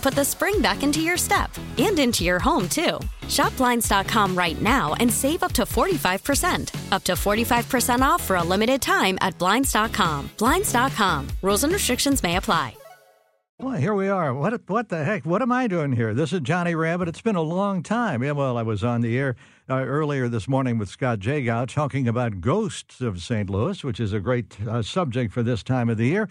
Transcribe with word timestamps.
put 0.00 0.14
the 0.14 0.24
spring 0.24 0.60
back 0.60 0.82
into 0.82 1.00
your 1.00 1.16
step 1.16 1.50
and 1.78 1.98
into 1.98 2.24
your 2.24 2.38
home, 2.38 2.68
too. 2.68 2.98
Shop 3.28 3.56
Blinds.com 3.56 4.36
right 4.36 4.60
now 4.60 4.94
and 4.94 5.12
save 5.12 5.42
up 5.42 5.52
to 5.52 5.62
45%. 5.62 6.92
Up 6.92 7.04
to 7.04 7.12
45% 7.12 8.00
off 8.00 8.22
for 8.22 8.36
a 8.36 8.42
limited 8.42 8.80
time 8.82 9.18
at 9.20 9.38
Blinds.com. 9.38 10.30
Blinds.com. 10.38 11.28
Rules 11.42 11.64
and 11.64 11.72
restrictions 11.72 12.22
may 12.22 12.36
apply. 12.36 12.74
Well, 13.60 13.76
here 13.76 13.92
we 13.92 14.08
are. 14.08 14.32
What 14.32 14.62
what 14.70 14.88
the 14.88 15.04
heck? 15.04 15.26
What 15.26 15.42
am 15.42 15.52
I 15.52 15.66
doing 15.66 15.92
here? 15.92 16.14
This 16.14 16.32
is 16.32 16.40
Johnny 16.40 16.74
Rabbit. 16.74 17.08
It's 17.08 17.20
been 17.20 17.36
a 17.36 17.42
long 17.42 17.82
time. 17.82 18.22
Yeah, 18.22 18.32
well, 18.32 18.56
I 18.56 18.62
was 18.62 18.82
on 18.82 19.02
the 19.02 19.18
air 19.18 19.36
uh, 19.68 19.84
earlier 19.84 20.30
this 20.30 20.48
morning 20.48 20.78
with 20.78 20.88
Scott 20.88 21.18
Jagow 21.18 21.68
talking 21.68 22.08
about 22.08 22.40
ghosts 22.40 23.02
of 23.02 23.20
St. 23.20 23.50
Louis, 23.50 23.84
which 23.84 24.00
is 24.00 24.14
a 24.14 24.18
great 24.18 24.58
uh, 24.66 24.80
subject 24.80 25.34
for 25.34 25.42
this 25.42 25.62
time 25.62 25.90
of 25.90 25.98
the 25.98 26.06
year. 26.06 26.26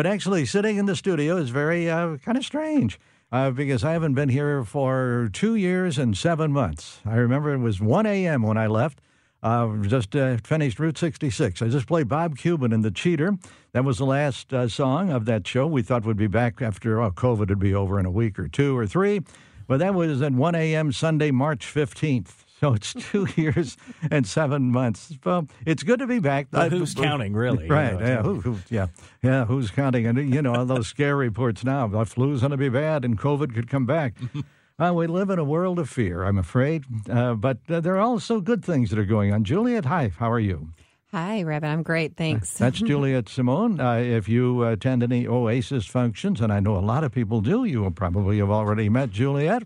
But 0.00 0.06
actually, 0.06 0.46
sitting 0.46 0.78
in 0.78 0.86
the 0.86 0.96
studio 0.96 1.36
is 1.36 1.50
very 1.50 1.90
uh, 1.90 2.16
kind 2.24 2.38
of 2.38 2.42
strange 2.46 2.98
uh, 3.30 3.50
because 3.50 3.84
I 3.84 3.92
haven't 3.92 4.14
been 4.14 4.30
here 4.30 4.64
for 4.64 5.28
two 5.30 5.56
years 5.56 5.98
and 5.98 6.16
seven 6.16 6.52
months. 6.52 7.00
I 7.04 7.16
remember 7.16 7.52
it 7.52 7.58
was 7.58 7.82
1 7.82 8.06
a.m. 8.06 8.42
when 8.42 8.56
I 8.56 8.66
left. 8.66 9.02
Uh, 9.42 9.76
just 9.82 10.16
uh, 10.16 10.38
finished 10.42 10.78
Route 10.78 10.96
66. 10.96 11.60
I 11.60 11.68
just 11.68 11.86
played 11.86 12.08
Bob 12.08 12.38
Kuban 12.38 12.72
in 12.72 12.80
The 12.80 12.90
Cheater. 12.90 13.36
That 13.72 13.84
was 13.84 13.98
the 13.98 14.06
last 14.06 14.54
uh, 14.54 14.68
song 14.68 15.10
of 15.10 15.26
that 15.26 15.46
show. 15.46 15.66
We 15.66 15.82
thought 15.82 16.06
would 16.06 16.16
be 16.16 16.28
back 16.28 16.62
after 16.62 17.02
oh, 17.02 17.10
COVID 17.10 17.50
would 17.50 17.58
be 17.58 17.74
over 17.74 18.00
in 18.00 18.06
a 18.06 18.10
week 18.10 18.38
or 18.38 18.48
two 18.48 18.74
or 18.78 18.86
three. 18.86 19.20
But 19.66 19.80
that 19.80 19.92
was 19.92 20.22
at 20.22 20.32
1 20.32 20.54
a.m. 20.54 20.92
Sunday, 20.92 21.30
March 21.30 21.66
15th. 21.66 22.39
So 22.60 22.74
it's 22.74 22.92
two 23.10 23.26
years 23.36 23.78
and 24.10 24.26
seven 24.26 24.70
months. 24.70 25.16
Well, 25.24 25.48
it's 25.64 25.82
good 25.82 26.00
to 26.00 26.06
be 26.06 26.18
back. 26.18 26.48
Well, 26.52 26.68
who's 26.68 26.94
counting, 26.94 27.32
really? 27.32 27.66
Right. 27.66 27.92
You 27.94 27.98
know, 27.98 28.06
yeah, 28.06 28.22
who, 28.22 28.40
who, 28.40 28.58
yeah. 28.68 28.88
Yeah. 29.22 29.46
Who's 29.46 29.70
counting? 29.70 30.06
And, 30.06 30.34
you 30.34 30.42
know, 30.42 30.54
all 30.54 30.66
those 30.66 30.86
scare 30.86 31.16
reports 31.16 31.64
now. 31.64 31.88
The 31.88 32.04
flu's 32.04 32.40
going 32.40 32.50
to 32.50 32.58
be 32.58 32.68
bad 32.68 33.04
and 33.04 33.18
COVID 33.18 33.54
could 33.54 33.68
come 33.68 33.86
back. 33.86 34.14
Uh, 34.80 34.94
we 34.94 35.06
live 35.06 35.28
in 35.28 35.38
a 35.38 35.44
world 35.44 35.78
of 35.78 35.90
fear, 35.90 36.24
I'm 36.24 36.38
afraid. 36.38 36.84
Uh, 37.06 37.34
but 37.34 37.58
uh, 37.68 37.80
there 37.80 37.96
are 37.96 38.00
also 38.00 38.40
good 38.40 38.64
things 38.64 38.88
that 38.88 38.98
are 38.98 39.04
going 39.04 39.30
on. 39.30 39.44
Juliet, 39.44 39.84
hi, 39.84 40.10
how 40.18 40.32
are 40.32 40.40
you? 40.40 40.70
Hi, 41.12 41.42
Rabbit. 41.42 41.66
I'm 41.66 41.82
great. 41.82 42.16
Thanks. 42.16 42.54
That's 42.54 42.78
Juliet 42.80 43.28
Simone. 43.28 43.78
Uh, 43.78 43.96
if 43.96 44.26
you 44.26 44.62
attend 44.64 45.02
any 45.02 45.26
Oasis 45.26 45.84
functions, 45.84 46.40
and 46.40 46.50
I 46.50 46.60
know 46.60 46.78
a 46.78 46.80
lot 46.80 47.04
of 47.04 47.12
people 47.12 47.42
do, 47.42 47.64
you 47.64 47.82
will 47.82 47.90
probably 47.90 48.38
have 48.38 48.48
already 48.48 48.88
met 48.88 49.10
Juliet. 49.10 49.64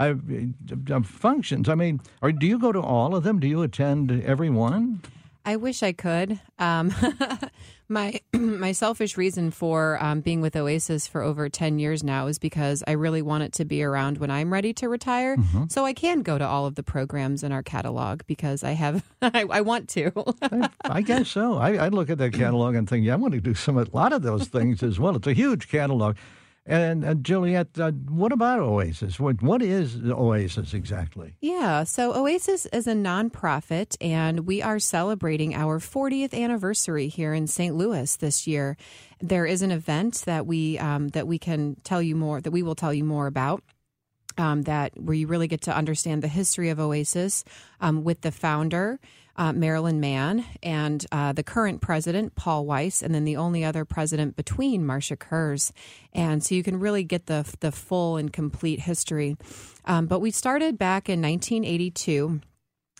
I, 0.00 0.16
uh, 0.90 1.00
functions. 1.02 1.68
I 1.68 1.74
mean, 1.74 2.00
or 2.22 2.32
do 2.32 2.46
you 2.46 2.58
go 2.58 2.72
to 2.72 2.80
all 2.80 3.14
of 3.14 3.22
them? 3.22 3.38
Do 3.38 3.46
you 3.46 3.62
attend 3.62 4.10
every 4.24 4.48
one? 4.48 5.02
I 5.44 5.56
wish 5.56 5.82
I 5.82 5.92
could. 5.92 6.40
Um, 6.58 6.94
my 7.88 8.20
my 8.32 8.72
selfish 8.72 9.18
reason 9.18 9.50
for 9.50 10.02
um, 10.02 10.20
being 10.20 10.40
with 10.40 10.56
Oasis 10.56 11.06
for 11.06 11.22
over 11.22 11.48
ten 11.50 11.78
years 11.78 12.02
now 12.02 12.28
is 12.28 12.38
because 12.38 12.82
I 12.86 12.92
really 12.92 13.20
want 13.20 13.42
it 13.44 13.52
to 13.54 13.64
be 13.66 13.82
around 13.82 14.18
when 14.18 14.30
I'm 14.30 14.50
ready 14.50 14.72
to 14.74 14.88
retire, 14.88 15.36
mm-hmm. 15.36 15.64
so 15.68 15.84
I 15.84 15.92
can 15.92 16.22
go 16.22 16.38
to 16.38 16.46
all 16.46 16.66
of 16.66 16.76
the 16.76 16.82
programs 16.82 17.42
in 17.42 17.52
our 17.52 17.62
catalog 17.62 18.22
because 18.26 18.64
I 18.64 18.72
have 18.72 19.04
I, 19.22 19.44
I 19.50 19.60
want 19.60 19.88
to. 19.90 20.12
I, 20.42 20.70
I, 20.82 21.02
guess 21.02 21.28
so. 21.28 21.58
I, 21.58 21.74
I 21.74 21.88
look 21.88 22.08
at 22.10 22.18
that 22.18 22.32
catalog 22.32 22.74
and 22.74 22.88
think, 22.88 23.04
yeah, 23.04 23.14
I 23.14 23.16
want 23.16 23.34
to 23.34 23.40
do 23.40 23.54
some 23.54 23.76
a 23.76 23.86
lot 23.92 24.12
of 24.12 24.22
those 24.22 24.48
things 24.48 24.82
as 24.82 24.98
well. 24.98 25.16
It's 25.16 25.26
a 25.26 25.32
huge 25.34 25.68
catalog. 25.68 26.16
And 26.66 27.04
uh, 27.04 27.14
Juliet, 27.14 27.78
uh, 27.78 27.90
what 27.90 28.32
about 28.32 28.60
Oasis? 28.60 29.18
What, 29.18 29.42
what 29.42 29.62
is 29.62 29.96
Oasis 29.96 30.74
exactly? 30.74 31.34
Yeah, 31.40 31.84
so 31.84 32.14
Oasis 32.14 32.66
is 32.66 32.86
a 32.86 32.92
nonprofit, 32.92 33.96
and 34.00 34.40
we 34.40 34.60
are 34.60 34.78
celebrating 34.78 35.54
our 35.54 35.78
40th 35.78 36.34
anniversary 36.34 37.08
here 37.08 37.32
in 37.32 37.46
St. 37.46 37.74
Louis 37.74 38.14
this 38.16 38.46
year. 38.46 38.76
There 39.20 39.46
is 39.46 39.62
an 39.62 39.70
event 39.70 40.22
that 40.26 40.46
we 40.46 40.78
um, 40.78 41.08
that 41.08 41.26
we 41.26 41.38
can 41.38 41.76
tell 41.82 42.02
you 42.02 42.14
more 42.14 42.40
that 42.40 42.50
we 42.50 42.62
will 42.62 42.74
tell 42.74 42.92
you 42.92 43.04
more 43.04 43.26
about. 43.26 43.62
Um, 44.38 44.62
that 44.62 44.92
where 44.96 45.14
you 45.14 45.26
really 45.26 45.48
get 45.48 45.62
to 45.62 45.76
understand 45.76 46.22
the 46.22 46.28
history 46.28 46.70
of 46.70 46.78
Oasis 46.78 47.44
um, 47.80 48.04
with 48.04 48.20
the 48.20 48.30
founder 48.30 49.00
uh, 49.40 49.54
Marilyn 49.54 50.00
Mann 50.00 50.44
and 50.62 51.04
uh, 51.10 51.32
the 51.32 51.42
current 51.42 51.80
president, 51.80 52.34
Paul 52.34 52.66
Weiss, 52.66 53.00
and 53.00 53.14
then 53.14 53.24
the 53.24 53.38
only 53.38 53.64
other 53.64 53.86
president 53.86 54.36
between 54.36 54.84
Marcia 54.84 55.16
Kurz. 55.16 55.72
And 56.12 56.44
so 56.44 56.54
you 56.54 56.62
can 56.62 56.78
really 56.78 57.04
get 57.04 57.24
the, 57.24 57.50
the 57.60 57.72
full 57.72 58.18
and 58.18 58.30
complete 58.30 58.80
history. 58.80 59.38
Um, 59.86 60.04
but 60.04 60.20
we 60.20 60.30
started 60.30 60.76
back 60.76 61.08
in 61.08 61.22
1982, 61.22 62.42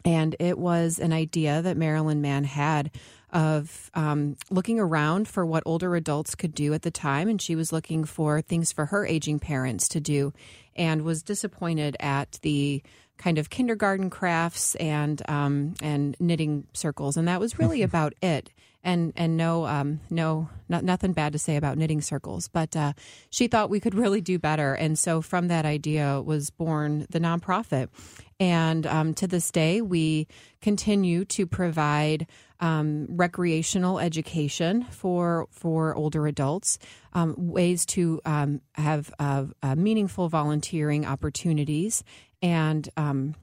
and 0.07 0.35
it 0.41 0.57
was 0.57 0.99
an 0.99 1.13
idea 1.13 1.61
that 1.61 1.77
Marilyn 1.77 2.23
Mann 2.23 2.45
had 2.45 2.91
of 3.31 3.91
um, 3.93 4.37
looking 4.51 4.81
around 4.81 5.29
for 5.29 5.45
what 5.45 5.63
older 5.67 5.95
adults 5.95 6.35
could 6.35 6.55
do 6.55 6.73
at 6.73 6.81
the 6.81 6.91
time. 6.91 7.29
And 7.29 7.41
she 7.41 7.55
was 7.55 7.71
looking 7.71 8.05
for 8.05 8.41
things 8.41 8.73
for 8.73 8.87
her 8.87 9.05
aging 9.05 9.41
parents 9.41 9.89
to 9.89 10.01
do 10.01 10.33
and 10.75 11.03
was 11.03 11.23
disappointed 11.23 11.99
at 12.01 12.39
the 12.41 12.83
kind 13.21 13.37
of 13.37 13.51
kindergarten 13.51 14.09
crafts 14.09 14.75
and 14.77 15.23
um, 15.29 15.75
and 15.83 16.17
knitting 16.19 16.67
circles, 16.73 17.17
and 17.19 17.29
that 17.29 17.39
was 17.39 17.59
really 17.59 17.83
about 17.83 18.15
it. 18.23 18.51
And 18.83 19.13
and 19.15 19.37
no 19.37 19.67
um, 19.67 20.01
no 20.09 20.49
not, 20.71 20.85
nothing 20.85 21.13
bad 21.13 21.35
to 21.35 21.39
say 21.39 21.57
about 21.57 21.77
knitting 21.77 22.01
circles, 22.01 22.49
but 22.49 22.75
uh, 22.75 22.95
she 23.29 23.47
thought 23.47 23.69
we 23.69 23.79
could 23.79 23.95
really 24.05 24.23
do 24.23 24.39
better, 24.39 24.73
and 24.73 24.99
so 24.99 25.21
from 25.21 25.49
that 25.49 25.67
idea 25.67 26.23
was 26.23 26.49
born 26.49 27.07
the 27.11 27.21
nonprofit. 27.21 27.89
And 28.41 28.87
um, 28.87 29.13
to 29.15 29.27
this 29.27 29.51
day, 29.51 29.83
we 29.83 30.27
continue 30.63 31.27
to 31.27 31.47
provide 31.47 32.27
um, 32.61 33.07
recreational 33.11 33.99
education 33.99 34.85
for 34.85 35.47
for 35.51 35.95
older 35.95 36.27
adults, 36.27 36.79
um, 37.13 37.35
ways 37.37 37.85
to 37.87 38.21
um, 38.25 38.63
have 38.75 39.13
uh, 39.19 39.45
uh, 39.63 39.75
meaningful 39.75 40.31
volunteering 40.31 41.05
opportunities, 41.05 42.03
and 42.43 42.89
um, 42.97 43.35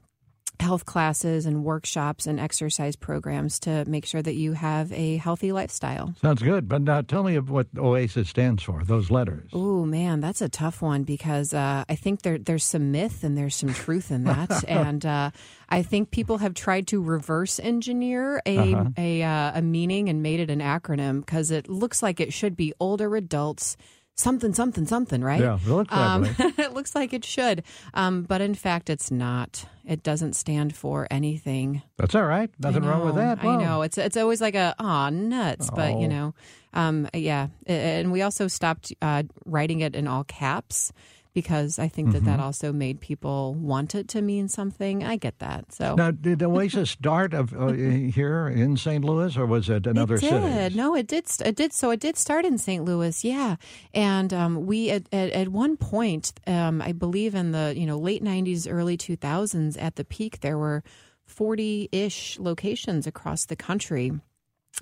health 0.60 0.84
classes 0.84 1.46
and 1.46 1.64
workshops 1.64 2.26
and 2.26 2.40
exercise 2.40 2.96
programs 2.96 3.60
to 3.60 3.84
make 3.86 4.04
sure 4.04 4.22
that 4.22 4.34
you 4.34 4.52
have 4.52 4.92
a 4.92 5.16
healthy 5.16 5.52
lifestyle. 5.52 6.14
Sounds 6.20 6.42
good. 6.42 6.68
But 6.68 6.82
now 6.82 7.00
tell 7.00 7.22
me 7.22 7.38
what 7.38 7.68
OASIS 7.76 8.28
stands 8.28 8.62
for, 8.62 8.82
those 8.84 9.10
letters. 9.10 9.50
Oh, 9.52 9.84
man, 9.84 10.20
that's 10.20 10.42
a 10.42 10.48
tough 10.48 10.82
one 10.82 11.04
because 11.04 11.54
uh, 11.54 11.84
I 11.88 11.94
think 11.94 12.22
there, 12.22 12.38
there's 12.38 12.64
some 12.64 12.90
myth 12.90 13.22
and 13.22 13.38
there's 13.38 13.54
some 13.56 13.72
truth 13.72 14.10
in 14.10 14.24
that. 14.24 14.64
and 14.68 15.06
uh, 15.06 15.30
I 15.68 15.82
think 15.82 16.10
people 16.10 16.38
have 16.38 16.54
tried 16.54 16.88
to 16.88 17.00
reverse 17.00 17.60
engineer 17.60 18.42
a, 18.44 18.74
uh-huh. 18.74 18.90
a, 18.96 19.22
uh, 19.22 19.52
a 19.54 19.62
meaning 19.62 20.08
and 20.08 20.22
made 20.22 20.40
it 20.40 20.50
an 20.50 20.60
acronym 20.60 21.20
because 21.20 21.50
it 21.50 21.68
looks 21.68 22.02
like 22.02 22.20
it 22.20 22.32
should 22.32 22.56
be 22.56 22.72
older 22.80 23.14
adults 23.16 23.76
something, 24.18 24.52
something, 24.52 24.86
something, 24.86 25.22
right? 25.22 25.40
Yeah, 25.40 25.56
it 25.56 25.66
looks 25.68 25.94
um, 25.94 26.24
it 26.38 26.74
looks 26.74 26.94
like 26.94 27.12
it 27.12 27.24
should, 27.24 27.62
um, 27.94 28.22
but 28.22 28.40
in 28.40 28.54
fact, 28.54 28.90
it's 28.90 29.10
not. 29.10 29.64
It 29.86 30.02
doesn't 30.02 30.34
stand 30.34 30.76
for 30.76 31.06
anything. 31.10 31.80
That's 31.96 32.14
all 32.14 32.24
right. 32.26 32.50
Nothing 32.58 32.84
I 32.84 32.90
wrong 32.90 33.06
with 33.06 33.14
know, 33.14 33.20
that. 33.22 33.42
I 33.42 33.56
know 33.56 33.82
it's 33.82 33.96
it's 33.96 34.16
always 34.16 34.40
like 34.40 34.54
a 34.54 34.74
aw 34.78 35.08
nuts, 35.10 35.70
but 35.74 35.92
Oh. 35.94 36.00
you 36.00 36.08
know, 36.08 36.34
um, 36.74 37.08
yeah. 37.14 37.48
And 37.66 38.12
we 38.12 38.20
also 38.22 38.48
stopped 38.48 38.92
uh, 39.00 39.22
writing 39.46 39.80
it 39.80 39.94
in 39.96 40.06
all 40.06 40.24
caps 40.24 40.92
because 41.40 41.78
I 41.78 41.88
think 41.88 42.10
that 42.12 42.18
Mm-hmm. 42.22 42.26
that 42.36 42.40
also 42.40 42.72
made 42.72 42.96
people 43.00 43.54
want 43.54 43.94
it 43.94 44.06
to 44.14 44.20
mean 44.22 44.48
something. 44.48 45.04
I 45.04 45.14
get 45.16 45.38
that. 45.38 45.72
So 45.72 45.94
Now, 45.94 46.10
did 46.10 46.42
Oasis 46.42 46.90
start 46.90 47.30
of, 47.34 47.54
uh, 47.54 47.68
here 48.18 48.48
in 48.48 48.76
St. 48.76 49.04
Louis, 49.04 49.36
or 49.36 49.46
was 49.46 49.68
it 49.68 49.86
another 49.86 50.16
it 50.16 50.22
did. 50.22 50.30
city? 50.30 50.74
No, 50.76 50.96
it 50.96 51.06
did. 51.06 51.28
st- 51.28 51.48
It 51.50 51.56
did. 51.56 51.72
So 51.72 51.90
it 51.94 52.00
did 52.00 52.16
start 52.16 52.44
in 52.44 52.58
St. 52.58 52.82
Louis, 52.84 53.22
yeah. 53.24 53.56
And 53.94 54.32
um, 54.34 54.66
we 54.66 54.90
at, 54.90 55.04
at 55.12 55.30
at 55.42 55.48
one 55.48 55.76
point, 55.76 56.32
um, 56.46 56.82
I 56.82 56.92
believe 56.92 57.34
in 57.38 57.52
the 57.52 57.72
you 57.76 57.86
know 57.86 57.98
late 57.98 58.22
'90s, 58.24 58.66
early 58.68 58.96
2000s, 58.96 59.76
at 59.80 59.94
the 59.94 60.04
peak, 60.04 60.40
there 60.40 60.58
were 60.58 60.82
40 61.26 61.88
ish 61.92 62.38
locations 62.40 63.06
across 63.06 63.46
the 63.46 63.56
country, 63.56 64.10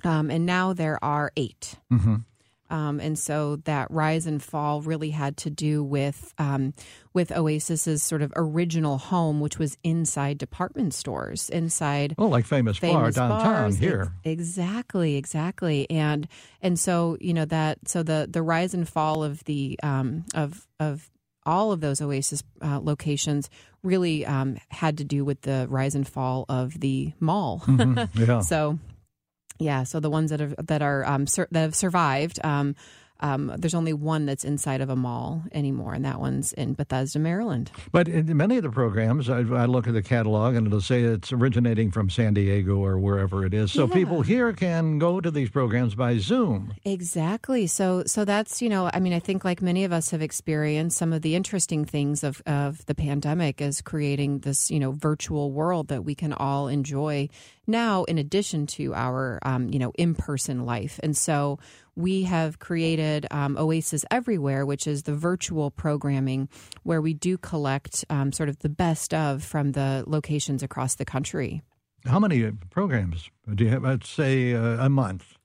um, 0.05 0.31
and 0.31 0.47
now 0.47 0.73
there 0.73 0.99
are 1.05 1.33
8 1.37 1.75
Mm-hmm. 1.93 2.17
Um, 2.71 3.01
and 3.01 3.19
so 3.19 3.57
that 3.65 3.91
rise 3.91 4.27
and 4.27 4.43
fall 4.43 4.81
really 4.83 5.11
had 5.11 5.37
to 5.39 5.51
do 5.51 5.83
with 5.85 6.35
um, 6.39 6.75
with 7.13 7.31
Oasis's 7.31 8.03
sort 8.03 8.23
of 8.23 8.33
original 8.37 8.99
home, 8.99 9.41
which 9.41 9.59
was 9.59 9.77
inside 9.85 10.39
department 10.39 10.95
stores, 10.95 11.49
inside 11.51 12.15
Oh, 12.19 12.27
like 12.29 12.45
famous, 12.47 12.79
bar 12.79 12.91
famous 13.01 13.15
downtown 13.15 13.39
bars. 13.71 13.79
here. 13.79 14.13
Ex- 14.25 14.41
exactly, 14.41 15.17
exactly. 15.17 15.89
And 15.91 16.27
and 16.63 16.79
so 16.79 17.17
you 17.21 17.35
know 17.35 17.45
that 17.47 17.79
so 17.89 18.03
the 18.03 18.29
the 18.31 18.43
rise 18.43 18.75
and 18.75 18.89
fall 18.89 19.23
of 19.23 19.43
the 19.45 19.79
um, 19.83 20.25
of 20.35 20.67
of 20.81 21.11
all 21.45 21.71
of 21.71 21.81
those 21.81 22.01
Oasis 22.01 22.43
uh, 22.61 22.81
locations 22.83 23.49
really 23.85 24.27
um, 24.27 24.57
had 24.69 24.99
to 24.99 25.05
do 25.05 25.25
with 25.25 25.43
the 25.43 25.67
rise 25.71 25.95
and 25.95 26.07
fall 26.09 26.45
of 26.49 26.81
the 26.81 27.13
mall. 27.21 27.63
Mhm, 27.67 28.09
yeah. 28.29 28.41
So, 28.41 28.81
yeah. 29.59 29.85
So 29.85 30.01
the 30.01 30.11
ones 30.11 30.31
that 30.31 30.41
have 30.41 30.55
that 30.67 30.83
are 30.83 31.05
um, 31.05 31.27
sur- 31.27 31.49
that 31.51 31.61
have 31.61 31.75
survived, 31.75 32.39
um, 32.45 32.75
um, 33.21 33.51
there's 33.57 33.73
only 33.75 33.95
one 33.95 34.27
that's 34.27 34.45
inside 34.45 34.83
of 34.83 34.91
a 34.91 34.97
mall 34.97 35.43
anymore, 35.53 35.95
and 35.95 36.05
that 36.05 36.21
one's 36.21 36.53
in 36.53 36.75
Bethesda, 36.75 37.19
Maryland. 37.19 37.71
But 37.91 38.09
in 38.09 38.37
many 38.37 38.59
of 38.59 38.63
the 38.63 38.69
programs, 38.71 39.31
I, 39.31 39.39
I 39.39 39.65
look 39.65 39.87
at 39.89 39.95
the 39.95 40.03
catalog 40.03 40.55
and 40.55 40.67
it'll 40.67 40.83
say 40.83 41.01
it's 41.01 41.33
originating 41.33 41.91
from 41.91 42.11
San 42.11 42.35
Diego 42.35 42.77
or 42.77 42.99
wherever 42.99 43.47
it 43.47 43.55
is. 43.55 43.73
So 43.73 43.87
Yeah. 43.87 43.95
people 43.95 44.21
here 44.21 44.53
can 44.53 44.99
go 44.99 45.23
to 45.23 45.31
these 45.31 45.49
programs 45.49 45.95
by 45.95 46.19
Zoom. 46.19 46.75
Exactly. 46.85 47.67
So 47.69 48.03
so 48.05 48.27
that's, 48.27 48.61
you 48.61 48.69
know, 48.69 48.91
I 48.93 49.01
mean, 49.01 49.15
I 49.15 49.19
think 49.19 49.47
like 49.47 49.63
many 49.63 49.85
of 49.85 49.93
us 49.93 50.11
have 50.11 50.21
experienced 50.21 50.99
some 50.99 51.15
of 51.15 51.23
the 51.23 51.37
interesting 51.37 51.87
things 51.87 52.23
of 52.23 52.43
of 52.45 52.85
the 52.85 52.95
pandemic 52.95 53.63
is 53.63 53.81
creating 53.81 54.41
this, 54.41 54.71
you 54.71 54.79
know, 54.79 54.93
virtual 54.93 55.53
world 55.53 55.89
that 55.89 56.05
we 56.05 56.15
can 56.15 56.35
all 56.35 56.69
enjoy 56.69 57.31
now 57.67 58.05
in 58.05 58.19
addition 58.19 58.67
to 58.67 58.95
our 58.95 59.39
um, 59.43 59.69
you 59.69 59.79
know, 59.79 59.93
in-person 59.97 60.65
life. 60.65 61.01
And 61.03 61.17
so 61.17 61.59
we 61.95 62.25
have 62.25 62.59
created 62.59 63.27
um, 63.31 63.57
Oasis 63.57 64.05
Everywhere, 64.11 64.67
which 64.67 64.87
is 64.87 65.05
the 65.05 65.15
virtual 65.15 65.71
programming 65.71 66.49
where 66.83 67.01
we 67.01 67.15
do 67.15 67.39
collect 67.39 68.05
um, 68.11 68.33
sort 68.33 68.49
of 68.49 68.59
the 68.59 68.69
best 68.69 69.15
of 69.15 69.43
from 69.43 69.73
the 69.73 70.05
locations 70.07 70.63
across 70.63 70.97
the 70.97 71.05
country. 71.05 71.63
How 72.05 72.21
many 72.21 72.51
programs 72.71 73.31
do 73.55 73.65
you 73.65 73.71
have? 73.71 73.83
Let's 73.83 74.09
say 74.09 74.55
uh, 74.55 74.85
a 74.85 74.89
month. 74.89 75.37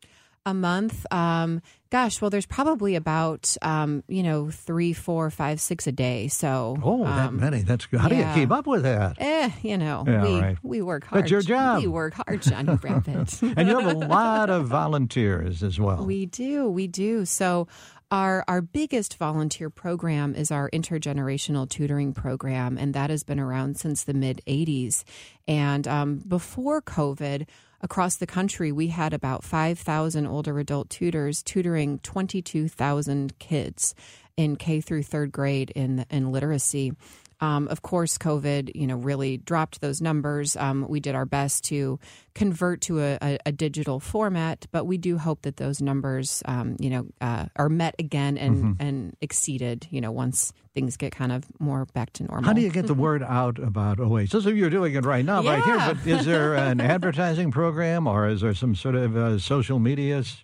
a 0.45 0.53
month. 0.53 1.05
Um, 1.11 1.61
gosh, 1.91 2.21
well, 2.21 2.31
there's 2.31 2.45
probably 2.47 2.95
about 2.95 3.55
um, 3.61 4.03
you 4.07 4.23
know 4.23 4.49
three, 4.49 4.93
four, 4.93 5.29
five, 5.29 5.61
six 5.61 5.85
a 5.85 5.91
day. 5.91 6.27
So 6.27 6.77
Oh, 6.81 7.03
that 7.03 7.27
um, 7.27 7.39
many. 7.39 7.61
That's 7.61 7.85
good. 7.85 7.99
How 7.99 8.07
do 8.07 8.15
you 8.15 8.21
yeah. 8.21 8.33
keep 8.33 8.51
up 8.51 8.65
with 8.65 8.83
that? 8.83 9.17
Eh, 9.19 9.51
you 9.61 9.77
know, 9.77 10.03
Yeah, 10.07 10.23
we 10.23 10.39
right. 10.39 10.57
we 10.63 10.81
work 10.81 11.03
hard. 11.05 11.23
That's 11.23 11.31
your 11.31 11.41
job. 11.41 11.81
We 11.81 11.87
work 11.87 12.15
hard, 12.15 12.41
Johnny 12.41 12.79
Rabbit. 12.81 13.41
And 13.57 13.67
you 13.67 13.79
have 13.79 13.95
a 13.95 13.99
lot 13.99 14.49
of 14.49 14.67
volunteers 14.67 15.61
as 15.61 15.79
well. 15.79 16.05
We 16.05 16.25
do, 16.25 16.69
we 16.69 16.87
do. 16.87 17.25
So 17.25 17.67
our 18.09 18.43
our 18.47 18.61
biggest 18.61 19.17
volunteer 19.17 19.69
program 19.69 20.35
is 20.35 20.51
our 20.51 20.69
intergenerational 20.71 21.69
tutoring 21.69 22.13
program, 22.13 22.77
and 22.77 22.93
that 22.93 23.09
has 23.09 23.23
been 23.23 23.39
around 23.39 23.77
since 23.77 24.03
the 24.03 24.13
mid 24.13 24.41
'80s. 24.47 25.03
And 25.47 25.87
um, 25.87 26.17
before 26.27 26.81
COVID, 26.81 27.47
across 27.81 28.15
the 28.15 28.27
country, 28.27 28.71
we 28.71 28.87
had 28.87 29.13
about 29.13 29.43
5,000 29.43 30.25
older 30.25 30.59
adult 30.59 30.89
tutors 30.89 31.43
tutoring 31.43 31.99
22,000 31.99 33.37
kids 33.39 33.95
in 34.37 34.55
K 34.55 34.81
through 34.81 35.03
third 35.03 35.31
grade 35.31 35.71
in 35.71 36.05
in 36.09 36.31
literacy. 36.31 36.93
Um, 37.41 37.67
of 37.67 37.81
course, 37.81 38.17
COVID, 38.17 38.71
you 38.75 38.87
know, 38.87 38.95
really 38.95 39.37
dropped 39.37 39.81
those 39.81 39.99
numbers. 40.01 40.55
Um, 40.55 40.85
we 40.87 40.99
did 40.99 41.15
our 41.15 41.25
best 41.25 41.63
to 41.65 41.99
convert 42.35 42.81
to 42.81 42.99
a, 42.99 43.17
a, 43.21 43.37
a 43.47 43.51
digital 43.51 43.99
format, 43.99 44.67
but 44.71 44.85
we 44.85 44.97
do 44.97 45.17
hope 45.17 45.41
that 45.41 45.57
those 45.57 45.81
numbers, 45.81 46.43
um, 46.45 46.77
you 46.79 46.89
know, 46.89 47.07
uh, 47.19 47.47
are 47.55 47.69
met 47.69 47.95
again 47.99 48.37
and 48.37 48.51
Mm-hmm. 48.51 48.71
and 48.79 49.15
exceeded. 49.21 49.87
You 49.89 50.01
know, 50.01 50.11
once 50.11 50.53
things 50.75 50.97
get 50.97 51.11
kind 51.13 51.31
of 51.31 51.45
more 51.59 51.85
back 51.93 52.13
to 52.13 52.23
normal. 52.23 52.45
How 52.45 52.53
do 52.53 52.61
you 52.61 52.69
get 52.69 52.85
the 52.87 52.93
word 52.93 53.23
out 53.23 53.57
about 53.59 53.99
Oasis? 53.99 54.45
You're 54.45 54.69
doing 54.69 54.93
it 54.93 55.05
right 55.05 55.25
now, 55.25 55.41
right 55.43 55.63
here. 55.63 55.77
But 55.77 56.05
is 56.05 56.25
there 56.25 56.53
an 56.55 56.79
advertising 56.95 57.51
program, 57.51 58.07
or 58.07 58.27
is 58.27 58.41
there 58.41 58.53
some 58.53 58.75
sort 58.75 58.95
of 58.95 59.17
uh, 59.17 59.39
social 59.39 59.79
medias? 59.79 60.43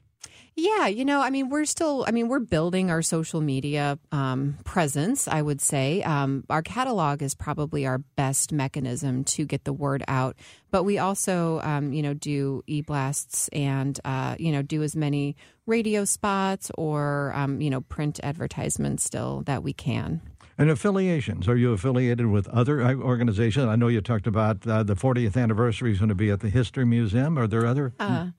Yeah, 0.60 0.88
you 0.88 1.06
know, 1.06 1.22
I 1.22 1.30
mean, 1.30 1.50
we're 1.50 1.66
still, 1.66 2.04
I 2.08 2.12
mean, 2.12 2.30
we're 2.30 2.40
building 2.40 2.90
our 2.90 3.04
social 3.04 3.42
media 3.42 4.00
um, 4.12 4.58
presence, 4.64 5.28
I 5.28 5.40
would 5.40 5.62
say. 5.62 6.02
Um, 6.02 6.46
our 6.50 6.64
catalog 6.64 7.22
is 7.22 7.36
probably 7.36 7.86
our 7.86 8.00
best 8.00 8.52
mechanism 8.52 9.24
to 9.26 9.46
get 9.46 9.66
the 9.66 9.74
word 9.74 10.04
out. 10.08 10.36
But 10.78 10.84
we 10.84 11.00
also, 11.00 11.60
um, 11.62 11.92
you 11.92 12.04
know, 12.04 12.14
do 12.14 12.62
e 12.68 12.82
blasts 12.82 13.48
and, 13.48 14.00
uh, 14.06 14.36
you 14.38 14.52
know, 14.52 14.62
do 14.62 14.84
as 14.84 14.96
many 14.96 15.36
radio 15.66 16.06
spots 16.06 16.70
or, 16.78 17.34
um, 17.34 17.62
you 17.62 17.72
know, 17.72 17.82
print 17.82 18.20
advertisements 18.22 19.04
still 19.04 19.42
that 19.48 19.64
we 19.64 19.74
can. 19.74 20.22
And 20.56 20.70
affiliations. 20.70 21.48
Are 21.48 21.58
you 21.58 21.74
affiliated 21.74 22.28
with 22.28 22.48
other 22.50 22.84
uh, 22.84 22.94
organizations? 22.94 23.66
I 23.66 23.76
know 23.76 23.88
you 23.88 24.02
talked 24.02 24.28
about 24.28 24.68
uh, 24.68 24.84
the 24.84 24.96
40th 24.96 25.36
anniversary 25.36 25.94
is 25.94 25.98
going 25.98 26.10
to 26.10 26.16
be 26.16 26.30
at 26.30 26.42
the 26.42 26.50
History 26.50 26.86
Museum. 26.86 27.40
Are 27.40 27.48
there 27.48 27.66
other 27.66 27.94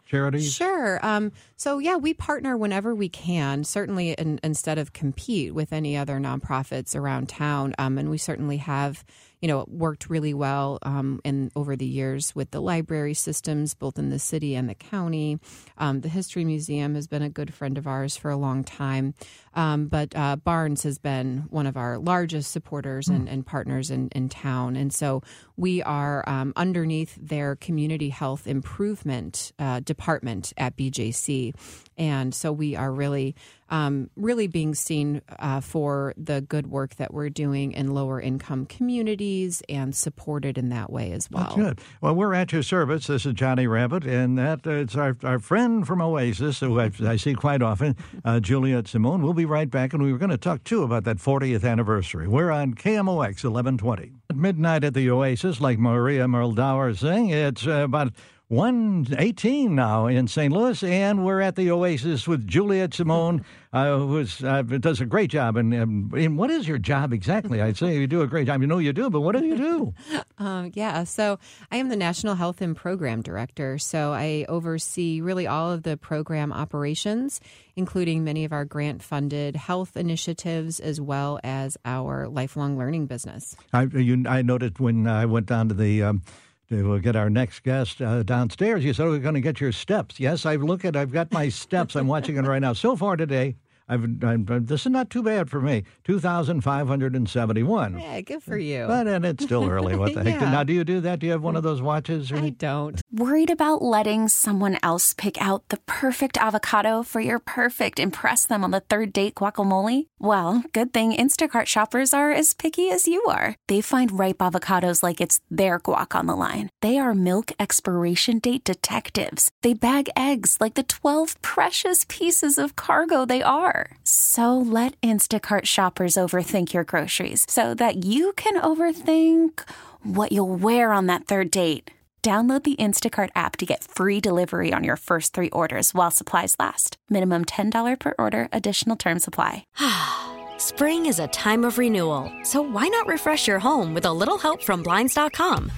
charities? 0.06 0.52
Sure. 0.52 1.04
Um, 1.04 1.32
so, 1.56 1.78
yeah, 1.78 1.96
we 1.96 2.14
partner 2.14 2.56
whenever 2.56 2.94
we 2.94 3.08
can, 3.08 3.64
certainly 3.64 4.12
in, 4.12 4.38
instead 4.44 4.78
of 4.78 4.92
compete 4.92 5.54
with 5.54 5.72
any 5.72 5.96
other 5.96 6.20
nonprofits 6.20 6.94
around 6.94 7.28
town. 7.28 7.74
Um, 7.78 7.98
and 7.98 8.10
we 8.10 8.18
certainly 8.18 8.58
have, 8.58 9.04
you 9.40 9.48
know, 9.48 9.60
it 9.60 9.68
worked 9.68 10.10
really 10.10 10.34
well 10.34 10.78
um, 10.82 11.20
in 11.24 11.50
over 11.54 11.76
the 11.76 11.86
years 11.86 12.34
with 12.34 12.50
the 12.50 12.60
library 12.60 13.14
systems, 13.14 13.74
both 13.74 13.98
in 13.98 14.10
the 14.10 14.18
city 14.18 14.54
and 14.54 14.68
the 14.68 14.74
county. 14.74 15.38
Um, 15.76 16.00
the 16.00 16.08
History 16.08 16.44
Museum 16.44 16.94
has 16.94 17.06
been 17.06 17.22
a 17.22 17.30
good 17.30 17.54
friend 17.54 17.78
of 17.78 17.86
ours 17.86 18.16
for 18.16 18.30
a 18.30 18.36
long 18.36 18.64
time. 18.64 19.14
Um, 19.58 19.88
but 19.88 20.14
uh, 20.14 20.36
Barnes 20.36 20.84
has 20.84 20.98
been 20.98 21.46
one 21.50 21.66
of 21.66 21.76
our 21.76 21.98
largest 21.98 22.52
supporters 22.52 23.08
and, 23.08 23.28
and 23.28 23.44
partners 23.44 23.90
in, 23.90 24.08
in 24.10 24.28
town. 24.28 24.76
And 24.76 24.94
so 24.94 25.20
we 25.56 25.82
are 25.82 26.22
um, 26.28 26.52
underneath 26.54 27.18
their 27.20 27.56
community 27.56 28.10
health 28.10 28.46
improvement 28.46 29.52
uh, 29.58 29.80
department 29.80 30.52
at 30.56 30.76
BJC. 30.76 31.54
And 31.96 32.32
so 32.32 32.52
we 32.52 32.76
are 32.76 32.92
really, 32.92 33.34
um, 33.70 34.08
really 34.14 34.46
being 34.46 34.76
seen 34.76 35.20
uh, 35.40 35.60
for 35.60 36.14
the 36.16 36.40
good 36.40 36.68
work 36.68 36.94
that 36.94 37.12
we're 37.12 37.28
doing 37.28 37.72
in 37.72 37.90
lower 37.90 38.20
income 38.20 38.64
communities 38.64 39.60
and 39.68 39.92
supported 39.92 40.56
in 40.56 40.68
that 40.68 40.92
way 40.92 41.10
as 41.10 41.28
well. 41.28 41.42
That's 41.42 41.56
good. 41.56 41.80
Well, 42.00 42.14
we're 42.14 42.34
at 42.34 42.52
your 42.52 42.62
service. 42.62 43.08
This 43.08 43.26
is 43.26 43.32
Johnny 43.32 43.66
Rabbit, 43.66 44.04
and 44.04 44.38
that 44.38 44.64
uh, 44.64 44.70
it's 44.70 44.94
our, 44.94 45.16
our 45.24 45.40
friend 45.40 45.84
from 45.84 46.00
Oasis, 46.00 46.60
who 46.60 46.78
I, 46.78 46.92
I 47.04 47.16
see 47.16 47.34
quite 47.34 47.60
often, 47.60 47.96
uh, 48.24 48.38
Juliet 48.38 48.86
Simone. 48.86 49.22
We'll 49.22 49.34
be 49.34 49.47
right 49.48 49.70
back, 49.70 49.92
and 49.92 50.02
we 50.02 50.12
were 50.12 50.18
going 50.18 50.30
to 50.30 50.38
talk 50.38 50.64
too 50.64 50.82
about 50.82 51.04
that 51.04 51.16
40th 51.16 51.64
anniversary. 51.64 52.28
We're 52.28 52.50
on 52.50 52.74
KMOX 52.74 53.44
1120. 53.44 54.12
At 54.30 54.36
midnight 54.36 54.84
at 54.84 54.94
the 54.94 55.10
Oasis, 55.10 55.60
like 55.60 55.78
Maria 55.78 56.26
Muldaur 56.26 56.90
is 56.90 57.00
saying, 57.00 57.30
it's 57.30 57.66
about 57.66 58.12
118 58.48 59.74
now 59.74 60.06
in 60.06 60.26
St. 60.26 60.50
Louis, 60.50 60.82
and 60.82 61.22
we're 61.22 61.42
at 61.42 61.54
the 61.54 61.70
Oasis 61.70 62.26
with 62.26 62.46
Juliet 62.46 62.94
Simone, 62.94 63.44
uh, 63.74 63.98
who 63.98 64.24
uh, 64.42 64.62
does 64.62 65.02
a 65.02 65.04
great 65.04 65.28
job. 65.28 65.58
And, 65.58 65.74
um, 65.74 66.10
and 66.16 66.38
what 66.38 66.48
is 66.48 66.66
your 66.66 66.78
job 66.78 67.12
exactly? 67.12 67.60
I'd 67.60 67.76
say 67.76 67.98
you 67.98 68.06
do 68.06 68.22
a 68.22 68.26
great 68.26 68.46
job. 68.46 68.62
You 68.62 68.66
know 68.66 68.78
you 68.78 68.94
do, 68.94 69.10
but 69.10 69.20
what 69.20 69.36
do 69.36 69.44
you 69.44 69.56
do? 69.56 69.94
Um, 70.40 70.70
yeah, 70.74 71.02
so 71.02 71.40
I 71.72 71.78
am 71.78 71.88
the 71.88 71.96
National 71.96 72.36
Health 72.36 72.60
and 72.60 72.76
Program 72.76 73.22
Director. 73.22 73.76
So 73.76 74.12
I 74.12 74.46
oversee 74.48 75.20
really 75.20 75.48
all 75.48 75.72
of 75.72 75.82
the 75.82 75.96
program 75.96 76.52
operations, 76.52 77.40
including 77.74 78.22
many 78.22 78.44
of 78.44 78.52
our 78.52 78.64
grant 78.64 79.02
funded 79.02 79.56
health 79.56 79.96
initiatives, 79.96 80.78
as 80.78 81.00
well 81.00 81.40
as 81.42 81.76
our 81.84 82.28
lifelong 82.28 82.78
learning 82.78 83.06
business. 83.06 83.56
I, 83.72 83.82
you, 83.82 84.26
I 84.28 84.42
noted 84.42 84.78
when 84.78 85.08
I 85.08 85.26
went 85.26 85.46
down 85.46 85.70
to 85.70 85.74
the 85.74 86.04
um, 86.04 86.22
to 86.70 87.00
get 87.00 87.16
our 87.16 87.30
next 87.30 87.62
guest 87.62 88.02
uh, 88.02 88.22
downstairs, 88.22 88.84
you 88.84 88.92
said 88.92 89.06
we're 89.06 89.18
going 89.18 89.34
to 89.34 89.40
get 89.40 89.60
your 89.60 89.72
steps. 89.72 90.20
Yes, 90.20 90.44
I've 90.44 90.62
looked 90.62 90.84
at. 90.84 90.96
I've 90.96 91.12
got 91.12 91.32
my 91.32 91.48
steps. 91.48 91.96
I'm 91.96 92.06
watching 92.06 92.36
it 92.36 92.42
right 92.42 92.60
now. 92.60 92.74
So 92.74 92.94
far 92.94 93.16
today, 93.16 93.56
I've, 93.88 94.04
I've, 94.22 94.66
this 94.66 94.84
is 94.86 94.92
not 94.92 95.10
too 95.10 95.22
bad 95.22 95.48
for 95.48 95.60
me. 95.60 95.84
2,571. 96.04 97.98
Yeah, 97.98 98.20
good 98.20 98.42
for 98.42 98.58
you. 98.58 98.86
But 98.86 99.06
and 99.06 99.24
it's 99.24 99.44
still 99.44 99.68
early. 99.68 99.96
What 99.96 100.14
the 100.14 100.22
heck? 100.30 100.40
Now, 100.40 100.62
do 100.62 100.72
you 100.72 100.84
do 100.84 101.00
that? 101.00 101.20
Do 101.20 101.26
you 101.26 101.32
have 101.32 101.42
one 101.42 101.56
of 101.56 101.62
those 101.62 101.80
watches? 101.80 102.30
Or 102.30 102.36
I 102.36 102.50
don't. 102.50 103.00
Worried 103.12 103.50
about 103.50 103.82
letting 103.82 104.28
someone 104.28 104.78
else 104.82 105.14
pick 105.14 105.40
out 105.40 105.68
the 105.68 105.78
perfect 105.86 106.36
avocado 106.36 107.02
for 107.02 107.20
your 107.20 107.38
perfect 107.38 107.98
impress 107.98 108.46
them 108.46 108.62
on 108.64 108.70
the 108.70 108.80
third 108.80 109.12
date 109.12 109.36
guacamole? 109.36 110.06
Well, 110.18 110.64
good 110.72 110.92
thing 110.92 111.12
Instacart 111.12 111.66
shoppers 111.66 112.12
are 112.12 112.30
as 112.30 112.54
picky 112.54 112.90
as 112.90 113.06
you 113.06 113.24
are. 113.28 113.54
They 113.68 113.80
find 113.80 114.18
ripe 114.18 114.38
avocados 114.38 115.02
like 115.02 115.20
it's 115.20 115.40
their 115.50 115.80
guac 115.80 116.14
on 116.14 116.26
the 116.26 116.36
line. 116.36 116.68
They 116.82 116.98
are 116.98 117.14
milk 117.14 117.52
expiration 117.58 118.38
date 118.38 118.64
detectives. 118.64 119.50
They 119.62 119.74
bag 119.74 120.10
eggs 120.16 120.58
like 120.60 120.74
the 120.74 120.82
12 120.82 121.40
precious 121.42 122.04
pieces 122.08 122.58
of 122.58 122.76
cargo 122.76 123.24
they 123.24 123.42
are. 123.42 123.77
So 124.04 124.58
let 124.58 125.00
Instacart 125.00 125.64
shoppers 125.64 126.16
overthink 126.16 126.74
your 126.74 126.84
groceries 126.84 127.46
so 127.48 127.72
that 127.76 128.04
you 128.04 128.34
can 128.34 128.60
overthink 128.60 129.62
what 130.02 130.30
you'll 130.30 130.54
wear 130.54 130.92
on 130.92 131.06
that 131.06 131.24
third 131.24 131.50
date. 131.50 131.90
Download 132.22 132.62
the 132.62 132.76
Instacart 132.76 133.30
app 133.34 133.56
to 133.56 133.64
get 133.64 133.84
free 133.84 134.20
delivery 134.20 134.72
on 134.72 134.84
your 134.84 134.96
first 134.96 135.32
three 135.32 135.48
orders 135.50 135.94
while 135.94 136.10
supplies 136.10 136.56
last. 136.58 136.98
Minimum 137.08 137.46
$10 137.46 137.98
per 137.98 138.14
order, 138.18 138.48
additional 138.52 138.96
term 138.96 139.18
supply. 139.18 139.64
Spring 140.58 141.06
is 141.06 141.20
a 141.20 141.28
time 141.28 141.64
of 141.64 141.78
renewal, 141.78 142.30
so 142.42 142.60
why 142.60 142.88
not 142.88 143.06
refresh 143.06 143.46
your 143.46 143.60
home 143.60 143.94
with 143.94 144.04
a 144.04 144.12
little 144.12 144.36
help 144.36 144.62
from 144.62 144.82
Blinds.com? 144.82 145.70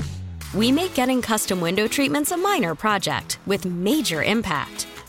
We 0.54 0.72
make 0.72 0.94
getting 0.94 1.20
custom 1.22 1.60
window 1.60 1.86
treatments 1.86 2.32
a 2.32 2.36
minor 2.36 2.74
project 2.74 3.38
with 3.46 3.66
major 3.66 4.22
impact. 4.22 4.86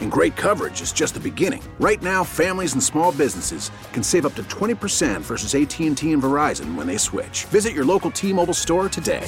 And 0.00 0.12
great 0.12 0.36
coverage 0.36 0.80
is 0.80 0.92
just 0.92 1.14
the 1.14 1.20
beginning. 1.20 1.62
Right 1.80 2.00
now, 2.02 2.22
families 2.22 2.74
and 2.74 2.82
small 2.82 3.10
businesses 3.10 3.70
can 3.92 4.02
save 4.04 4.26
up 4.26 4.34
to 4.36 4.44
20% 4.44 5.22
versus 5.22 5.54
AT&T 5.54 6.12
and 6.12 6.22
Verizon 6.22 6.76
when 6.76 6.86
they 6.86 6.98
switch. 6.98 7.46
Visit 7.46 7.72
your 7.74 7.84
local 7.84 8.10
T-Mobile 8.12 8.54
store 8.54 8.88
today. 8.88 9.26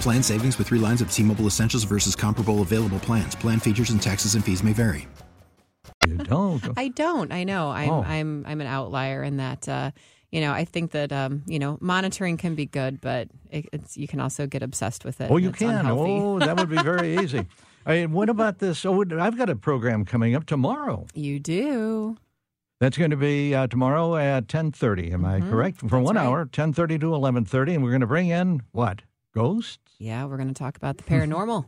Plan 0.00 0.22
savings 0.22 0.56
with 0.56 0.68
three 0.68 0.78
lines 0.78 1.02
of 1.02 1.12
T 1.12 1.22
Mobile 1.22 1.46
Essentials 1.46 1.84
versus 1.84 2.16
comparable 2.16 2.62
available 2.62 2.98
plans. 3.00 3.34
Plan 3.34 3.60
features 3.60 3.90
and 3.90 4.00
taxes 4.00 4.34
and 4.34 4.42
fees 4.44 4.62
may 4.62 4.72
vary. 4.72 5.06
You 6.06 6.16
don't. 6.16 6.62
I 6.78 6.88
don't. 6.88 7.30
I 7.30 7.44
know. 7.44 7.70
I'm 7.70 7.90
Oh. 7.90 8.02
I'm 8.02 8.44
I'm 8.48 8.60
an 8.62 8.66
outlier 8.66 9.22
in 9.22 9.36
that 9.36 9.68
uh, 9.68 9.90
you 10.30 10.40
know, 10.40 10.52
I 10.52 10.64
think 10.64 10.92
that 10.92 11.12
um, 11.12 11.42
you 11.46 11.58
know, 11.58 11.78
monitoring 11.80 12.36
can 12.36 12.54
be 12.54 12.66
good, 12.66 13.00
but 13.00 13.28
it, 13.50 13.68
it's 13.72 13.96
you 13.96 14.06
can 14.06 14.20
also 14.20 14.46
get 14.46 14.62
obsessed 14.62 15.04
with 15.04 15.20
it. 15.20 15.30
Oh, 15.30 15.36
you 15.36 15.50
can. 15.50 15.70
unhealthy. 15.70 16.10
Oh, 16.10 16.38
that 16.38 16.56
would 16.56 16.70
be 16.70 16.80
very 16.82 17.18
easy. 17.22 17.46
I 17.86 17.94
mean, 17.94 18.12
what 18.12 18.28
about 18.28 18.58
this? 18.58 18.84
Oh, 18.84 19.02
I've 19.18 19.36
got 19.36 19.50
a 19.50 19.56
program 19.56 20.04
coming 20.04 20.34
up 20.34 20.46
tomorrow. 20.46 21.06
You 21.14 21.40
do. 21.40 22.16
That's 22.78 22.96
going 22.96 23.10
to 23.10 23.16
be 23.16 23.54
uh, 23.54 23.66
tomorrow 23.66 24.16
at 24.16 24.48
ten 24.48 24.72
thirty. 24.72 25.12
Am 25.12 25.24
I 25.24 25.40
correct? 25.40 25.80
For 25.80 25.88
That's 25.88 26.04
one 26.04 26.16
right. 26.16 26.24
hour, 26.24 26.46
ten 26.46 26.72
thirty 26.72 26.98
to 26.98 27.14
eleven 27.14 27.44
thirty, 27.44 27.74
and 27.74 27.82
we're 27.82 27.90
going 27.90 28.00
to 28.00 28.06
bring 28.06 28.28
in 28.28 28.62
what 28.72 29.02
ghosts? 29.34 29.78
Yeah, 29.98 30.24
we're 30.26 30.36
going 30.36 30.48
to 30.48 30.54
talk 30.54 30.76
about 30.76 30.96
the 30.96 31.02
paranormal. 31.10 31.66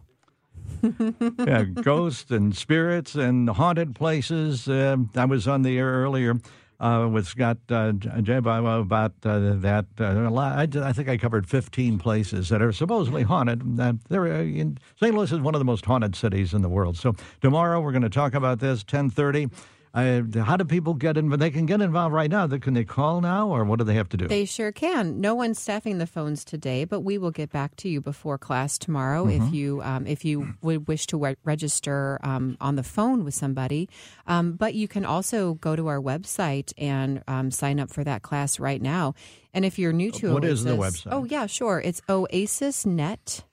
yeah, 1.47 1.65
ghosts 1.65 2.31
and 2.31 2.57
spirits 2.57 3.15
and 3.15 3.51
haunted 3.51 3.95
places. 3.95 4.69
Uh, 4.69 4.97
I 5.17 5.25
was 5.25 5.49
on 5.49 5.63
the 5.63 5.77
air 5.77 5.91
earlier 5.91 6.39
uh, 6.81 7.09
with 7.11 7.27
Scott 7.27 7.59
uh, 7.71 7.93
J. 7.93 8.37
About 8.37 9.13
uh, 9.25 9.55
that. 9.57 9.87
Uh, 9.99 10.35
I, 10.35 10.69
I 10.89 10.93
think 10.93 11.09
I 11.09 11.17
covered 11.17 11.49
15 11.49 11.99
places 11.99 12.49
that 12.49 12.61
are 12.61 12.73
supposedly 12.73 13.23
haunted. 13.23 13.81
Uh, 13.81 13.95
in, 14.11 14.79
St. 15.01 15.15
Louis 15.15 15.31
is 15.31 15.41
one 15.41 15.55
of 15.55 15.59
the 15.59 15.65
most 15.65 15.85
haunted 15.85 16.17
cities 16.17 16.55
in 16.55 16.63
the 16.63 16.69
world. 16.69 16.97
So 16.97 17.15
tomorrow 17.41 17.81
we're 17.81 17.93
going 17.93 18.03
to 18.03 18.11
talk 18.11 18.35
about 18.35 18.59
this, 18.59 18.81
1030. 18.81 19.49
Uh, 19.95 20.23
how 20.43 20.57
do 20.57 20.65
people 20.65 20.95
get 20.95 21.19
in? 21.19 21.29
They 21.29 21.51
can 21.51 21.67
get 21.67 21.83
involved 21.83 22.15
right 22.15 22.31
now. 22.31 22.47
Can 22.47 22.73
they 22.73 22.85
call 22.85 23.21
now, 23.21 23.49
or 23.49 23.63
what 23.65 23.79
do 23.79 23.85
they 23.85 23.93
have 23.95 24.09
to 24.11 24.17
do? 24.17 24.27
They 24.27 24.47
sure 24.47 24.73
can. 24.73 25.21
No 25.21 25.35
one's 25.35 25.59
staffing 25.59 25.99
the 25.99 26.07
phones 26.07 26.45
today, 26.47 26.85
but 26.87 27.01
we 27.01 27.19
will 27.19 27.31
get 27.31 27.51
back 27.51 27.77
to 27.77 27.89
you 27.91 28.01
before 28.01 28.39
class 28.39 28.79
tomorrow 28.79 29.27
Mm-hmm. 29.27 29.47
if 29.49 29.53
you 29.53 29.83
um, 29.83 30.07
if 30.07 30.25
you 30.25 30.55
would 30.63 30.89
wish 30.89 31.07
to 31.09 31.19
re- 31.19 31.37
register 31.45 32.19
um, 32.23 32.57
on 32.61 32.77
the 32.77 32.83
phone 32.83 33.23
with 33.23 33.35
somebody. 33.35 33.89
Um, 34.27 34.53
but 34.53 34.73
you 34.75 34.89
can 34.89 35.05
also 35.05 35.55
go 35.55 35.77
to 35.77 35.89
our 35.89 36.01
website 36.01 36.73
and 36.79 37.23
um, 37.29 37.51
sign 37.51 37.79
up 37.79 37.91
for 37.91 38.03
that 38.05 38.23
class 38.23 38.59
right 38.59 38.81
now. 38.81 39.15
And 39.53 39.65
if 39.67 39.79
you're 39.79 39.93
new 39.93 40.11
to 40.13 40.33
What 40.33 40.45
is 40.47 40.65
the 40.65 40.71
website? 40.77 41.09
Oh 41.13 41.25
yeah, 41.25 41.45
sure. 41.47 41.81
It's 41.85 42.01
oasisnet.org 42.09 43.45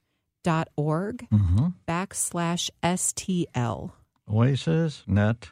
Mm-hmm. 0.45 1.67
backslash 1.87 2.69
stl 2.81 3.91
Oasisnet 4.29 5.49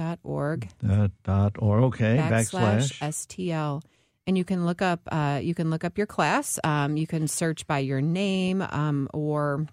dot 0.00 0.18
org 0.22 0.66
dot, 0.82 1.10
dot 1.24 1.52
or 1.58 1.80
okay 1.80 2.16
backslash 2.16 2.98
backslash. 2.98 3.26
STL. 3.26 3.82
And 4.26 4.38
you 4.38 4.44
can 4.44 4.64
look 4.64 4.80
up 4.80 5.00
uh, 5.12 5.40
you 5.42 5.54
can 5.54 5.68
look 5.68 5.84
up 5.84 5.98
your 5.98 6.06
class. 6.06 6.58
Um, 6.64 6.96
you 6.96 7.06
can 7.06 7.28
search 7.28 7.66
by 7.66 7.80
your 7.80 8.00
name 8.00 8.62
um, 8.62 9.08
or 9.12 9.66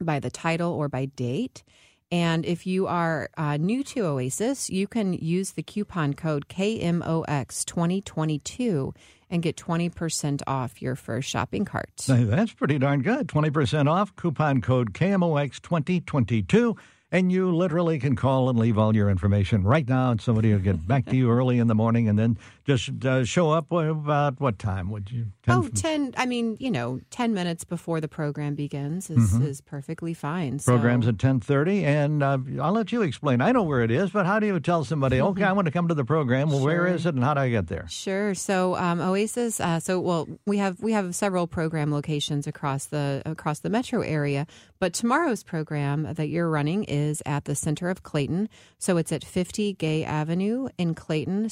by 0.00 0.20
the 0.20 0.30
title 0.30 0.72
or 0.72 0.88
by 0.88 1.04
date. 1.04 1.62
And 2.10 2.46
if 2.46 2.66
you 2.66 2.86
are 2.86 3.28
uh, 3.36 3.58
new 3.58 3.84
to 3.84 4.06
Oasis, 4.06 4.70
you 4.70 4.86
can 4.86 5.12
use 5.12 5.52
the 5.52 5.62
coupon 5.62 6.14
code 6.14 6.48
KMOX 6.48 7.66
2022 7.66 8.94
and 9.28 9.42
get 9.42 9.56
20% 9.56 10.40
off 10.46 10.80
your 10.80 10.96
first 10.96 11.28
shopping 11.28 11.66
cart. 11.66 11.90
Hey, 12.06 12.24
That's 12.24 12.54
pretty 12.54 12.78
darn 12.78 13.02
good. 13.02 13.28
20% 13.28 13.90
off, 13.90 14.16
coupon 14.16 14.62
code 14.62 14.94
KMOX2022. 14.94 16.78
And 17.10 17.32
you 17.32 17.50
literally 17.56 17.98
can 17.98 18.16
call 18.16 18.50
and 18.50 18.58
leave 18.58 18.76
all 18.76 18.94
your 18.94 19.08
information 19.08 19.62
right 19.64 19.88
now, 19.88 20.10
and 20.10 20.20
somebody 20.20 20.52
will 20.52 20.60
get 20.60 20.86
back 20.86 21.06
to 21.06 21.16
you 21.16 21.30
early 21.30 21.58
in 21.58 21.66
the 21.66 21.74
morning 21.74 22.06
and 22.06 22.18
then 22.18 22.36
just 22.66 22.90
uh, 23.06 23.24
show 23.24 23.50
up 23.50 23.72
about 23.72 24.38
what 24.40 24.58
time 24.58 24.90
would 24.90 25.10
you? 25.10 25.28
10 25.44 25.56
Oh, 25.56 25.68
10, 25.68 26.12
I 26.18 26.26
mean, 26.26 26.58
you 26.60 26.70
know, 26.70 27.00
10 27.08 27.32
minutes 27.32 27.64
before 27.64 28.02
the 28.02 28.08
program 28.08 28.54
begins 28.54 29.08
is, 29.08 29.32
is 29.40 29.62
perfectly 29.62 30.12
fine. 30.12 30.58
So- 30.58 30.72
Programs 30.72 31.08
at 31.08 31.16
10:30 31.16 31.82
and 31.84 32.22
uh, 32.22 32.36
I'll 32.60 32.72
let 32.72 32.92
you 32.92 33.00
explain. 33.00 33.40
I 33.40 33.52
know 33.52 33.62
where 33.62 33.80
it 33.82 33.90
is, 33.90 34.10
but 34.10 34.26
how 34.26 34.38
do 34.38 34.46
you 34.46 34.60
tell 34.60 34.84
somebody, 34.84 35.18
"Okay, 35.28 35.44
I 35.44 35.52
want 35.52 35.64
to 35.64 35.72
come 35.72 35.88
to 35.88 35.94
the 35.94 36.04
program." 36.04 36.50
Well, 36.50 36.60
where 36.60 36.86
Sure. 36.86 36.94
is 36.94 37.06
it 37.06 37.14
and 37.14 37.24
how 37.24 37.32
do 37.32 37.40
I 37.40 37.48
get 37.48 37.68
there? 37.68 37.86
Sure. 37.88 38.34
So 38.34 38.76
um, 38.76 39.00
Oasis. 39.00 39.60
Uh, 39.60 39.80
so 39.80 39.98
well, 39.98 40.28
we 40.46 40.58
have 40.58 40.78
we 40.82 40.92
have 40.92 41.14
several 41.14 41.46
program 41.46 41.90
locations 41.90 42.46
across 42.46 42.84
the 42.84 43.22
across 43.24 43.60
the 43.60 43.70
metro 43.70 44.02
area. 44.02 44.46
But 44.78 44.92
tomorrow's 44.92 45.42
program 45.42 46.02
that 46.14 46.28
you're 46.28 46.48
running 46.50 46.84
is 46.84 46.97
at 47.26 47.44
the 47.44 47.54
center 47.54 47.88
of 47.90 48.02
Clayton. 48.02 48.48
So 48.78 48.96
it's 48.96 49.12
at 49.12 49.24
50 49.24 49.72
Gay 49.74 50.04
Avenue 50.04 50.68
in 50.78 50.94
Clayton, 50.94 51.48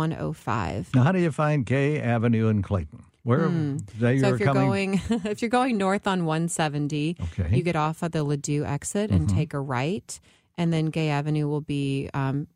63105. 0.00 0.94
Now, 0.94 1.02
how 1.04 1.12
do 1.12 1.18
you 1.20 1.32
find 1.32 1.64
Gay 1.64 2.00
Avenue 2.00 2.48
in 2.48 2.62
Clayton? 2.62 3.04
Where 3.22 3.48
Hmm. 3.48 3.78
So 3.98 4.06
if 4.06 4.22
you're 4.22 4.38
coming? 4.38 4.64
going 4.66 5.00
if 5.24 5.42
you're 5.42 5.48
going 5.48 5.76
north 5.78 6.06
on 6.06 6.24
170, 6.26 7.16
Okay. 7.38 7.56
you 7.56 7.62
get 7.62 7.74
off 7.76 8.02
at 8.02 8.12
the 8.12 8.24
Ladue 8.24 8.64
exit 8.64 9.10
and 9.10 9.28
take 9.28 9.52
a 9.52 9.58
right, 9.60 10.18
and 10.56 10.72
then 10.72 10.86
Gay 10.86 11.08
Avenue 11.08 11.48
will 11.48 11.60
be 11.60 12.08
um, 12.14 12.46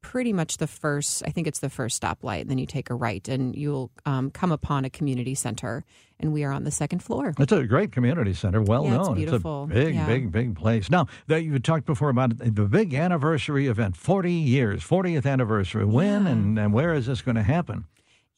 pretty 0.00 0.32
much 0.32 0.56
the 0.58 0.66
first. 0.66 1.22
I 1.26 1.30
think 1.30 1.46
it's 1.46 1.58
the 1.60 1.68
first 1.70 2.00
stoplight, 2.00 2.42
and 2.42 2.50
then 2.50 2.58
you 2.58 2.66
take 2.66 2.90
a 2.90 2.94
right, 2.94 3.26
and 3.28 3.54
you'll 3.56 3.90
um, 4.06 4.30
come 4.30 4.52
upon 4.52 4.84
a 4.84 4.90
community 4.90 5.34
center. 5.34 5.84
And 6.20 6.32
we 6.32 6.42
are 6.42 6.50
on 6.52 6.64
the 6.64 6.70
second 6.72 7.00
floor. 7.00 7.32
It's 7.38 7.52
a 7.52 7.64
great 7.64 7.92
community 7.92 8.34
center, 8.34 8.60
well 8.60 8.84
Yeah, 8.84 8.96
it's 8.98 9.06
known. 9.08 9.16
beautiful. 9.16 9.64
a 9.64 9.66
big, 9.68 9.94
Yeah. 9.94 10.06
big, 10.06 10.32
big 10.32 10.56
place. 10.56 10.90
Now, 10.90 11.06
that 11.28 11.44
you 11.44 11.58
talked 11.60 11.86
before 11.86 12.08
about 12.08 12.38
the 12.38 12.50
big 12.66 12.92
anniversary 12.92 13.68
event, 13.68 13.96
40 13.96 14.32
years, 14.32 14.82
40th 14.82 15.26
anniversary. 15.26 15.84
When 15.84 16.24
Yeah. 16.24 16.30
and, 16.32 16.58
and 16.58 16.72
where 16.72 16.92
is 16.92 17.06
this 17.06 17.22
going 17.22 17.36
to 17.36 17.42
happen? 17.44 17.84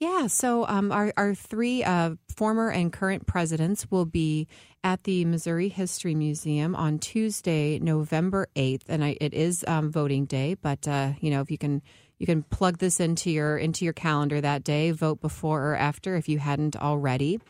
Yeah, 0.01 0.29
so 0.29 0.67
um, 0.67 0.93
our, 0.93 1.13
our 1.19 1.35
three 1.35 1.85
uh, 1.85 2.15
former 2.35 2.71
and 2.71 2.91
current 2.91 3.27
presidents 3.27 3.91
will 3.91 4.07
be 4.07 4.49
at 4.83 5.05
the 5.05 5.27
Missouri 5.27 5.69
History 5.69 6.15
Museum 6.15 6.75
on 6.75 6.99
Tuesday, 6.99 7.79
November 7.79 8.49
8th. 8.57 8.85
And 8.89 9.05
I, 9.05 9.19
it 9.21 9.35
is 9.35 9.63
um, 9.69 9.93
voting 9.93 10.25
day, 10.25 10.55
but, 10.55 10.89
uh, 10.89 11.13
you 11.21 11.31
know, 11.31 11.43
if 11.43 11.51
you 11.51 11.59
can. 11.59 11.83
You 12.19 12.27
can 12.27 12.43
plug 12.43 12.77
this 12.77 13.01
into 13.01 13.31
your 13.31 13.57
into 13.57 13.87
your 13.87 13.95
calendar 13.95 14.43
that 14.43 14.63
day. 14.63 14.91
Vote 14.91 15.23
before 15.23 15.69
or 15.69 15.75
after 15.75 16.17
if 16.17 16.29
you 16.29 16.39
hadn't 16.39 16.77
already. 16.77 17.41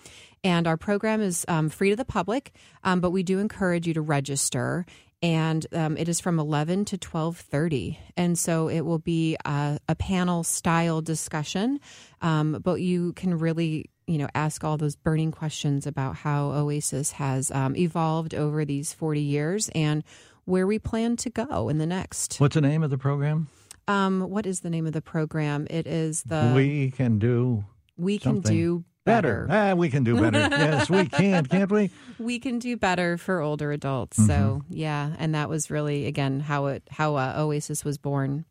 And 0.44 0.68
our 0.68 0.76
program 0.76 1.20
is 1.20 1.44
um, 1.48 1.70
free 1.70 1.90
to 1.90 1.96
the 1.96 2.04
public, 2.04 2.52
um, 2.84 3.00
but 3.00 3.10
we 3.10 3.24
do 3.24 3.40
encourage 3.40 3.88
you 3.88 3.94
to 3.94 4.00
register. 4.00 4.86
And 5.22 5.66
um, 5.72 5.96
it 5.98 6.08
is 6.08 6.18
from 6.18 6.38
11 6.38 6.86
to 6.86 6.98
12:30, 6.98 7.98
and 8.16 8.38
so 8.38 8.68
it 8.68 8.80
will 8.80 8.98
be 8.98 9.36
a, 9.44 9.78
a 9.86 9.94
panel 9.94 10.42
style 10.44 11.02
discussion. 11.02 11.78
Um, 12.22 12.60
but 12.62 12.80
you 12.80 13.12
can 13.12 13.38
really, 13.38 13.90
you 14.06 14.16
know, 14.16 14.28
ask 14.34 14.64
all 14.64 14.78
those 14.78 14.96
burning 14.96 15.30
questions 15.30 15.86
about 15.86 16.16
how 16.16 16.52
Oasis 16.52 17.12
has 17.12 17.50
um, 17.50 17.76
evolved 17.76 18.34
over 18.34 18.64
these 18.64 18.94
40 18.94 19.20
years 19.20 19.68
and 19.74 20.04
where 20.46 20.66
we 20.66 20.78
plan 20.78 21.16
to 21.16 21.30
go 21.30 21.68
in 21.68 21.76
the 21.76 21.86
next. 21.86 22.40
What's 22.40 22.54
the 22.54 22.62
name 22.62 22.82
of 22.82 22.88
the 22.88 22.98
program? 22.98 23.48
Um, 23.88 24.20
what 24.30 24.46
is 24.46 24.60
the 24.60 24.70
name 24.70 24.86
of 24.86 24.92
the 24.92 25.02
program? 25.02 25.66
It 25.68 25.86
is 25.86 26.22
the 26.22 26.52
we 26.54 26.90
can 26.92 27.18
do 27.18 27.64
We 27.96 28.18
Can 28.18 28.36
something 28.36 28.56
Do 28.56 28.84
better. 29.04 29.46
Better. 29.46 29.72
Ah, 29.72 29.74
we 29.74 29.90
can 29.90 30.04
do 30.04 30.20
better. 30.20 30.38
yes, 30.50 30.90
we 30.90 31.06
can, 31.06 31.46
can't 31.46 31.70
we? 31.70 31.90
we 32.18 32.38
can 32.38 32.58
do 32.58 32.76
better 32.76 33.16
for 33.18 33.40
older 33.40 33.72
adults. 33.72 34.18
Mm-hmm. 34.18 34.28
So 34.28 34.62
yeah, 34.68 35.14
and 35.18 35.34
that 35.34 35.48
was 35.48 35.70
really 35.70 36.06
again 36.06 36.40
how 36.40 36.66
it 36.66 36.82
how 36.90 37.16
uh, 37.16 37.34
Oasis 37.36 37.84
was 37.84 37.98
born. 37.98 38.44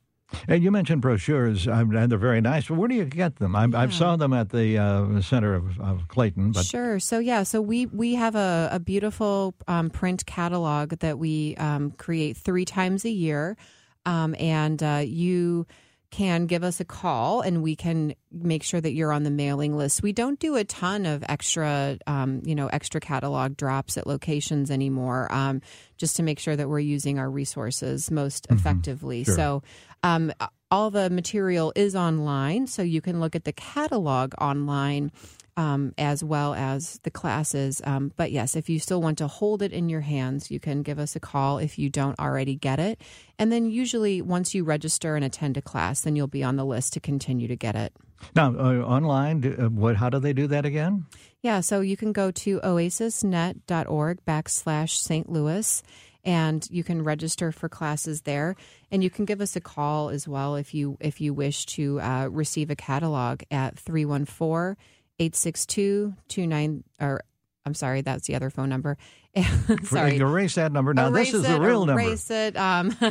And 0.48 0.63
you 0.63 0.70
mentioned 0.70 1.01
brochures, 1.01 1.68
um, 1.68 1.96
and 1.96 2.12
they're 2.12 2.20
very 2.20 2.41
nice. 2.41 2.68
But 2.68 2.75
where 2.75 2.88
do 2.88 2.96
you 2.96 3.06
get 3.06 3.38
them? 3.38 3.56
I, 3.56 3.68
I 3.74 3.89
saw 3.89 4.15
them 4.15 4.32
at 4.34 4.50
the 4.50 4.77
uh, 4.77 5.22
center 5.22 5.56
of, 5.56 5.79
of 5.79 6.08
Clayton. 6.08 6.51
But 6.51 6.65
sure. 6.65 7.00
So 7.00 7.20
yeah, 7.20 7.44
so 7.44 7.62
we 7.62 7.88
we 7.88 8.15
have 8.15 8.36
a, 8.36 8.70
a 8.72 8.79
beautiful 8.79 9.56
um, 9.68 9.89
print 9.89 10.25
catalog 10.25 10.91
that 11.00 11.18
we 11.18 11.56
um, 11.58 11.91
create 11.91 12.38
three 12.38 12.65
times 12.65 13.06
a 13.06 13.10
year, 13.10 13.58
um, 14.06 14.36
and 14.38 14.82
uh, 14.84 15.01
you 15.03 15.65
can 16.12 16.48
give 16.48 16.63
us 16.63 16.80
a 16.80 16.86
call 16.86 17.42
and 17.42 17.62
we 17.62 17.75
can 17.75 18.16
make 18.32 18.63
sure 18.63 18.82
that 18.82 18.94
you're 18.94 19.12
on 19.12 19.24
the 19.24 19.32
mailing 19.32 19.78
list. 19.78 20.01
We 20.01 20.13
don't 20.13 20.39
do 20.39 20.56
a 20.56 20.63
ton 20.63 21.06
of 21.06 21.24
extra, 21.30 21.98
um, 22.08 22.42
you 22.44 22.56
know, 22.56 22.68
extra 22.68 23.00
catalog 23.00 23.56
drops 23.56 23.98
at 23.98 24.08
locations 24.08 24.72
anymore, 24.72 25.32
um, 25.32 25.62
just 25.98 26.16
to 26.16 26.24
make 26.24 26.39
sure 26.39 26.56
that 26.56 26.68
we're 26.68 26.80
using 26.80 27.20
our 27.20 27.30
resources 27.30 28.10
most 28.10 28.48
effectively. 28.50 29.24
Sure. 29.24 29.36
So, 29.36 29.63
um, 30.04 30.32
all 30.72 30.92
the 30.92 31.10
material 31.10 31.74
is 31.75 31.96
online, 31.96 32.68
so 32.68 32.84
you 32.84 33.01
can 33.01 33.20
look 33.20 33.36
at 33.36 33.44
the 33.44 33.54
catalog 33.54 34.34
online 34.39 35.12
um, 35.60 35.94
as 35.98 36.24
well 36.24 36.54
as 36.54 37.01
the 37.04 37.12
classes. 37.12 37.82
Um, 37.84 38.13
but 38.16 38.32
yes, 38.32 38.56
if 38.56 38.70
you 38.70 38.80
still 38.80 39.01
want 39.01 39.18
to 39.18 39.28
hold 39.28 39.62
it 39.62 39.74
in 39.74 39.89
your 39.89 40.00
hands, 40.00 40.50
you 40.50 40.58
can 40.58 40.84
give 40.84 40.98
us 40.98 41.18
a 41.18 41.20
call 41.20 41.58
if 41.58 41.78
you 41.78 41.89
don't 41.89 42.18
already 42.18 42.56
get 42.56 42.80
it. 42.80 43.01
And 43.38 43.51
then 43.51 43.70
usually, 43.70 44.22
once 44.22 44.56
you 44.56 44.63
register 44.63 45.18
and 45.18 45.25
attend 45.25 45.58
a 45.58 45.62
class, 45.62 46.00
then 46.00 46.16
you'll 46.16 46.28
be 46.28 46.46
on 46.46 46.56
the 46.56 46.63
list 46.63 46.94
to 46.94 47.01
continue 47.01 47.50
to 47.50 47.58
get 47.58 47.75
it. 47.75 47.94
now, 48.38 48.56
uh, 48.58 48.80
online, 48.86 49.42
do- 49.42 49.58
uh, 49.60 49.68
what? 49.68 49.98
How 49.98 50.10
do 50.10 50.20
they 50.20 50.32
do 50.32 50.48
that 50.48 50.66
again? 50.66 51.06
Yeah, 51.42 51.60
so 51.60 51.82
you 51.82 51.98
can 51.98 52.13
go 52.13 52.32
to 52.32 52.62
oasisnet.org 52.62 54.25
backslash 54.25 54.92
St. 54.92 55.30
Louis 55.30 55.84
and 56.24 56.68
you 56.70 56.84
can 56.84 57.01
register 57.04 57.51
for 57.51 57.70
classes 57.70 58.22
there. 58.22 58.56
And 58.92 59.04
you 59.04 59.10
can 59.10 59.25
give 59.25 59.42
us 59.42 59.56
a 59.56 59.62
call 59.62 60.10
as 60.10 60.28
well 60.28 60.56
if 60.56 60.74
you 60.74 60.98
if 61.00 61.20
you 61.20 61.34
wish 61.34 61.66
to 61.78 62.00
uh, 62.00 62.28
receive 62.30 62.70
a 62.70 62.75
catalog 62.75 63.42
at 63.51 63.78
314 63.78 64.75
862 65.20 66.16
29 66.30 66.84
or 67.00 67.22
I'm 67.66 67.74
sorry, 67.76 68.02
that's 68.02 68.28
the 68.28 68.36
other 68.36 68.50
phone 68.50 68.70
number. 68.70 68.98
sorry. 69.84 70.18
Erase 70.18 70.56
that 70.56 70.72
number. 70.72 70.94
Now, 70.94 71.10
erase 71.10 71.32
this 71.32 71.42
is 71.42 71.50
it, 71.50 71.54
the 71.54 71.62
real 71.62 71.86
number. 71.86 72.02
Erase 72.02 72.32
it. 72.32 72.58
Um, 72.58 72.90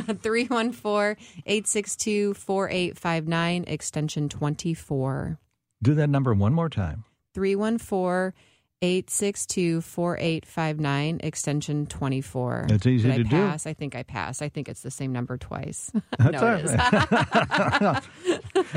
314-862-4859, 1.47 3.69
extension 3.69 4.27
24. 4.27 5.39
Do 5.81 5.93
that 5.93 6.09
number 6.09 6.33
one 6.33 6.53
more 6.53 6.67
time. 6.67 7.05
314 7.33 8.33
862 8.81 9.81
4859, 9.81 11.19
extension 11.21 11.85
24. 11.85 12.67
It's 12.69 12.85
easy 12.87 13.09
Did 13.09 13.29
to 13.29 13.35
I 13.35 13.57
do. 13.57 13.69
I 13.69 13.73
think 13.73 13.93
I 13.95 14.03
passed. 14.03 14.41
I 14.41 14.47
think 14.47 14.69
it's 14.69 14.81
the 14.81 14.91
same 14.91 15.11
number 15.11 15.37
twice. 15.37 15.91
That's 16.17 16.31
no, 16.31 16.47
all 16.47 16.55
it 16.55 16.65
is. 16.65 16.71
right. 16.71 18.03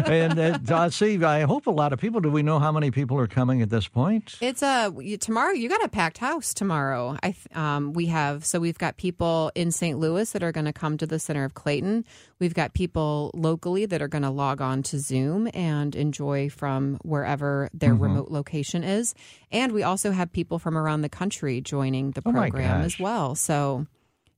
and 0.08 0.38
uh, 0.38 0.58
uh, 0.74 0.90
see, 0.90 1.22
I 1.22 1.42
hope 1.42 1.68
a 1.68 1.70
lot 1.70 1.92
of 1.92 2.00
people. 2.00 2.20
Do 2.20 2.30
we 2.30 2.42
know 2.42 2.58
how 2.58 2.72
many 2.72 2.90
people 2.90 3.16
are 3.18 3.28
coming 3.28 3.62
at 3.62 3.70
this 3.70 3.86
point? 3.86 4.36
It's 4.40 4.62
a 4.62 4.92
you, 4.98 5.16
tomorrow. 5.18 5.52
You 5.52 5.68
got 5.68 5.84
a 5.84 5.88
packed 5.88 6.18
house 6.18 6.52
tomorrow. 6.52 7.16
I 7.22 7.34
um, 7.54 7.92
we 7.92 8.06
have 8.06 8.44
so 8.44 8.58
we've 8.58 8.78
got 8.78 8.96
people 8.96 9.52
in 9.54 9.70
St. 9.70 9.98
Louis 9.98 10.30
that 10.32 10.42
are 10.42 10.52
going 10.52 10.64
to 10.66 10.72
come 10.72 10.96
to 10.98 11.06
the 11.06 11.20
center 11.20 11.44
of 11.44 11.54
Clayton. 11.54 12.04
We've 12.40 12.54
got 12.54 12.74
people 12.74 13.30
locally 13.34 13.86
that 13.86 14.02
are 14.02 14.08
going 14.08 14.22
to 14.22 14.30
log 14.30 14.60
on 14.60 14.82
to 14.84 14.98
Zoom 14.98 15.48
and 15.54 15.94
enjoy 15.94 16.48
from 16.50 16.98
wherever 17.04 17.68
their 17.72 17.92
Mm-hmm. 17.92 18.02
remote 18.02 18.30
location 18.30 18.82
is. 18.84 19.14
And 19.52 19.72
we 19.72 19.82
also 19.92 20.11
have 20.11 20.33
people 20.33 20.59
from 20.59 20.76
around 20.76 21.02
the 21.02 21.09
country 21.09 21.61
joining 21.61 22.12
the 22.12 22.22
Oh, 22.24 22.33
program 22.33 22.81
as 22.83 22.98
well. 22.98 23.35
So 23.35 23.87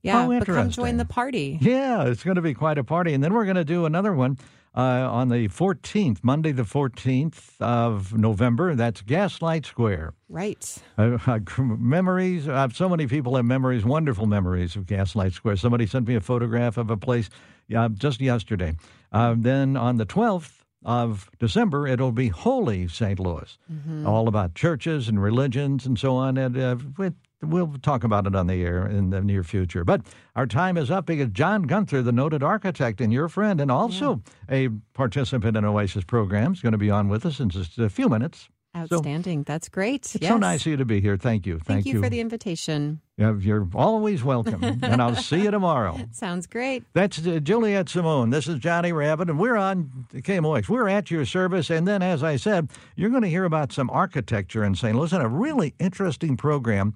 yeah, 0.03 0.21
How 0.21 0.39
but 0.39 0.45
come 0.45 0.69
join 0.69 0.97
the 0.97 1.05
party. 1.05 1.57
Yeah, 1.61 2.03
it's 2.09 2.23
going 2.23 2.35
to 2.35 2.41
be 2.41 2.53
quite 2.53 2.77
a 2.77 2.83
party. 2.83 3.13
And 3.13 3.23
then 3.23 3.33
we're 3.33 3.45
going 3.45 3.55
to 3.55 3.65
do 3.65 3.85
another 3.85 4.13
one 4.13 4.37
uh, 4.75 4.81
on 5.19 5.29
the 5.29 5.47
14th, 5.47 6.19
Monday, 6.21 6.51
the 6.51 6.63
14th 6.63 7.59
of 7.61 8.13
November. 8.13 8.75
That's 8.75 9.01
Gaslight 9.01 9.65
Square. 9.65 10.13
Right. 10.29 10.77
Uh, 10.97 11.17
uh, 11.27 11.39
memories. 11.57 12.47
Uh, 12.47 12.67
so 12.69 12.89
many 12.89 13.07
people 13.07 13.35
have 13.37 13.45
memories, 13.45 13.85
wonderful 13.85 14.27
memories 14.27 14.75
of 14.75 14.85
Gaslight 14.85 15.33
Square. 15.33 15.55
Somebody 15.55 15.87
sent 15.87 16.07
me 16.07 16.15
a 16.15 16.21
photograph 16.21 16.77
of 16.77 16.91
a 16.91 16.97
place 16.97 17.29
uh, 17.75 17.89
just 17.89 18.21
yesterday. 18.21 18.75
Uh, 19.11 19.33
then 19.37 19.77
on 19.77 19.97
the 19.97 20.05
12th 20.05 20.64
of 20.85 21.29
December, 21.39 21.87
it'll 21.87 22.11
be 22.11 22.27
Holy 22.29 22.87
St. 22.87 23.19
Louis, 23.19 23.57
all 24.05 24.27
about 24.27 24.53
churches 24.55 25.07
and 25.09 25.21
religions 25.21 25.85
and 25.85 25.97
so 25.97 26.15
on. 26.15 26.37
And 26.37 26.57
uh, 26.57 26.75
we- 26.97 27.11
we'll 27.41 27.73
talk 27.81 28.03
about 28.03 28.25
it 28.25 28.35
on 28.35 28.47
the 28.47 28.63
air 28.63 28.87
in 28.87 29.09
the 29.11 29.21
near 29.21 29.43
future. 29.43 29.83
But 29.83 30.01
our 30.35 30.47
time 30.47 30.77
is 30.77 30.89
up 30.89 31.05
because 31.05 31.29
John 31.29 31.63
Gunther, 31.63 32.01
the 32.01 32.11
noted 32.11 32.41
architect 32.41 33.01
and 33.01 33.11
your 33.13 33.27
friend, 33.29 33.59
and 33.61 33.69
also 33.69 34.21
a 34.49 34.69
participant 34.93 35.55
in 35.57 35.65
Oasis 35.65 36.03
program, 36.03 36.53
is 36.53 36.61
going 36.61 36.71
to 36.71 36.77
be 36.79 36.89
on 36.89 37.07
with 37.09 37.25
us 37.25 37.39
in 37.39 37.49
just 37.49 37.77
a 37.77 37.89
few 37.89 38.09
minutes. 38.09 38.49
Outstanding. 38.75 39.43
That's 39.43 39.69
great. 39.69 40.05
It's 40.05 40.17
yes. 40.21 40.31
so 40.31 40.37
nice 40.37 40.61
of 40.61 40.67
you 40.67 40.77
to 40.77 40.85
be 40.85 40.99
here. 40.99 41.15
Thank 41.15 41.45
you. 41.45 41.59
Thank, 41.59 41.85
you, 41.85 42.01
for 42.01 42.09
the 42.09 42.19
invitation. 42.19 42.99
You're 43.17 43.67
always 43.73 44.23
welcome, 44.23 44.61
and 44.63 45.01
I'll 45.01 45.15
see 45.15 45.43
you 45.43 45.51
tomorrow. 45.51 45.97
Sounds 46.11 46.45
great. 46.45 46.83
That's 46.93 47.25
uh, 47.25 47.39
Juliet 47.39 47.87
Simone. 47.87 48.31
This 48.31 48.47
is 48.49 48.59
Johnny 48.59 48.91
Rabbit, 48.91 49.29
and 49.29 49.39
we're 49.39 49.55
on 49.55 50.07
KMOX. 50.13 50.67
We're 50.67 50.89
at 50.89 51.09
your 51.09 51.25
service, 51.25 51.69
and 51.69 51.87
then, 51.87 52.01
as 52.01 52.23
I 52.23 52.35
said, 52.35 52.69
you're 52.97 53.09
going 53.09 53.21
to 53.21 53.29
hear 53.29 53.45
about 53.45 53.71
some 53.71 53.89
architecture 53.89 54.65
in 54.65 54.75
St. 54.75 54.95
Louis 54.95 55.13
and 55.13 55.23
a 55.23 55.29
really 55.29 55.73
interesting 55.79 56.35
program 56.35 56.93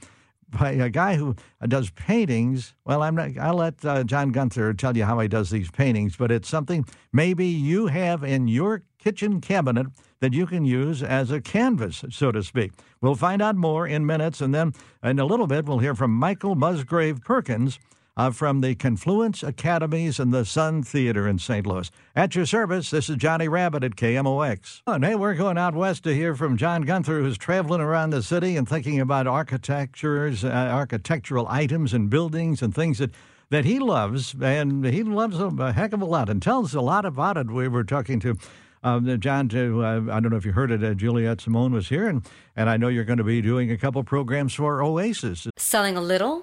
by 0.49 0.71
a 0.71 0.89
guy 0.89 1.15
who 1.15 1.35
does 1.67 1.89
paintings. 1.91 2.73
Well, 2.85 3.03
I'm 3.03 3.15
not. 3.15 3.37
I'll 3.37 3.55
let 3.55 3.85
uh, 3.85 4.03
John 4.03 4.31
Gunther 4.31 4.73
tell 4.73 4.97
you 4.97 5.05
how 5.05 5.19
he 5.19 5.27
does 5.27 5.49
these 5.49 5.71
paintings, 5.71 6.15
but 6.15 6.31
it's 6.31 6.49
something 6.49 6.85
maybe 7.13 7.45
you 7.45 7.87
have 7.87 8.23
in 8.23 8.47
your 8.47 8.83
kitchen 8.99 9.41
cabinet 9.41 9.87
that 10.19 10.33
you 10.33 10.45
can 10.45 10.65
use 10.65 11.01
as 11.01 11.31
a 11.31 11.41
canvas, 11.41 12.03
so 12.09 12.31
to 12.31 12.43
speak. 12.43 12.73
We'll 13.01 13.15
find 13.15 13.41
out 13.41 13.55
more 13.55 13.87
in 13.87 14.05
minutes, 14.05 14.41
and 14.41 14.53
then 14.53 14.73
in 15.01 15.19
a 15.19 15.25
little 15.25 15.47
bit, 15.47 15.65
we'll 15.65 15.79
hear 15.79 15.95
from 15.95 16.11
Michael 16.11 16.55
Musgrave 16.55 17.21
Perkins 17.21 17.79
uh, 18.17 18.31
from 18.31 18.59
the 18.59 18.75
Confluence 18.75 19.43
Academies 19.43 20.19
and 20.19 20.33
the 20.33 20.43
Sun 20.43 20.83
Theater 20.83 21.25
in 21.25 21.39
St. 21.39 21.65
Louis. 21.65 21.89
At 22.17 22.35
your 22.35 22.45
service, 22.45 22.89
this 22.89 23.09
is 23.09 23.15
Johnny 23.15 23.47
Rabbit 23.47 23.81
at 23.85 23.95
KMOX. 23.95 24.81
And 24.85 25.05
hey, 25.05 25.15
we're 25.15 25.35
going 25.35 25.57
out 25.57 25.73
west 25.73 26.03
to 26.03 26.13
hear 26.13 26.35
from 26.35 26.57
John 26.57 26.81
Gunther, 26.81 27.21
who's 27.21 27.37
traveling 27.37 27.79
around 27.79 28.09
the 28.09 28.21
city 28.21 28.57
and 28.57 28.67
thinking 28.67 28.99
about 28.99 29.25
architectures, 29.25 30.43
uh, 30.43 30.49
architectural 30.49 31.47
items 31.47 31.93
and 31.93 32.09
buildings 32.09 32.61
and 32.61 32.75
things 32.75 32.97
that 32.97 33.11
that 33.51 33.65
he 33.65 33.79
loves, 33.79 34.35
and 34.39 34.85
he 34.85 35.01
loves 35.01 35.39
a 35.39 35.73
heck 35.73 35.91
of 35.91 36.01
a 36.03 36.05
lot, 36.05 36.29
and 36.29 36.39
tells 36.39 36.75
a 36.75 36.81
lot 36.81 37.03
about 37.03 37.35
it. 37.35 37.49
We 37.49 37.67
were 37.67 37.83
talking 37.83 38.19
to 38.19 38.37
uh, 38.83 38.99
John. 39.17 39.49
To 39.49 39.83
uh, 39.83 40.01
I 40.11 40.19
don't 40.19 40.29
know 40.29 40.37
if 40.37 40.45
you 40.45 40.51
heard 40.51 40.71
it. 40.71 40.83
Uh, 40.83 40.93
Juliet 40.93 41.41
Simone 41.41 41.73
was 41.73 41.89
here, 41.89 42.07
and 42.07 42.25
and 42.55 42.69
I 42.69 42.77
know 42.77 42.87
you're 42.87 43.05
going 43.05 43.17
to 43.17 43.23
be 43.23 43.41
doing 43.41 43.71
a 43.71 43.77
couple 43.77 44.03
programs 44.03 44.53
for 44.53 44.83
Oasis. 44.83 45.47
Selling 45.57 45.97
a 45.97 46.01
little 46.01 46.41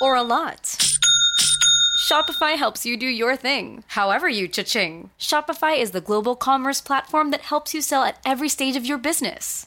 or 0.00 0.16
a 0.16 0.22
lot? 0.22 0.76
Shopify 2.04 2.54
helps 2.54 2.84
you 2.84 2.98
do 2.98 3.06
your 3.06 3.34
thing, 3.34 3.82
however 3.86 4.28
you 4.28 4.46
cha-ching. 4.46 5.08
Shopify 5.18 5.78
is 5.78 5.92
the 5.92 6.02
global 6.02 6.36
commerce 6.36 6.82
platform 6.82 7.30
that 7.30 7.40
helps 7.40 7.72
you 7.72 7.80
sell 7.80 8.04
at 8.04 8.18
every 8.26 8.50
stage 8.50 8.76
of 8.76 8.84
your 8.84 8.98
business. 8.98 9.66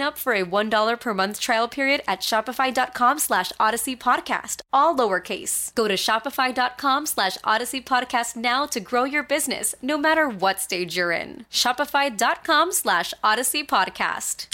up 0.00 0.16
for 0.16 0.32
a 0.32 0.44
$1 0.44 1.00
per 1.00 1.14
month 1.14 1.40
trial 1.40 1.68
period 1.68 2.02
at 2.06 2.20
shopify.com 2.20 3.18
slash 3.18 3.52
odyssey 3.58 3.96
podcast, 3.96 4.62
all 4.72 4.96
lowercase. 4.96 5.74
Go 5.74 5.88
to 5.88 5.94
shopify.com 5.94 7.06
slash 7.06 7.36
odyssey 7.42 7.82
podcast 7.82 8.36
now 8.36 8.64
to 8.66 8.80
grow 8.80 9.04
your 9.04 9.24
business, 9.24 9.74
no 9.82 9.98
matter 9.98 10.28
what 10.28 10.60
stage 10.60 10.96
you're 10.96 11.12
in. 11.12 11.44
Shopify.com 11.50 12.72
slash 12.72 13.12
odyssey 13.22 13.64
podcast. 13.64 14.46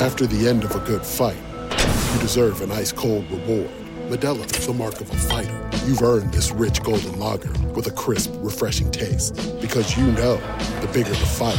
After 0.00 0.26
the 0.26 0.48
end 0.48 0.64
of 0.64 0.74
a 0.74 0.80
good 0.80 1.04
fight, 1.04 1.36
you 2.14 2.20
deserve 2.20 2.62
an 2.62 2.72
ice 2.72 2.92
cold 2.92 3.30
reward. 3.30 3.70
Modelo 4.08 4.46
the 4.46 4.72
mark 4.74 5.00
of 5.00 5.10
a 5.10 5.16
fighter. 5.16 5.70
You've 5.86 6.02
earned 6.02 6.32
this 6.32 6.50
rich 6.52 6.82
golden 6.82 7.18
lager 7.18 7.52
with 7.70 7.86
a 7.86 7.90
crisp, 7.90 8.30
refreshing 8.36 8.90
taste. 8.90 9.34
Because 9.60 9.96
you 9.96 10.04
know 10.12 10.36
the 10.80 10.90
bigger 10.92 11.10
the 11.10 11.16
fight, 11.16 11.58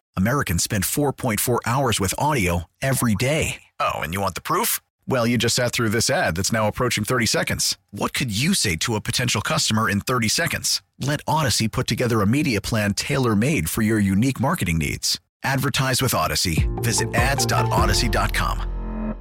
Americans 0.17 0.63
spend 0.63 0.83
4.4 0.85 1.59
hours 1.65 1.99
with 1.99 2.15
audio 2.17 2.65
every 2.81 3.15
day. 3.15 3.61
Oh, 3.79 3.99
and 3.99 4.13
you 4.13 4.21
want 4.21 4.35
the 4.35 4.41
proof? 4.41 4.79
Well, 5.07 5.25
you 5.27 5.37
just 5.37 5.55
sat 5.55 5.71
through 5.71 5.89
this 5.89 6.09
ad 6.09 6.35
that's 6.35 6.51
now 6.51 6.67
approaching 6.67 7.03
30 7.03 7.25
seconds. 7.27 7.77
What 7.91 8.13
could 8.13 8.35
you 8.35 8.53
say 8.53 8.75
to 8.77 8.95
a 8.95 9.01
potential 9.01 9.41
customer 9.41 9.89
in 9.89 10.01
30 10.01 10.27
seconds? 10.27 10.81
Let 10.99 11.21
Odyssey 11.27 11.67
put 11.67 11.87
together 11.87 12.21
a 12.21 12.27
media 12.27 12.61
plan 12.61 12.93
tailor 12.93 13.35
made 13.35 13.69
for 13.69 13.81
your 13.83 13.99
unique 13.99 14.39
marketing 14.39 14.77
needs. 14.79 15.19
Advertise 15.43 16.01
with 16.01 16.13
Odyssey. 16.13 16.67
Visit 16.77 17.13
ads.odyssey.com. 17.13 19.15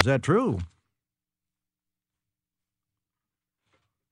Is 0.00 0.06
that 0.06 0.22
true? 0.22 0.58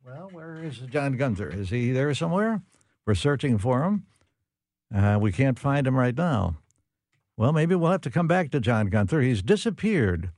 Well, 0.04 0.30
where 0.32 0.62
is 0.62 0.78
John 0.78 1.16
Gunther? 1.16 1.50
Is 1.50 1.70
he 1.70 1.92
there 1.92 2.12
somewhere? 2.14 2.62
We're 3.06 3.14
searching 3.14 3.58
for 3.58 3.84
him. 3.84 4.06
Uh, 4.94 5.18
we 5.20 5.32
can't 5.32 5.58
find 5.58 5.86
him 5.86 5.96
right 5.96 6.16
now. 6.16 6.56
Well, 7.36 7.52
maybe 7.52 7.74
we'll 7.74 7.92
have 7.92 8.02
to 8.02 8.10
come 8.10 8.28
back 8.28 8.50
to 8.50 8.60
John 8.60 8.88
Gunther. 8.88 9.22
He's 9.22 9.42
disappeared. 9.42 10.30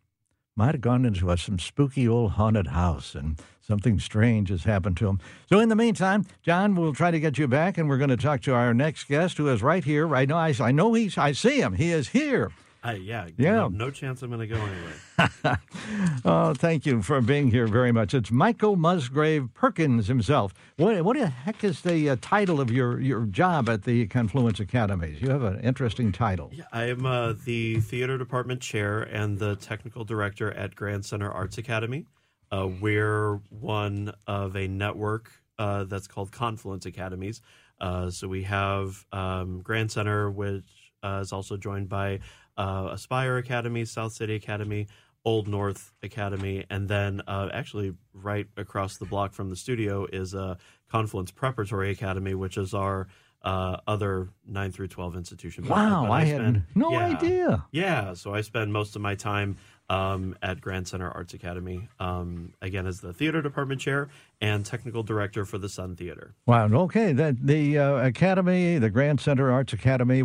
Might 0.57 0.75
have 0.75 0.81
gone 0.81 1.05
into 1.05 1.31
a, 1.31 1.37
some 1.37 1.59
spooky 1.59 2.07
old 2.07 2.33
haunted 2.33 2.69
house 2.69 3.17
and 3.17 3.41
something 3.61 3.99
strange 3.99 4.51
has 4.51 4.63
happened 4.63 4.97
to 4.99 5.09
him. 5.09 5.19
So, 5.49 5.59
in 5.59 5.69
the 5.69 5.75
meantime, 5.75 6.27
John, 6.43 6.77
we'll 6.77 6.95
try 6.95 7.11
to 7.11 7.19
get 7.19 7.39
you 7.39 7.49
back, 7.49 7.77
and 7.77 7.89
we're 7.89 7.99
going 7.99 8.11
to 8.11 8.17
talk 8.17 8.41
to 8.43 8.55
our 8.55 8.73
next 8.73 9.05
guest 9.09 9.39
who 9.39 9.49
is 9.49 9.63
right 9.63 9.83
here. 9.83 10.07
Right 10.07 10.29
now, 10.29 10.37
I, 10.37 10.55
I 10.61 10.71
know 10.71 10.95
he's, 10.95 11.19
I 11.19 11.33
see 11.33 11.61
him. 11.61 11.75
He 11.75 11.91
is 11.91 12.11
here. 12.11 12.53
Uh, 12.85 12.91
yeah, 12.93 13.29
Yeah. 13.39 13.53
No, 13.53 13.69
no 13.69 13.91
chance 13.91 14.21
I'm 14.21 14.31
going 14.31 14.47
to 14.47 14.47
go 14.47 14.61
anywhere. 14.61 15.61
oh, 16.25 16.53
thank 16.53 16.85
you 16.85 17.01
for 17.01 17.23
being 17.23 17.51
here 17.51 17.67
very 17.67 17.93
much. 17.93 18.13
It's 18.13 18.31
Michael 18.31 18.77
Musgrave 18.77 19.49
Perkins 19.55 20.07
himself. 20.07 20.53
What, 20.77 21.03
what 21.03 21.17
the 21.17 21.29
heck 21.29 21.65
is 21.65 21.81
the 21.81 22.11
uh, 22.11 22.17
title 22.21 22.61
of 22.61 22.71
your, 22.71 23.01
your 23.01 23.25
job 23.25 23.71
at 23.71 23.85
the 23.85 24.07
Confluence 24.09 24.61
Academies? 24.61 25.23
You 25.23 25.31
have 25.31 25.45
an 25.45 25.61
interesting 25.61 26.13
title. 26.13 26.51
Yeah, 26.53 26.65
I 26.73 26.85
am 26.91 27.07
uh, 27.07 27.33
the 27.45 27.81
theater 27.81 28.19
department 28.19 28.61
chair 28.61 29.01
and 29.03 29.39
the 29.39 29.57
technical 29.57 30.05
director 30.05 30.53
at 30.53 30.75
Grand 30.75 31.07
Center 31.07 31.31
Arts 31.31 31.57
Academy. 31.57 32.05
Uh, 32.53 32.69
we're 32.83 33.37
one 33.49 34.13
of 34.27 34.57
a 34.57 34.69
network 34.69 35.31
uh, 35.59 35.85
that's 35.85 36.07
called 36.07 36.33
Confluence 36.33 36.85
Academies. 36.85 37.41
Uh, 37.81 38.11
so 38.11 38.29
we 38.29 38.43
have 38.43 39.07
um, 39.11 39.63
Grand 39.63 39.91
Center, 39.91 40.31
which 40.31 40.65
uh, 41.03 41.21
is 41.23 41.33
also 41.33 41.57
joined 41.57 41.89
by 41.89 42.21
uh, 42.57 42.89
Aspire 42.93 43.37
Academy, 43.37 43.85
South 43.85 44.13
City 44.13 44.35
Academy, 44.35 44.87
Old 45.25 45.49
North 45.49 45.93
Academy, 46.03 46.65
and 46.69 46.89
then 46.89 47.23
uh, 47.27 47.49
actually 47.53 47.95
right 48.13 48.47
across 48.57 48.99
the 48.99 49.07
block 49.07 49.33
from 49.33 49.49
the 49.51 49.57
studio 49.57 50.07
is 50.13 50.35
uh, 50.35 50.57
Confluence 50.91 51.31
Preparatory 51.31 51.91
Academy, 51.91 52.35
which 52.35 52.57
is 52.59 52.75
our 52.75 53.09
uh, 53.43 53.79
other 53.87 54.29
nine 54.47 54.73
through 54.73 54.89
twelve 54.89 55.17
institution. 55.17 55.67
Wow, 55.67 56.05
but 56.07 56.13
I 56.13 56.25
had 56.25 56.41
spend- 56.41 56.63
no 56.75 56.93
yeah. 56.93 57.07
idea. 57.07 57.67
Yeah, 57.73 58.15
so 58.15 58.35
I 58.35 58.41
spend 58.43 58.73
most 58.73 58.97
of 58.97 59.03
my 59.03 59.15
time 59.15 59.57
um, 59.91 60.37
at 60.43 60.61
Grand 60.61 60.89
Center 60.89 61.11
Arts 61.11 61.35
Academy, 61.35 61.89
um, 62.01 62.55
again 62.63 62.87
as 62.87 63.01
the 63.01 63.13
theater 63.13 63.43
department 63.43 63.81
chair 63.81 64.09
and 64.41 64.65
technical 64.65 65.03
director 65.03 65.45
for 65.45 65.59
the 65.59 65.69
Sun 65.69 65.97
Theater. 65.97 66.35
Wow. 66.47 66.67
Okay. 66.67 67.13
The, 67.13 67.37
the 67.41 67.79
uh, 67.79 68.07
Academy, 68.07 68.79
the 68.79 68.91
Grand 68.91 69.21
Center 69.21 69.51
Arts 69.51 69.73
Academy, 69.73 70.23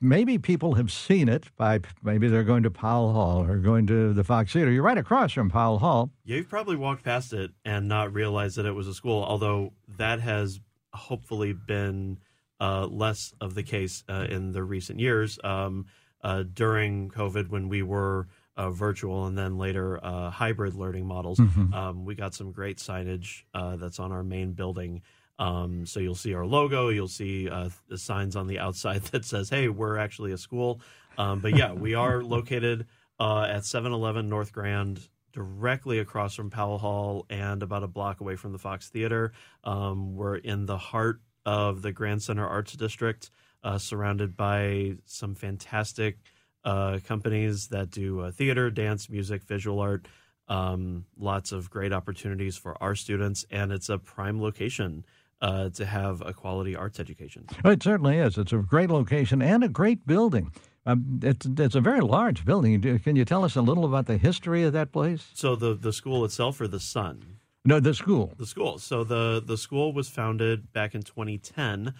maybe 0.00 0.38
people 0.38 0.74
have 0.74 0.90
seen 0.90 1.28
it 1.28 1.46
by 1.56 1.80
maybe 2.02 2.28
they're 2.28 2.44
going 2.44 2.62
to 2.62 2.70
Powell 2.70 3.12
Hall 3.12 3.42
or 3.42 3.58
going 3.58 3.86
to 3.88 4.12
the 4.12 4.24
Fox 4.24 4.52
Theater. 4.52 4.70
You're 4.70 4.82
right 4.82 4.98
across 4.98 5.32
from 5.32 5.50
Powell 5.50 5.78
Hall. 5.78 6.10
Yeah, 6.24 6.36
you've 6.36 6.48
probably 6.48 6.76
walked 6.76 7.04
past 7.04 7.32
it 7.32 7.50
and 7.64 7.88
not 7.88 8.12
realized 8.12 8.56
that 8.56 8.66
it 8.66 8.72
was 8.72 8.88
a 8.88 8.94
school, 8.94 9.22
although 9.22 9.72
that 9.96 10.20
has 10.20 10.60
hopefully 10.92 11.52
been 11.52 12.18
uh, 12.60 12.86
less 12.86 13.34
of 13.40 13.54
the 13.54 13.62
case 13.62 14.02
uh, 14.08 14.26
in 14.28 14.52
the 14.52 14.62
recent 14.62 14.98
years. 14.98 15.38
Um, 15.44 15.86
uh, 16.22 16.42
during 16.52 17.08
COVID, 17.10 17.50
when 17.50 17.68
we 17.68 17.82
were 17.82 18.26
uh, 18.56 18.70
virtual 18.70 19.26
and 19.26 19.36
then 19.36 19.58
later 19.58 20.02
uh, 20.04 20.30
hybrid 20.30 20.74
learning 20.74 21.06
models, 21.06 21.38
um, 21.74 22.04
we 22.04 22.14
got 22.14 22.34
some 22.34 22.52
great 22.52 22.78
signage 22.78 23.42
uh, 23.54 23.76
that's 23.76 23.98
on 23.98 24.12
our 24.12 24.22
main 24.22 24.52
building. 24.52 25.02
Um, 25.38 25.84
so 25.84 26.00
you'll 26.00 26.14
see 26.14 26.34
our 26.34 26.46
logo, 26.46 26.88
you'll 26.88 27.08
see 27.08 27.48
uh, 27.48 27.68
the 27.88 27.98
signs 27.98 28.36
on 28.36 28.46
the 28.46 28.58
outside 28.58 29.02
that 29.12 29.24
says, 29.24 29.50
"Hey, 29.50 29.68
we're 29.68 29.98
actually 29.98 30.32
a 30.32 30.38
school." 30.38 30.80
Um, 31.18 31.40
but 31.40 31.56
yeah, 31.56 31.72
we 31.72 31.94
are 31.94 32.22
located 32.36 32.86
uh, 33.20 33.42
at 33.42 33.64
711 33.64 34.28
North 34.28 34.52
Grand, 34.52 35.00
directly 35.32 35.98
across 35.98 36.34
from 36.34 36.50
Powell 36.50 36.78
Hall 36.78 37.26
and 37.28 37.62
about 37.62 37.82
a 37.82 37.88
block 37.88 38.20
away 38.20 38.36
from 38.36 38.52
the 38.52 38.58
Fox 38.58 38.88
Theater. 38.88 39.32
Um, 39.64 40.14
we're 40.14 40.36
in 40.36 40.64
the 40.64 40.78
heart 40.78 41.20
of 41.44 41.82
the 41.82 41.92
Grand 41.92 42.22
Center 42.22 42.46
Arts 42.46 42.72
District, 42.72 43.30
uh, 43.62 43.78
surrounded 43.78 44.36
by 44.36 44.96
some 45.04 45.34
fantastic 45.34 46.18
uh, 46.66 46.98
companies 47.06 47.68
that 47.68 47.90
do 47.90 48.20
uh, 48.20 48.30
theater, 48.30 48.70
dance, 48.70 49.08
music, 49.08 49.42
visual 49.44 49.78
art. 49.80 50.06
Um, 50.48 51.06
lots 51.18 51.50
of 51.52 51.70
great 51.70 51.92
opportunities 51.92 52.56
for 52.56 52.80
our 52.82 52.94
students, 52.94 53.44
and 53.50 53.72
it's 53.72 53.88
a 53.88 53.98
prime 53.98 54.40
location 54.40 55.04
uh, 55.40 55.70
to 55.70 55.84
have 55.86 56.20
a 56.20 56.32
quality 56.32 56.76
arts 56.76 57.00
education. 57.00 57.46
It 57.64 57.82
certainly 57.82 58.18
is. 58.18 58.38
It's 58.38 58.52
a 58.52 58.58
great 58.58 58.90
location 58.90 59.42
and 59.42 59.64
a 59.64 59.68
great 59.68 60.06
building. 60.06 60.52
Um, 60.86 61.18
it's, 61.22 61.46
it's 61.46 61.74
a 61.74 61.80
very 61.80 62.00
large 62.00 62.44
building. 62.44 62.80
Can 63.00 63.16
you 63.16 63.24
tell 63.24 63.44
us 63.44 63.56
a 63.56 63.60
little 63.62 63.84
about 63.84 64.06
the 64.06 64.18
history 64.18 64.62
of 64.62 64.72
that 64.74 64.92
place? 64.92 65.30
So 65.34 65.56
the 65.56 65.74
the 65.74 65.92
school 65.92 66.24
itself, 66.24 66.60
or 66.60 66.68
the 66.68 66.78
Sun, 66.80 67.38
No, 67.64 67.80
the 67.80 67.92
school. 67.94 68.32
the 68.38 68.46
school. 68.46 68.78
So 68.78 69.02
the 69.02 69.42
the 69.44 69.56
school 69.56 69.92
was 69.92 70.08
founded 70.08 70.72
back 70.72 70.94
in 70.94 71.02
2010 71.02 71.92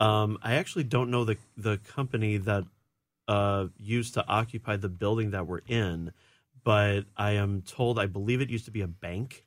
Um, 0.00 0.36
I 0.42 0.54
actually 0.60 0.84
don't 0.84 1.10
know 1.10 1.24
the 1.24 1.36
the 1.56 1.78
company 1.96 2.36
that 2.36 2.64
uh, 3.28 3.66
used 3.76 4.14
to 4.14 4.26
occupy 4.26 4.76
the 4.76 4.88
building 4.88 5.30
that 5.30 5.46
we're 5.46 5.62
in, 5.66 6.12
but 6.62 7.02
I 7.16 7.32
am 7.32 7.62
told 7.62 7.98
I 7.98 8.06
believe 8.06 8.40
it 8.40 8.50
used 8.50 8.64
to 8.66 8.70
be 8.70 8.82
a 8.82 8.86
bank. 8.88 9.44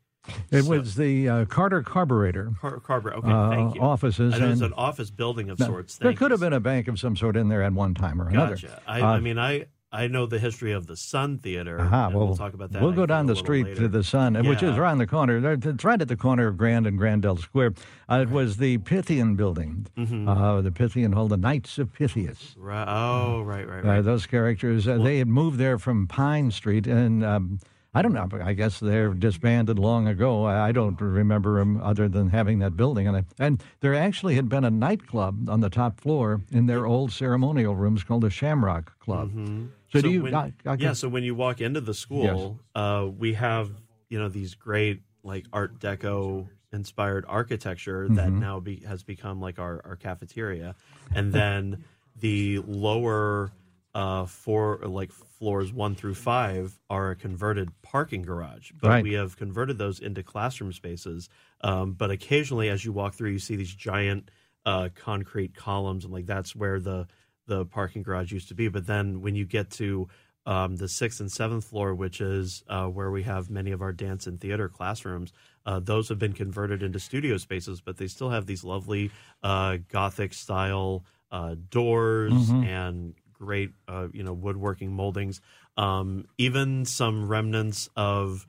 It 0.52 0.63
so, 0.63 0.72
was 0.72 0.96
the 0.96 1.30
uh, 1.30 1.46
Carter 1.46 1.82
Carburetor. 1.82 2.52
Car- 2.60 2.80
Carburetor. 2.80 3.20
Okay, 3.20 3.32
uh, 3.32 3.50
thank 3.50 3.76
you. 3.76 3.82
Offices. 3.82 4.34
I 4.34 4.40
know 4.40 4.52
it's 4.52 4.62
an 4.62 4.74
office 4.74 5.10
building 5.10 5.50
of 5.50 5.58
sorts. 5.60 5.98
There 5.98 6.12
could 6.13 6.30
you. 6.30 6.34
have 6.34 6.40
been 6.42 6.54
a 6.54 6.60
bank 6.60 6.88
of 6.88 7.00
some 7.00 7.16
sort 7.16 7.38
in 7.38 7.48
there 7.48 7.63
at 7.63 7.74
one 7.74 7.94
time 7.94 8.22
or 8.22 8.28
another. 8.28 8.56
Gotcha. 8.56 8.82
I, 8.86 9.00
I 9.00 9.16
uh, 9.16 9.22
mean, 9.22 9.40
I 9.40 9.68
I 9.91 10.08
know 10.08 10.26
the 10.26 10.38
history 10.38 10.73
of 10.73 10.86
the 10.86 10.97
Sun 10.97 11.39
Theater. 11.39 11.80
Aha, 11.80 12.10
well, 12.10 12.28
we'll 12.28 12.36
talk 12.36 12.54
about 12.54 12.73
that. 12.73 12.82
We'll 12.82 12.91
go 12.91 13.06
down 13.06 13.26
the 13.26 13.38
street 13.38 13.67
later. 13.67 13.82
to 13.82 13.88
the 13.88 14.04
Sun, 14.04 14.36
yeah. 14.36 14.41
which 14.41 14.62
is 14.62 14.78
around 14.78 14.97
the 14.97 15.08
corner. 15.08 15.54
It's 15.54 15.84
right 15.86 16.02
at 16.02 16.10
the 16.10 16.17
corner 16.17 16.47
of 16.47 16.58
Grand 16.58 16.86
and 16.86 17.00
Grandel 17.00 17.39
Square. 17.39 17.76
Uh, 18.10 18.26
it 18.28 18.30
was 18.30 18.58
the 18.58 18.80
Pythian 18.80 19.36
building. 19.38 19.88
Mm-hmm. 19.97 20.28
Uh, 20.28 20.62
the 20.62 20.71
Pythian 20.71 21.13
Hall, 21.13 21.30
the 21.30 21.38
Knights 21.38 21.78
of 21.78 21.93
Pythias. 21.93 22.54
Right. 22.58 22.86
Oh, 22.86 23.41
right, 23.43 23.65
right, 23.65 23.84
right. 23.84 24.00
Uh, 24.00 24.02
those 24.02 24.26
characters, 24.26 24.88
uh, 24.89 24.91
well, 24.91 25.04
they 25.04 25.19
had 25.19 25.30
moved 25.30 25.58
there 25.58 25.78
from 25.80 26.06
Pine 26.06 26.52
Street, 26.52 26.86
and 26.86 27.23
um, 27.23 27.60
I 27.93 28.02
don't 28.02 28.13
know. 28.13 28.28
I 28.43 28.54
guess 28.54 28.80
they're 28.80 29.13
disbanded 29.13 29.80
long 29.80 30.08
ago. 30.08 30.45
I 30.45 30.71
don't 30.71 31.00
remember 31.02 31.60
them 31.60 31.82
other 31.82 32.08
than 32.08 32.30
having 32.30 32.60
that 32.60 32.78
building. 32.78 33.08
And, 33.08 33.26
and 33.39 33.63
there 33.80 33.95
actually 33.95 34.36
had 34.36 34.50
been 34.50 34.63
a 34.63 34.69
nightclub 34.69 35.50
on 35.50 35.62
the 35.62 35.69
top 35.69 36.00
floor 36.00 36.41
in 36.52 36.67
their 36.67 36.86
old 36.86 37.12
ceremonial 37.12 37.76
rooms 37.76 38.04
called 38.04 38.21
the 38.21 38.30
Shamrock 38.30 39.00
Club. 39.00 39.30
Mm-hmm. 39.30 39.65
So, 39.91 40.00
so, 40.00 40.02
do 40.02 40.12
you? 40.12 40.23
When, 40.23 40.36
I, 40.36 40.54
I 40.65 40.76
yeah. 40.76 40.93
So 40.93 41.08
when 41.08 41.23
you 41.23 41.34
walk 41.34 41.62
into 41.62 41.82
the 41.82 41.93
school, 41.93 42.60
yes. 42.76 42.84
uh, 42.84 43.08
we 43.08 43.34
have 43.34 43.71
you 44.10 44.19
know 44.19 44.28
these 44.28 44.54
great 44.54 45.02
like 45.23 45.45
Art 45.54 45.80
Deco 45.80 46.47
inspired 46.73 47.26
architecture 47.28 48.06
mm-hmm. 48.06 48.15
that 48.15 48.32
now 48.32 48.60
be, 48.60 48.84
has 48.88 49.04
become 49.04 49.39
like 49.39 49.60
our, 49.60 49.82
our 49.86 49.95
cafeteria, 49.95 50.76
and 51.15 51.32
then 51.32 51.86
the 52.19 52.60
lower 52.60 53.52
uh, 53.98 54.28
four 54.28 54.80
like 54.84 55.12
floors 55.12 55.74
one 55.74 55.96
through 55.96 56.14
five 56.14 56.80
are 56.88 57.10
a 57.10 57.16
converted 57.16 57.72
parking 57.82 58.22
garage, 58.22 58.72
but 58.80 58.90
right. 58.90 59.04
we 59.04 59.14
have 59.14 59.36
converted 59.38 59.80
those 59.80 60.00
into 60.00 60.22
classroom 60.22 60.72
spaces. 60.72 61.30
Um, 61.62 61.94
but 61.94 62.12
occasionally, 62.12 62.70
as 62.70 62.86
you 62.86 62.92
walk 62.92 63.16
through, 63.16 63.32
you 63.32 63.40
see 63.40 63.56
these 63.56 63.74
giant 63.74 64.30
uh, 64.68 64.90
concrete 64.94 65.56
columns, 65.56 66.06
and 66.06 66.14
like 66.14 66.28
that's 66.28 66.56
where 66.56 66.80
the 66.80 67.08
the 67.48 67.66
parking 67.66 68.04
garage 68.04 68.32
used 68.32 68.50
to 68.50 68.54
be. 68.54 68.68
But 68.68 68.86
then 68.86 69.22
when 69.22 69.34
you 69.34 69.46
get 69.46 69.72
to 69.72 70.08
um, 70.46 70.76
the 70.76 70.88
sixth 70.88 71.20
and 71.20 71.32
seventh 71.32 71.66
floor, 71.66 71.96
which 71.96 72.22
is 72.22 72.64
uh, 72.70 72.86
where 72.86 73.10
we 73.10 73.24
have 73.24 73.50
many 73.50 73.72
of 73.72 73.82
our 73.82 73.94
dance 73.94 74.28
and 74.28 74.40
theater 74.40 74.70
classrooms, 74.70 75.34
uh, 75.66 75.80
those 75.80 76.08
have 76.10 76.20
been 76.20 76.34
converted 76.34 76.84
into 76.84 77.00
studio 77.00 77.38
spaces, 77.38 77.82
but 77.82 77.98
they 77.98 78.08
still 78.08 78.30
have 78.30 78.46
these 78.46 78.64
lovely 78.64 79.10
uh, 79.42 79.78
Gothic 79.90 80.36
style 80.36 81.04
uh, 81.32 81.56
doors 81.72 82.32
mm-hmm. 82.32 82.64
and 82.64 83.16
great, 83.38 83.71
uh, 83.88 84.08
you 84.13 84.23
know, 84.23 84.34
woodworking 84.34 84.91
moldings. 84.91 85.41
Um, 85.78 86.28
even 86.38 86.86
some 86.86 87.28
remnants 87.28 87.89
of 87.95 88.45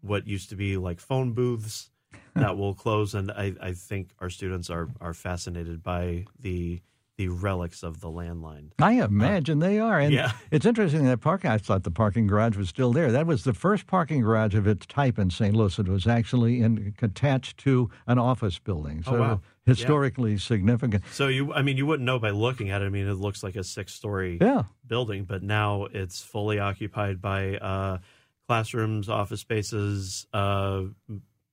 what 0.00 0.26
used 0.26 0.50
to 0.50 0.56
be 0.56 0.76
like 0.76 1.00
phone 1.00 1.32
booths 1.32 1.90
that 2.34 2.56
will 2.56 2.74
close, 2.74 3.14
and 3.14 3.30
I, 3.30 3.54
I 3.60 3.72
think 3.72 4.10
our 4.18 4.30
students 4.30 4.70
are 4.70 4.88
are 5.00 5.14
fascinated 5.14 5.82
by 5.82 6.26
the 6.38 6.80
the 7.18 7.28
relics 7.28 7.82
of 7.82 8.00
the 8.00 8.08
landline. 8.08 8.70
I 8.78 9.02
imagine 9.02 9.60
uh, 9.60 9.66
they 9.66 9.78
are. 9.80 9.98
And 9.98 10.14
yeah. 10.14 10.32
it's 10.52 10.64
interesting 10.64 11.04
that 11.04 11.20
parking, 11.20 11.50
I 11.50 11.58
thought 11.58 11.82
the 11.82 11.90
parking 11.90 12.28
garage 12.28 12.56
was 12.56 12.68
still 12.68 12.92
there. 12.92 13.10
That 13.10 13.26
was 13.26 13.42
the 13.42 13.52
first 13.52 13.88
parking 13.88 14.22
garage 14.22 14.54
of 14.54 14.68
its 14.68 14.86
type 14.86 15.18
in 15.18 15.28
St. 15.28 15.54
Louis. 15.54 15.76
It 15.78 15.88
was 15.88 16.06
actually 16.06 16.62
in, 16.62 16.94
attached 17.02 17.58
to 17.58 17.90
an 18.06 18.18
office 18.18 18.60
building. 18.60 19.02
So 19.02 19.16
oh, 19.16 19.20
wow. 19.20 19.40
historically 19.66 20.32
yeah. 20.32 20.38
significant. 20.38 21.02
So 21.10 21.26
you, 21.26 21.52
I 21.52 21.62
mean, 21.62 21.76
you 21.76 21.86
wouldn't 21.86 22.06
know 22.06 22.20
by 22.20 22.30
looking 22.30 22.70
at 22.70 22.82
it. 22.82 22.84
I 22.84 22.88
mean, 22.88 23.08
it 23.08 23.14
looks 23.14 23.42
like 23.42 23.56
a 23.56 23.64
six-story 23.64 24.38
yeah. 24.40 24.62
building, 24.86 25.24
but 25.24 25.42
now 25.42 25.88
it's 25.92 26.22
fully 26.22 26.60
occupied 26.60 27.20
by 27.20 27.56
uh, 27.56 27.98
classrooms, 28.46 29.08
office 29.08 29.40
spaces, 29.40 30.28
uh, 30.32 30.82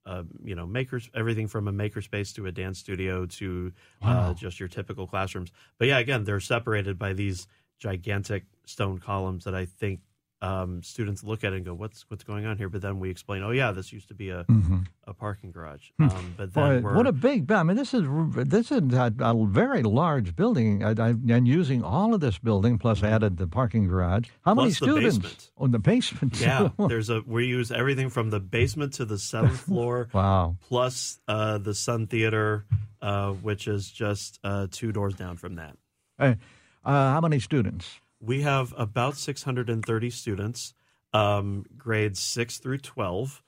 uh, 0.05 0.23
you 0.43 0.55
know, 0.55 0.65
makers, 0.65 1.09
everything 1.13 1.47
from 1.47 1.67
a 1.67 1.73
makerspace 1.73 2.33
to 2.35 2.45
a 2.45 2.51
dance 2.51 2.79
studio 2.79 3.25
to 3.25 3.71
uh, 4.01 4.05
wow. 4.05 4.29
uh, 4.29 4.33
just 4.33 4.59
your 4.59 4.69
typical 4.69 5.07
classrooms. 5.07 5.51
But 5.77 5.87
yeah, 5.87 5.99
again, 5.99 6.23
they're 6.23 6.39
separated 6.39 6.99
by 6.99 7.13
these 7.13 7.47
gigantic 7.79 8.43
stone 8.65 8.99
columns 8.99 9.43
that 9.45 9.55
I 9.55 9.65
think 9.65 10.01
um, 10.45 10.83
students 10.83 11.23
look 11.23 11.43
at 11.43 11.53
it 11.53 11.57
and 11.57 11.65
go, 11.65 11.73
"What's 11.73 12.05
what's 12.09 12.23
going 12.23 12.45
on 12.45 12.57
here?" 12.57 12.69
But 12.69 12.81
then 12.81 12.99
we 12.99 13.09
explain, 13.09 13.41
"Oh 13.41 13.51
yeah, 13.51 13.71
this 13.71 13.91
used 13.91 14.09
to 14.09 14.13
be 14.13 14.29
a 14.29 14.43
mm-hmm. 14.43 14.79
a 15.05 15.13
parking 15.13 15.51
garage." 15.51 15.89
Hmm. 15.97 16.09
Um, 16.09 16.33
but 16.37 16.53
then 16.53 16.81
Boy, 16.81 16.93
what 16.93 17.07
a 17.07 17.11
big! 17.11 17.51
I 17.51 17.63
mean, 17.63 17.75
this 17.75 17.93
is 17.93 18.03
this 18.35 18.71
is 18.71 18.93
a, 18.93 19.13
a 19.19 19.45
very 19.47 19.81
large 19.81 20.35
building, 20.35 20.83
and 20.83 21.47
using 21.47 21.83
all 21.83 22.13
of 22.13 22.21
this 22.21 22.37
building 22.37 22.77
plus 22.77 22.99
mm-hmm. 22.99 23.13
added 23.13 23.37
the 23.37 23.47
parking 23.47 23.87
garage. 23.87 24.29
How 24.43 24.53
plus 24.53 24.63
many 24.63 24.71
students? 24.73 25.17
Basement. 25.17 25.51
Oh, 25.57 25.67
the 25.67 25.79
basement. 25.79 26.39
Yeah, 26.39 26.69
there's 26.87 27.09
a 27.09 27.21
we 27.25 27.45
use 27.45 27.71
everything 27.71 28.09
from 28.09 28.29
the 28.29 28.39
basement 28.39 28.93
to 28.93 29.05
the 29.05 29.17
seventh 29.17 29.59
floor. 29.67 30.09
wow! 30.13 30.57
Plus 30.67 31.19
uh, 31.27 31.57
the 31.57 31.73
Sun 31.73 32.07
Theater, 32.07 32.65
uh, 33.01 33.31
which 33.31 33.67
is 33.67 33.89
just 33.89 34.39
uh, 34.43 34.67
two 34.69 34.91
doors 34.91 35.15
down 35.15 35.37
from 35.37 35.55
that. 35.55 35.77
Uh, 36.19 36.35
how 36.83 37.19
many 37.19 37.39
students? 37.39 37.99
We 38.25 38.41
have 38.41 38.73
about 38.77 39.17
630 39.17 40.09
students, 40.09 40.73
um, 41.13 41.65
grades 41.77 42.19
6 42.19 42.57
through 42.57 42.79
12. 42.79 43.41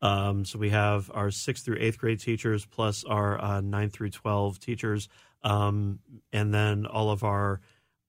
Um, 0.00 0.44
so 0.44 0.58
we 0.58 0.70
have 0.70 1.10
our 1.14 1.28
6th 1.28 1.62
through 1.62 1.78
8th 1.78 1.98
grade 1.98 2.20
teachers 2.20 2.66
plus 2.66 3.04
our 3.04 3.40
uh, 3.40 3.60
9 3.60 3.90
through 3.90 4.10
12 4.10 4.58
teachers. 4.58 5.08
Um, 5.44 6.00
and 6.32 6.52
then 6.52 6.86
all 6.86 7.10
of 7.10 7.22
our 7.22 7.60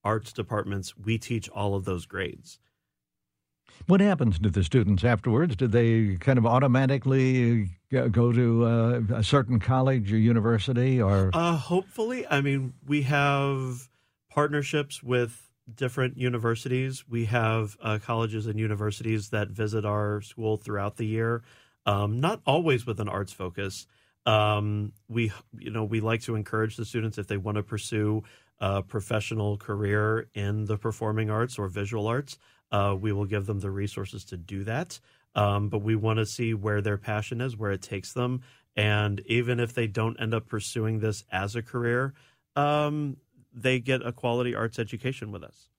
arts 0.04 0.34
departments, 0.34 0.98
we 0.98 1.18
teach 1.18 1.50
all 1.50 1.76
of 1.76 1.86
those 1.86 2.06
grades. 2.06 2.60
What 3.88 4.02
happens 4.02 4.40
to 4.40 4.50
the 4.50 4.64
students 4.64 5.04
afterwards? 5.04 5.56
Do 5.56 5.68
they 5.68 6.16
kind 6.18 6.38
of 6.38 6.46
automatically 6.46 7.70
go 8.12 8.32
to 8.32 8.66
uh, 8.66 9.02
a 9.16 9.24
certain 9.24 9.60
college 9.60 10.12
or 10.12 10.18
university 10.18 11.02
or 11.02 11.30
uh, 11.34 11.56
hopefully 11.56 12.26
i 12.28 12.42
mean 12.42 12.74
we 12.88 13.04
have 13.04 13.90
partnerships 14.30 15.04
with 15.04 15.53
different 15.74 16.18
universities. 16.18 17.04
We 17.08 17.26
have 17.26 17.78
uh, 17.82 18.00
colleges 18.04 18.48
and 18.48 18.60
universities 18.60 19.30
that 19.30 19.50
visit 19.50 19.86
our 19.86 20.22
school 20.22 20.58
throughout 20.58 20.98
the 20.98 21.06
year, 21.06 21.44
um, 21.86 22.20
not 22.20 22.42
always 22.46 22.86
with 22.86 23.00
an 23.00 23.10
arts 23.10 23.34
focus. 23.34 23.88
Um, 24.26 24.94
we, 25.10 25.32
you 25.58 25.72
know, 25.72 25.84
we 25.84 26.00
like 26.00 26.22
to 26.24 26.36
encourage 26.36 26.78
the 26.78 26.86
students 26.86 27.18
if 27.18 27.28
they 27.28 27.38
want 27.38 27.58
to 27.58 27.64
pursue 27.64 28.24
a 28.60 28.82
professional 28.82 29.58
career 29.58 30.30
in 30.34 30.66
the 30.66 30.78
performing 30.78 31.30
arts 31.30 31.58
or 31.58 31.68
visual 31.68 32.08
arts. 32.08 32.38
Uh, 32.72 32.96
we 33.00 33.12
will 33.12 33.26
give 33.26 33.46
them 33.46 33.60
the 33.60 33.72
resources 33.72 34.24
to 34.26 34.38
do 34.38 34.64
that. 34.64 35.00
Um, 35.36 35.70
but 35.70 35.80
we 35.80 35.96
want 35.96 36.20
to 36.20 36.26
see 36.26 36.54
where 36.54 36.82
their 36.82 36.98
passion 36.98 37.42
is, 37.42 37.58
where 37.58 37.72
it 37.72 37.82
takes 37.82 38.14
them, 38.14 38.42
and 38.76 39.22
even 39.26 39.60
if 39.60 39.74
they 39.74 39.88
don't 39.88 40.20
end 40.20 40.34
up 40.34 40.48
pursuing 40.48 41.00
this 41.00 41.24
as 41.32 41.56
a 41.56 41.62
career, 41.62 42.14
um, 42.56 43.18
they 43.54 43.80
get 43.80 44.06
a 44.06 44.12
quality 44.12 44.56
arts 44.56 44.80
education 44.80 45.32
with 45.32 45.44
us. 45.44 45.70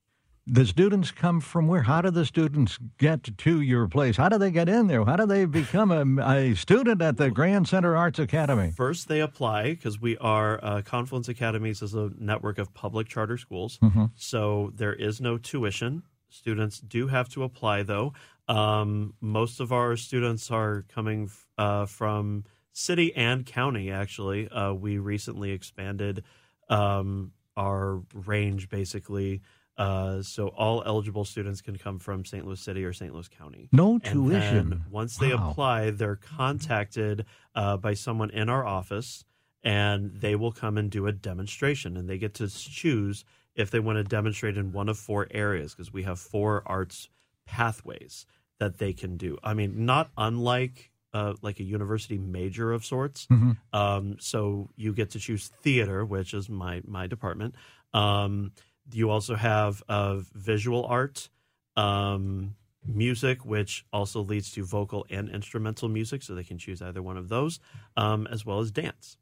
The 0.46 0.66
students 0.66 1.10
come 1.10 1.40
from 1.40 1.68
where? 1.68 1.82
How 1.82 2.02
do 2.02 2.10
the 2.10 2.26
students 2.26 2.78
get 2.98 3.38
to 3.38 3.60
your 3.62 3.88
place? 3.88 4.18
How 4.18 4.28
do 4.28 4.36
they 4.36 4.50
get 4.50 4.68
in 4.68 4.88
there? 4.88 5.02
How 5.02 5.16
do 5.16 5.24
they 5.24 5.46
become 5.46 5.90
a, 5.90 6.22
a 6.22 6.54
student 6.54 7.00
at 7.00 7.16
the 7.16 7.30
Grand 7.30 7.66
Center 7.66 7.96
Arts 7.96 8.18
Academy? 8.18 8.70
First, 8.70 9.08
they 9.08 9.20
apply 9.20 9.70
because 9.70 9.98
we 9.98 10.18
are 10.18 10.62
uh, 10.62 10.82
Confluence 10.82 11.30
Academies 11.30 11.80
is 11.80 11.94
a 11.94 12.10
network 12.18 12.58
of 12.58 12.74
public 12.74 13.08
charter 13.08 13.38
schools. 13.38 13.78
Mm-hmm. 13.82 14.04
So 14.16 14.70
there 14.74 14.92
is 14.92 15.18
no 15.18 15.38
tuition. 15.38 16.02
Students 16.28 16.78
do 16.78 17.06
have 17.06 17.30
to 17.30 17.42
apply, 17.42 17.82
though. 17.82 18.12
Um, 18.46 19.14
most 19.22 19.60
of 19.60 19.72
our 19.72 19.96
students 19.96 20.50
are 20.50 20.84
coming 20.94 21.30
uh, 21.56 21.86
from 21.86 22.44
city 22.74 23.14
and 23.16 23.46
county, 23.46 23.90
actually. 23.90 24.48
Uh, 24.48 24.74
we 24.74 24.98
recently 24.98 25.52
expanded 25.52 26.22
um, 26.68 27.32
our 27.56 28.02
range 28.12 28.68
basically. 28.68 29.42
Uh, 29.76 30.22
so 30.22 30.48
all 30.48 30.84
eligible 30.86 31.24
students 31.24 31.60
can 31.60 31.76
come 31.76 31.98
from 31.98 32.24
St. 32.24 32.46
Louis 32.46 32.60
City 32.60 32.84
or 32.84 32.92
St. 32.92 33.12
Louis 33.12 33.28
County. 33.28 33.68
No 33.72 33.94
and 33.94 34.04
tuition. 34.04 34.84
once 34.90 35.16
they 35.16 35.34
wow. 35.34 35.50
apply, 35.50 35.90
they're 35.90 36.16
contacted 36.16 37.26
uh, 37.56 37.76
by 37.76 37.94
someone 37.94 38.30
in 38.30 38.48
our 38.48 38.64
office, 38.64 39.24
and 39.64 40.12
they 40.14 40.36
will 40.36 40.52
come 40.52 40.78
and 40.78 40.90
do 40.90 41.08
a 41.08 41.12
demonstration, 41.12 41.96
and 41.96 42.08
they 42.08 42.18
get 42.18 42.34
to 42.34 42.48
choose 42.48 43.24
if 43.56 43.70
they 43.70 43.80
want 43.80 43.96
to 43.96 44.04
demonstrate 44.04 44.56
in 44.56 44.72
one 44.72 44.88
of 44.88 44.98
four 44.98 45.26
areas 45.32 45.74
because 45.74 45.92
we 45.92 46.04
have 46.04 46.20
four 46.20 46.62
arts 46.66 47.08
pathways 47.46 48.26
that 48.58 48.78
they 48.78 48.92
can 48.92 49.16
do. 49.16 49.38
I 49.42 49.54
mean, 49.54 49.84
not 49.84 50.10
unlike 50.16 50.92
uh, 51.14 51.34
like 51.40 51.60
a 51.60 51.62
university 51.62 52.18
major 52.18 52.72
of 52.72 52.84
sorts. 52.84 53.26
Mm-hmm. 53.26 53.52
Um, 53.72 54.16
so 54.18 54.68
you 54.76 54.92
get 54.92 55.10
to 55.10 55.18
choose 55.18 55.48
theater, 55.62 56.04
which 56.04 56.34
is 56.34 56.50
my 56.50 56.82
my 56.84 57.06
department. 57.06 57.54
Um, 57.94 58.52
you 58.92 59.08
also 59.08 59.36
have 59.36 59.82
uh, 59.88 60.18
visual 60.34 60.84
art, 60.84 61.30
um, 61.76 62.56
music, 62.86 63.44
which 63.46 63.86
also 63.92 64.20
leads 64.20 64.50
to 64.52 64.64
vocal 64.64 65.06
and 65.08 65.30
instrumental 65.30 65.88
music. 65.88 66.22
So 66.22 66.34
they 66.34 66.44
can 66.44 66.58
choose 66.58 66.82
either 66.82 67.02
one 67.02 67.16
of 67.16 67.28
those, 67.28 67.60
um, 67.96 68.26
as 68.26 68.44
well 68.44 68.60
as 68.60 68.70
dance. 68.70 69.16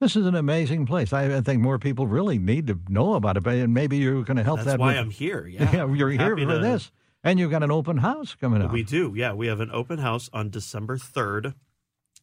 This 0.00 0.16
is 0.16 0.24
an 0.24 0.34
amazing 0.34 0.86
place. 0.86 1.12
I, 1.12 1.42
think 1.42 1.60
more 1.60 1.78
people 1.78 2.06
really 2.06 2.38
need 2.38 2.68
to 2.68 2.78
know 2.88 3.14
about 3.14 3.36
it, 3.36 3.46
and 3.46 3.74
maybe 3.74 3.98
you're 3.98 4.22
going 4.22 4.38
to 4.38 4.42
help 4.42 4.60
That's 4.60 4.72
that. 4.72 4.80
why 4.80 4.92
with- 4.92 4.96
I'm 4.98 5.10
here. 5.10 5.46
Yeah, 5.50 5.86
you're 5.92 6.10
here 6.10 6.36
for 6.36 6.46
to- 6.46 6.58
this, 6.58 6.90
and 7.22 7.38
you've 7.38 7.50
got 7.50 7.62
an 7.62 7.70
open 7.70 7.98
house 7.98 8.34
coming 8.34 8.62
up. 8.62 8.72
We 8.72 8.82
do, 8.82 9.12
yeah. 9.14 9.32
We 9.32 9.46
have 9.48 9.60
an 9.60 9.70
open 9.72 9.98
house 9.98 10.30
on 10.32 10.48
December 10.50 10.96
third, 10.96 11.52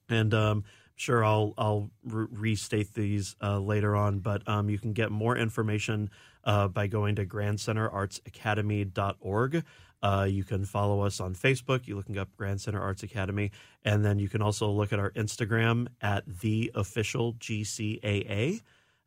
and 0.09 0.33
um, 0.33 0.63
sure 0.95 1.23
I'll 1.23 1.53
I'll 1.57 1.91
re- 2.03 2.27
restate 2.31 2.93
these 2.93 3.37
uh, 3.41 3.59
later 3.59 3.95
on. 3.95 4.19
But 4.19 4.45
um, 4.47 4.69
you 4.69 4.77
can 4.79 4.93
get 4.93 5.11
more 5.11 5.37
information 5.37 6.09
uh, 6.43 6.67
by 6.67 6.87
going 6.87 7.15
to 7.15 7.25
grandcenterartsacademy.org. 7.25 9.63
Uh, 10.03 10.27
you 10.29 10.43
can 10.43 10.63
follow 10.63 11.01
us 11.01 11.19
on 11.19 11.33
Facebook. 11.33 11.87
You're 11.87 11.97
looking 11.97 12.19
up 12.19 12.29
Grand 12.37 12.61
Center 12.61 12.79
Arts 12.81 13.01
Academy, 13.03 13.51
and 13.83 14.05
then 14.05 14.19
you 14.19 14.29
can 14.29 14.43
also 14.43 14.69
look 14.69 14.93
at 14.93 14.99
our 14.99 15.09
Instagram 15.11 15.87
at 16.01 16.23
the 16.41 16.71
official 16.75 17.33
GCAA. 17.35 18.61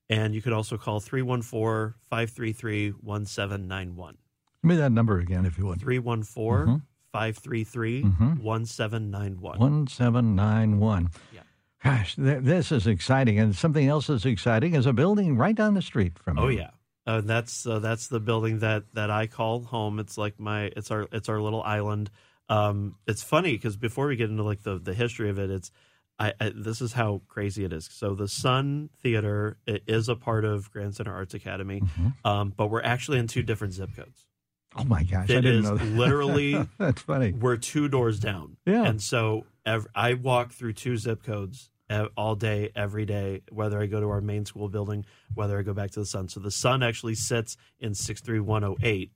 And 0.08 0.34
you 0.34 0.42
can 0.42 0.52
also 0.52 0.76
call 0.76 0.98
314 0.98 1.94
533 2.08 2.90
1791. 2.90 4.16
Give 4.62 4.68
me 4.70 4.76
that 4.76 4.92
number 4.92 5.18
again, 5.18 5.46
if 5.46 5.58
you 5.58 5.66
would. 5.66 5.80
314 5.80 6.82
533 7.12 8.02
Mhm. 8.04 8.38
1791. 8.40 9.58
One 9.58 9.86
seven 9.86 10.34
nine 10.34 10.78
one. 10.78 11.10
Yeah. 11.32 11.40
Gosh, 11.82 12.14
th- 12.16 12.42
this 12.42 12.70
is 12.70 12.86
exciting, 12.86 13.38
and 13.38 13.56
something 13.56 13.86
else 13.88 14.08
that's 14.08 14.26
exciting 14.26 14.74
is 14.74 14.86
a 14.86 14.92
building 14.92 15.36
right 15.36 15.54
down 15.56 15.74
the 15.74 15.82
street 15.82 16.18
from 16.18 16.36
me. 16.36 16.42
Oh 16.42 16.48
yeah. 16.48 16.70
Uh, 17.06 17.20
that's 17.22 17.66
uh, 17.66 17.78
that's 17.78 18.08
the 18.08 18.20
building 18.20 18.58
that 18.60 18.84
that 18.94 19.10
I 19.10 19.26
call 19.26 19.62
home. 19.64 19.98
It's 19.98 20.18
like 20.18 20.38
my 20.38 20.64
it's 20.76 20.90
our 20.90 21.08
it's 21.10 21.28
our 21.28 21.40
little 21.40 21.62
island. 21.62 22.10
Um, 22.48 22.96
it's 23.06 23.22
funny 23.22 23.52
because 23.52 23.76
before 23.76 24.06
we 24.08 24.16
get 24.16 24.28
into 24.30 24.42
like 24.42 24.62
the 24.62 24.78
the 24.78 24.92
history 24.94 25.30
of 25.30 25.38
it, 25.38 25.50
it's 25.50 25.70
I, 26.18 26.34
I 26.38 26.52
this 26.54 26.82
is 26.82 26.92
how 26.92 27.22
crazy 27.28 27.64
it 27.64 27.72
is. 27.72 27.88
So 27.90 28.14
the 28.14 28.28
Sun 28.28 28.90
Theater 29.02 29.56
is 29.66 30.08
a 30.10 30.14
part 30.16 30.44
of 30.44 30.70
Grand 30.70 30.94
Center 30.94 31.14
Arts 31.14 31.32
Academy, 31.32 31.82
um, 32.24 32.52
but 32.54 32.66
we're 32.68 32.82
actually 32.82 33.18
in 33.18 33.26
two 33.26 33.42
different 33.42 33.72
zip 33.72 33.90
codes. 33.96 34.26
Oh 34.76 34.84
my 34.84 35.02
gosh, 35.02 35.24
I 35.24 35.40
didn't 35.40 35.46
is 35.56 35.64
know 35.64 35.76
that. 35.76 35.84
literally 35.84 36.68
that's 36.78 37.02
funny. 37.02 37.32
we're 37.32 37.56
two 37.56 37.88
doors 37.88 38.20
down. 38.20 38.56
Yeah. 38.66 38.84
And 38.84 39.02
so 39.02 39.46
ev- 39.66 39.86
I 39.94 40.14
walk 40.14 40.52
through 40.52 40.74
two 40.74 40.96
zip 40.96 41.22
codes 41.22 41.70
all 42.16 42.36
day, 42.36 42.70
every 42.76 43.04
day, 43.04 43.42
whether 43.50 43.80
I 43.82 43.86
go 43.86 44.00
to 44.00 44.08
our 44.10 44.20
main 44.20 44.46
school 44.46 44.68
building, 44.68 45.04
whether 45.34 45.58
I 45.58 45.62
go 45.62 45.74
back 45.74 45.90
to 45.92 45.98
the 46.00 46.06
Sun. 46.06 46.28
So 46.28 46.38
the 46.38 46.50
Sun 46.52 46.84
actually 46.84 47.16
sits 47.16 47.56
in 47.80 47.94
63108, 47.94 49.10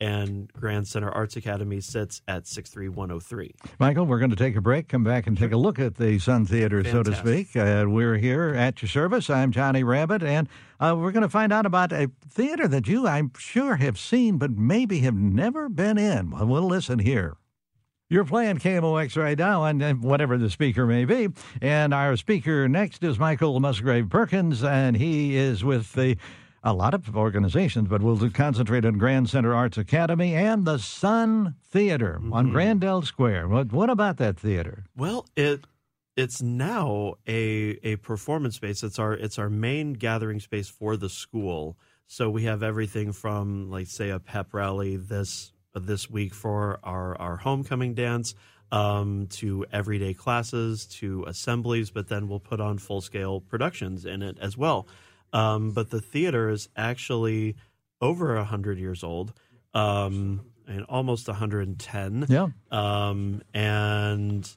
and 0.00 0.50
Grand 0.52 0.88
Center 0.88 1.10
Arts 1.10 1.36
Academy 1.36 1.80
sits 1.80 2.22
at 2.26 2.46
63103. 2.46 3.54
Michael, 3.78 4.06
we're 4.06 4.18
going 4.18 4.30
to 4.30 4.36
take 4.36 4.56
a 4.56 4.60
break, 4.60 4.88
come 4.88 5.04
back 5.04 5.26
and 5.26 5.36
take 5.36 5.52
a 5.52 5.56
look 5.56 5.78
at 5.78 5.96
the 5.96 6.18
Sun 6.18 6.46
Theater, 6.46 6.82
so 6.84 7.02
to 7.02 7.14
speak. 7.14 7.54
Uh, 7.54 7.84
we're 7.86 8.16
here 8.16 8.54
at 8.54 8.80
your 8.80 8.88
service. 8.88 9.28
I'm 9.28 9.52
Johnny 9.52 9.84
Rabbit, 9.84 10.22
and 10.22 10.48
uh, 10.80 10.96
we're 10.98 11.12
going 11.12 11.22
to 11.22 11.28
find 11.28 11.52
out 11.52 11.66
about 11.66 11.92
a 11.92 12.10
theater 12.28 12.66
that 12.68 12.88
you, 12.88 13.06
I'm 13.06 13.32
sure, 13.38 13.76
have 13.76 13.98
seen, 13.98 14.38
but 14.38 14.52
maybe 14.52 15.00
have 15.00 15.14
never 15.14 15.68
been 15.68 15.98
in. 15.98 16.30
Well, 16.30 16.46
we'll 16.46 16.62
listen 16.66 17.00
here. 17.00 17.36
You're 18.08 18.24
playing 18.24 18.58
KMOX 18.58 19.16
right 19.16 19.38
now, 19.38 19.64
and 19.64 20.02
whatever 20.02 20.36
the 20.36 20.50
speaker 20.50 20.84
may 20.84 21.04
be. 21.04 21.28
And 21.62 21.94
our 21.94 22.16
speaker 22.16 22.68
next 22.68 23.04
is 23.04 23.20
Michael 23.20 23.60
Musgrave 23.60 24.08
Perkins, 24.08 24.64
and 24.64 24.96
he 24.96 25.36
is 25.36 25.62
with 25.62 25.92
the 25.92 26.16
a 26.62 26.72
lot 26.72 26.94
of 26.94 27.16
organizations, 27.16 27.88
but 27.88 28.02
we'll 28.02 28.30
concentrate 28.30 28.84
on 28.84 28.98
Grand 28.98 29.30
Center 29.30 29.54
Arts 29.54 29.78
Academy 29.78 30.34
and 30.34 30.66
the 30.66 30.78
Sun 30.78 31.54
Theater 31.62 32.20
on 32.32 32.50
Grandel 32.50 33.04
Square. 33.04 33.48
What 33.48 33.72
what 33.72 33.90
about 33.90 34.18
that 34.18 34.38
theater? 34.38 34.84
Well, 34.96 35.26
it 35.36 35.64
it's 36.16 36.42
now 36.42 37.14
a 37.26 37.78
a 37.82 37.96
performance 37.96 38.56
space. 38.56 38.82
It's 38.82 38.98
our 38.98 39.14
it's 39.14 39.38
our 39.38 39.48
main 39.48 39.94
gathering 39.94 40.40
space 40.40 40.68
for 40.68 40.96
the 40.96 41.08
school. 41.08 41.78
So 42.06 42.28
we 42.28 42.44
have 42.44 42.62
everything 42.62 43.12
from 43.12 43.70
like 43.70 43.86
say 43.86 44.10
a 44.10 44.18
pep 44.18 44.52
rally 44.52 44.96
this 44.96 45.52
this 45.74 46.10
week 46.10 46.34
for 46.34 46.78
our 46.82 47.16
our 47.18 47.36
homecoming 47.36 47.94
dance 47.94 48.34
um, 48.72 49.26
to 49.28 49.64
everyday 49.72 50.14
classes 50.14 50.86
to 50.86 51.24
assemblies, 51.26 51.90
but 51.90 52.08
then 52.08 52.28
we'll 52.28 52.40
put 52.40 52.60
on 52.60 52.78
full 52.78 53.00
scale 53.00 53.40
productions 53.40 54.04
in 54.04 54.22
it 54.22 54.36
as 54.40 54.56
well. 54.56 54.86
Um, 55.32 55.70
but 55.72 55.90
the 55.90 56.00
theater 56.00 56.48
is 56.48 56.68
actually 56.76 57.56
over 58.00 58.36
a 58.36 58.44
hundred 58.44 58.78
years 58.78 59.04
old, 59.04 59.32
um, 59.74 60.40
and 60.66 60.84
almost 60.88 61.28
110 61.28 62.26
Yeah. 62.28 62.48
um, 62.70 63.42
and 63.54 64.48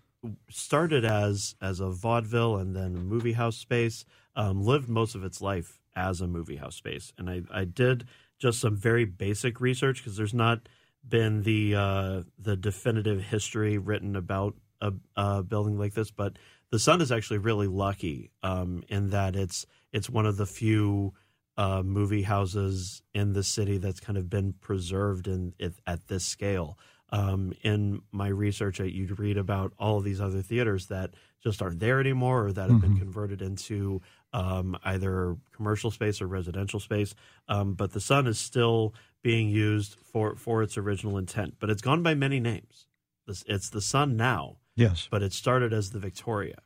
started 0.49 1.03
as 1.05 1.55
as 1.61 1.79
a 1.79 1.89
vaudeville 1.89 2.57
and 2.57 2.75
then 2.75 2.95
a 2.95 2.99
movie 2.99 3.33
house 3.33 3.57
space. 3.57 4.05
Um, 4.35 4.63
lived 4.63 4.89
most 4.89 5.13
of 5.13 5.23
its 5.23 5.41
life 5.41 5.79
as 5.95 6.19
a 6.21 6.27
movie 6.27 6.55
house 6.55 6.75
space, 6.75 7.13
and 7.19 7.29
I, 7.29 7.41
I 7.51 7.65
did 7.65 8.07
just 8.39 8.59
some 8.59 8.75
very 8.75 9.05
basic 9.05 9.61
research 9.61 9.97
because 9.99 10.17
there's 10.17 10.33
not 10.33 10.67
been 11.07 11.43
the 11.43 11.75
uh, 11.75 12.21
the 12.39 12.55
definitive 12.55 13.21
history 13.21 13.77
written 13.77 14.15
about 14.15 14.55
a, 14.81 14.91
a 15.15 15.43
building 15.43 15.77
like 15.77 15.93
this, 15.93 16.09
but 16.09 16.39
the 16.71 16.79
Sun 16.79 17.01
is 17.01 17.11
actually 17.11 17.37
really 17.37 17.67
lucky 17.67 18.31
um, 18.41 18.83
in 18.87 19.11
that 19.11 19.35
it's 19.35 19.67
it's 19.93 20.09
one 20.09 20.25
of 20.25 20.35
the 20.37 20.45
few 20.45 21.13
uh, 21.55 21.83
movie 21.83 22.23
houses 22.23 23.01
in 23.13 23.33
the 23.33 23.43
city 23.43 23.77
that's 23.77 23.99
kind 23.99 24.17
of 24.17 24.29
been 24.29 24.53
preserved 24.53 25.27
in 25.27 25.53
it, 25.59 25.73
at 25.85 26.07
this 26.07 26.25
scale. 26.25 26.77
Um, 27.11 27.53
in 27.61 28.01
my 28.11 28.27
research, 28.27 28.79
you'd 28.79 29.19
read 29.19 29.37
about 29.37 29.71
all 29.77 29.99
of 29.99 30.03
these 30.03 30.19
other 30.19 30.41
theaters 30.41 30.87
that 30.87 31.11
just 31.43 31.61
aren't 31.61 31.79
there 31.79 31.99
anymore, 31.99 32.47
or 32.47 32.53
that 32.53 32.69
have 32.71 32.81
been 32.81 32.97
converted 32.97 33.41
into 33.41 34.01
um, 34.31 34.75
either 34.83 35.35
commercial 35.55 35.91
space 35.91 36.21
or 36.21 36.27
residential 36.27 36.79
space. 36.79 37.13
Um, 37.47 37.75
but 37.75 37.91
the 37.91 38.01
Sun 38.01 38.25
is 38.25 38.39
still 38.39 38.95
being 39.21 39.49
used 39.49 39.95
for 40.11 40.35
for 40.37 40.63
its 40.63 40.75
original 40.77 41.17
intent, 41.19 41.55
but 41.59 41.69
it's 41.69 41.81
gone 41.83 42.01
by 42.01 42.15
many 42.15 42.39
names. 42.39 42.87
This, 43.27 43.43
it's 43.47 43.69
the 43.69 43.81
Sun 43.81 44.15
now, 44.17 44.57
Yes. 44.75 45.07
but 45.11 45.21
it 45.21 45.33
started 45.33 45.71
as 45.71 45.91
the 45.91 45.99
Victoria. 45.99 46.57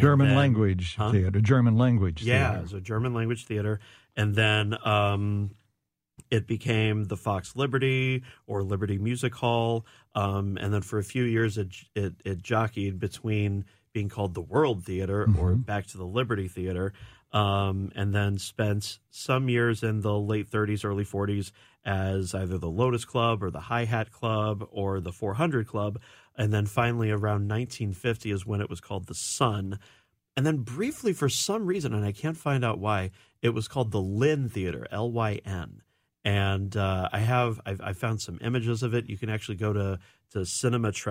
German 0.00 0.28
then- 0.28 0.36
language 0.36 0.96
Huh? 0.96 1.12
theater. 1.12 1.40
German 1.40 1.76
language 1.76 2.22
yeah, 2.22 2.50
theater. 2.50 2.64
it's 2.64 2.72
a 2.72 2.80
German 2.80 3.14
language 3.14 3.44
theater, 3.46 3.80
and 4.16 4.34
then 4.34 4.76
um, 4.86 5.50
it 6.30 6.46
became 6.46 7.04
the 7.04 7.16
Fox 7.16 7.56
Liberty 7.56 8.22
or 8.46 8.62
Liberty 8.62 8.98
Music 8.98 9.34
Hall, 9.34 9.84
um, 10.14 10.56
and 10.60 10.72
then 10.72 10.82
for 10.82 10.98
a 10.98 11.04
few 11.04 11.24
years 11.24 11.58
it, 11.58 11.68
it 11.94 12.14
it 12.24 12.42
jockeyed 12.42 12.98
between 12.98 13.64
being 13.92 14.08
called 14.08 14.34
the 14.34 14.40
World 14.40 14.84
Theater 14.84 15.26
or 15.38 15.54
back 15.56 15.86
to 15.88 15.96
the 15.98 16.04
Liberty 16.06 16.46
Theater, 16.46 16.92
um, 17.32 17.90
and 17.96 18.14
then 18.14 18.38
spent 18.38 18.98
some 19.10 19.48
years 19.48 19.82
in 19.82 20.00
the 20.02 20.16
late 20.16 20.48
30s, 20.48 20.84
early 20.84 21.04
40s 21.04 21.50
as 21.84 22.34
either 22.34 22.56
the 22.58 22.70
Lotus 22.70 23.04
Club 23.04 23.42
or 23.42 23.50
the 23.50 23.58
Hi 23.60 23.84
Hat 23.86 24.12
Club 24.12 24.68
or 24.70 25.00
the 25.00 25.10
400 25.12 25.66
Club, 25.66 25.98
and 26.36 26.52
then 26.52 26.66
finally 26.66 27.10
around 27.10 27.48
1950 27.48 28.30
is 28.30 28.46
when 28.46 28.60
it 28.60 28.70
was 28.70 28.80
called 28.80 29.06
the 29.06 29.14
Sun. 29.14 29.78
And 30.36 30.46
then 30.46 30.58
briefly, 30.58 31.12
for 31.12 31.28
some 31.28 31.66
reason, 31.66 31.92
and 31.92 32.04
I 32.04 32.12
can't 32.12 32.36
find 32.36 32.64
out 32.64 32.78
why, 32.78 33.10
it 33.42 33.50
was 33.50 33.68
called 33.68 33.90
the 33.90 34.00
Lynn 34.00 34.48
Theater, 34.48 34.86
L 34.90 35.10
Y 35.10 35.40
N. 35.44 35.82
And 36.24 36.76
uh, 36.76 37.08
I 37.12 37.18
have 37.20 37.60
I've, 37.66 37.80
I 37.80 37.92
found 37.94 38.20
some 38.20 38.38
images 38.42 38.82
of 38.82 38.94
it. 38.94 39.08
You 39.08 39.16
can 39.18 39.28
actually 39.30 39.56
go 39.56 39.72
to 39.72 39.98
to 40.32 40.38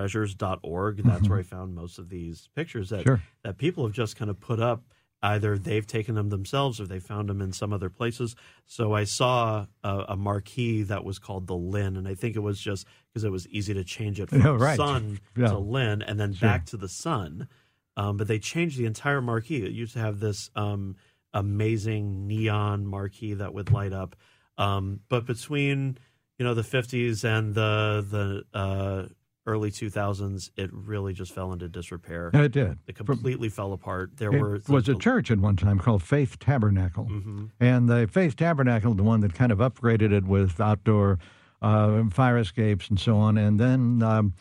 cinematreasures.org. 0.00 1.02
That's 1.04 1.28
where 1.28 1.38
I 1.38 1.42
found 1.42 1.74
most 1.74 1.98
of 1.98 2.08
these 2.08 2.48
pictures 2.54 2.90
that 2.90 3.02
Sure. 3.02 3.20
that 3.42 3.58
people 3.58 3.84
have 3.84 3.92
just 3.92 4.16
kind 4.16 4.30
of 4.30 4.40
put 4.40 4.60
up. 4.60 4.84
Either 5.22 5.58
they've 5.58 5.86
taken 5.86 6.14
them 6.14 6.30
themselves 6.30 6.80
or 6.80 6.86
they 6.86 6.98
found 6.98 7.28
them 7.28 7.42
in 7.42 7.52
some 7.52 7.72
other 7.72 7.90
places. 7.90 8.34
So 8.66 8.94
I 8.94 9.04
saw 9.04 9.66
a, 9.84 10.04
a 10.10 10.16
marquee 10.16 10.82
that 10.84 11.04
was 11.04 11.18
called 11.18 11.46
the 11.46 11.54
Lynn, 11.56 11.96
and 11.96 12.08
I 12.08 12.14
think 12.14 12.36
it 12.36 12.40
was 12.40 12.58
just 12.58 12.86
because 13.12 13.24
it 13.24 13.30
was 13.30 13.46
easy 13.48 13.74
to 13.74 13.84
change 13.84 14.18
it 14.18 14.30
from 14.30 14.40
right. 14.58 14.76
Sun 14.78 15.20
Yeah. 15.36 15.48
to 15.48 15.58
Lynn 15.58 16.00
and 16.02 16.18
then 16.18 16.32
Sure. 16.32 16.48
back 16.48 16.64
to 16.66 16.76
the 16.78 16.88
Sun. 16.88 17.48
Um, 17.96 18.16
but 18.16 18.28
they 18.28 18.38
changed 18.38 18.78
the 18.78 18.86
entire 18.86 19.20
marquee. 19.20 19.62
It 19.62 19.72
used 19.72 19.92
to 19.92 19.98
have 19.98 20.20
this 20.20 20.48
um, 20.56 20.96
amazing 21.34 22.26
neon 22.26 22.86
marquee 22.86 23.34
that 23.34 23.52
would 23.52 23.70
light 23.72 23.92
up. 23.92 24.16
Um, 24.58 25.00
but 25.08 25.26
between 25.26 25.98
you 26.38 26.44
know 26.46 26.54
the 26.54 26.62
50s 26.62 27.24
and 27.24 27.54
the 27.54 28.04
the 28.08 28.58
uh, 28.58 29.06
early 29.46 29.70
2000s, 29.70 30.50
it 30.56 30.70
really 30.72 31.12
just 31.12 31.32
fell 31.34 31.52
into 31.52 31.68
disrepair. 31.68 32.30
It 32.34 32.52
did. 32.52 32.78
It 32.86 32.94
completely 32.94 33.48
fell 33.48 33.72
apart. 33.72 34.16
There 34.16 34.32
It 34.34 34.40
were 34.40 34.60
was 34.68 34.88
a 34.88 34.94
church 34.94 35.30
at 35.30 35.38
one 35.38 35.56
time 35.56 35.78
called 35.78 36.02
Faith 36.02 36.38
Tabernacle. 36.38 37.04
hmm 37.04 37.46
And 37.58 37.88
the 37.88 38.08
Faith 38.10 38.36
Tabernacle, 38.36 38.94
the 38.94 39.02
one 39.02 39.20
that 39.20 39.34
kind 39.34 39.50
of 39.52 39.58
upgraded 39.58 40.12
it 40.12 40.24
with 40.24 40.60
outdoor 40.60 41.18
uh, 41.62 42.04
fire 42.10 42.38
escapes 42.38 42.88
and 42.88 42.98
so 42.98 43.16
on. 43.16 43.36
And 43.38 43.58
then 43.58 44.02
um, 44.02 44.34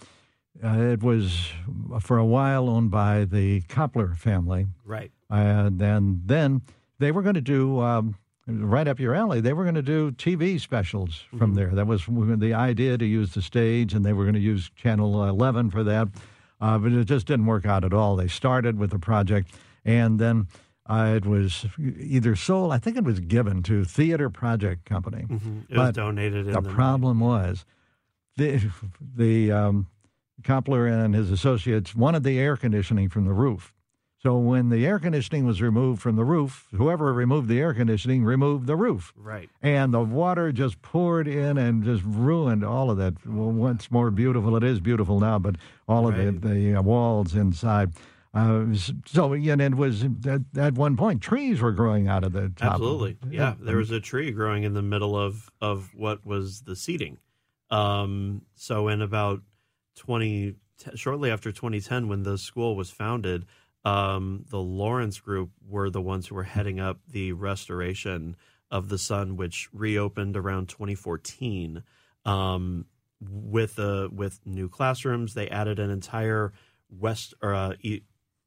uh, 0.63 0.78
it 0.80 1.01
was 1.03 1.51
for 2.01 2.17
a 2.17 2.26
while 2.26 2.69
owned 2.69 2.91
by 2.91 3.26
the 3.26 3.61
Koplar 3.61 4.17
family. 4.17 4.67
Right. 4.86 5.11
And 5.30 5.80
then, 5.80 6.21
then 6.26 6.61
they 6.99 7.11
were 7.11 7.21
going 7.21 7.36
to 7.36 7.41
do, 7.41 7.80
um, 7.80 8.15
right 8.49 8.87
up 8.87 8.99
your 8.99 9.13
alley, 9.15 9.41
they 9.41 9.53
were 9.53 9.63
going 9.63 9.75
to 9.75 9.81
do 9.81 10.11
TV 10.11 10.59
specials 10.59 11.23
from 11.37 11.53
there. 11.53 11.69
That 11.69 11.87
was 11.87 12.05
the 12.07 12.53
idea 12.53 12.97
to 12.97 13.05
use 13.05 13.33
the 13.33 13.41
stage, 13.41 13.93
and 13.93 14.03
they 14.05 14.13
were 14.13 14.23
going 14.23 14.35
to 14.35 14.39
use 14.41 14.69
Channel 14.75 15.27
11 15.27 15.69
for 15.69 15.83
that. 15.83 16.07
Uh, 16.61 16.77
but 16.77 16.91
it 16.91 17.05
just 17.05 17.27
didn't 17.27 17.45
work 17.45 17.65
out 17.65 17.85
at 17.85 17.93
all. 17.93 18.15
They 18.15 18.27
started 18.27 18.77
with 18.77 18.91
the 18.91 18.99
project, 18.99 19.51
and 19.85 20.19
then 20.19 20.47
Uh, 20.89 21.13
it 21.17 21.23
was 21.25 21.67
either 21.77 22.35
sold, 22.35 22.71
I 22.73 22.79
think 22.79 22.97
it 22.97 23.03
was 23.03 23.19
given 23.19 23.61
to 23.63 23.85
Theater 23.85 24.27
Project 24.31 24.85
Company. 24.85 25.23
Mm-hmm. 25.29 25.59
It 25.69 25.77
was 25.77 25.93
donated. 25.93 26.47
the, 26.47 26.59
the 26.61 26.69
problem 26.69 27.19
was 27.19 27.63
the 28.37 28.71
the 29.15 29.51
um, 29.51 29.85
Koplar 30.41 30.89
and 30.91 31.13
his 31.13 31.29
associates 31.29 31.93
wanted 31.93 32.23
the 32.23 32.39
air 32.39 32.57
conditioning 32.57 33.07
from 33.07 33.25
the 33.25 33.33
roof. 33.33 33.71
So 34.22 34.38
when 34.38 34.67
the 34.67 34.86
air 34.86 34.99
conditioning 34.99 35.45
was 35.45 35.61
removed 35.61 36.01
from 36.01 36.17
the 36.17 36.26
roof, 36.26 36.67
whoever 36.76 37.13
removed 37.13 37.47
the 37.47 37.59
air 37.61 37.74
conditioning 37.74 38.26
removed 38.26 38.67
the 38.67 38.76
roof. 38.76 39.13
Right. 39.15 39.49
And 39.61 39.93
the 39.93 40.01
water 40.01 40.51
just 40.51 40.82
poured 40.82 41.26
in 41.26 41.57
and 41.57 41.86
just 41.86 42.03
ruined 42.03 42.65
all 42.65 42.91
of 42.91 42.97
that. 42.97 43.13
Well, 43.26 43.51
once 43.51 43.89
more 43.89 44.11
beautiful, 44.11 44.57
it 44.57 44.63
is 44.63 44.82
beautiful 44.82 45.22
now, 45.22 45.39
but 45.39 45.55
all 45.88 46.05
of 46.07 46.17
the, 46.17 46.32
the 46.32 46.76
uh, 46.76 46.82
walls 46.82 47.34
inside. 47.34 47.93
Uh, 48.34 48.65
so, 49.05 49.34
and 49.34 49.61
it 49.61 49.76
was 49.76 50.03
at, 50.03 50.41
at 50.57 50.74
one 50.74 50.97
point, 50.97 51.22
trees 51.22 51.61
were 51.61 51.72
growing 51.72 52.09
out 52.09 52.26
of 52.26 52.34
the 52.34 52.51
top. 52.57 52.74
Absolutely. 52.74 53.17
Yeah, 53.30 53.55
there 53.57 53.78
was 53.78 53.89
a 53.89 54.01
tree 54.01 54.32
growing 54.32 54.63
in 54.63 54.74
the 54.74 54.84
middle 54.84 55.17
of 55.17 55.49
of 55.61 55.95
what 55.95 56.26
was 56.26 56.61
the 56.61 56.76
seating. 56.76 57.17
Um, 57.72 58.43
so 58.55 58.88
in 58.88 59.01
about 59.01 59.41
twenty, 59.95 60.55
shortly 60.93 61.32
after 61.32 61.51
2010, 61.51 62.07
when 62.07 62.24
the 62.24 62.38
school 62.38 62.76
was 62.76 62.91
founded, 62.91 63.45
um, 63.86 64.45
the 64.49 64.59
Lawrence 64.59 65.19
Group 65.19 65.51
were 65.67 65.89
the 65.89 66.01
ones 66.01 66.27
who 66.27 66.36
were 66.36 66.43
heading 66.43 66.80
up 66.80 66.99
the 67.07 67.34
restoration 67.34 68.36
of 68.71 68.89
the 68.89 68.97
Sun, 68.97 69.38
which 69.38 69.69
reopened 69.73 70.36
around 70.36 70.69
2014. 70.69 71.84
Um, 72.25 72.86
with 73.21 73.80
uh, 73.80 74.09
with 74.11 74.39
new 74.45 74.69
classrooms, 74.69 75.34
they 75.34 75.49
added 75.49 75.80
an 75.80 75.89
entire 75.89 76.53
west 76.89 77.34
or 77.41 77.53
uh, 77.53 77.73
e- 77.82 78.01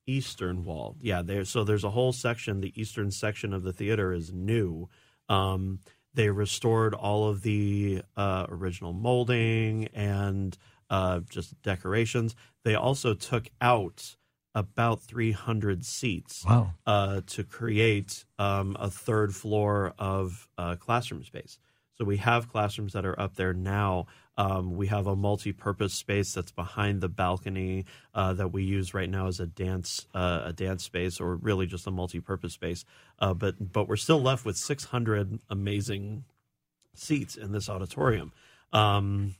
eastern 0.07 0.65
wall. 0.65 0.97
Yeah, 1.01 1.23
there. 1.23 1.45
So 1.45 1.65
there's 1.65 1.85
a 1.85 1.91
whole 1.91 2.13
section. 2.13 2.61
The 2.61 2.81
eastern 2.81 3.11
section 3.11 3.53
of 3.53 3.63
the 3.63 3.73
theater 3.73 4.13
is 4.13 4.33
new. 4.33 4.89
Um, 5.29 5.81
they 6.15 6.29
restored 6.31 6.95
all 6.95 7.29
of 7.29 7.43
the 7.43 8.03
uh, 8.17 8.47
original 8.49 8.93
molding 8.93 9.89
and 9.89 10.57
uh, 10.91 11.21
just 11.29 11.61
decorations. 11.63 12.35
They 12.65 12.75
also 12.75 13.15
took 13.15 13.49
out 13.61 14.17
about 14.55 15.01
300 15.03 15.85
seats 15.85 16.45
Wow. 16.45 16.75
uh, 16.87 17.23
to 17.27 17.45
create 17.45 18.25
um, 18.39 18.77
a 18.79 18.91
third 18.91 19.35
floor 19.35 19.95
of 19.99 20.49
uh, 20.59 20.77
classroom 20.77 21.25
space. 21.25 21.59
So 21.97 22.05
we 22.05 22.17
have 22.19 22.51
classrooms 22.51 22.95
that 22.95 23.05
are 23.05 23.19
up 23.21 23.37
there 23.37 23.53
now. 23.53 24.07
Um, 24.37 24.77
we 24.77 24.87
have 24.87 25.07
a 25.07 25.15
multi-purpose 25.15 25.93
space 25.95 26.33
that's 26.33 26.51
behind 26.51 27.01
the 27.03 27.09
balcony 27.09 27.85
uh, 28.15 28.33
that 28.35 28.49
we 28.49 28.63
use 28.65 28.95
right 28.95 29.09
now 29.09 29.27
as 29.27 29.41
a 29.41 29.47
dance 29.47 30.07
uh, 30.15 30.43
a 30.47 30.53
dance 30.55 30.83
space, 30.85 31.21
or 31.21 31.37
really 31.37 31.67
just 31.67 31.87
a 31.87 31.91
multi-purpose 31.91 32.55
space. 32.55 32.85
Uh, 33.19 33.35
but 33.35 33.73
but 33.73 33.89
we're 33.89 33.97
still 33.97 34.21
left 34.21 34.45
with 34.47 34.57
600 34.57 35.39
amazing 35.51 36.25
seats 36.95 37.37
in 37.37 37.53
this 37.53 37.69
auditorium, 37.69 38.33
um, 38.73 39.35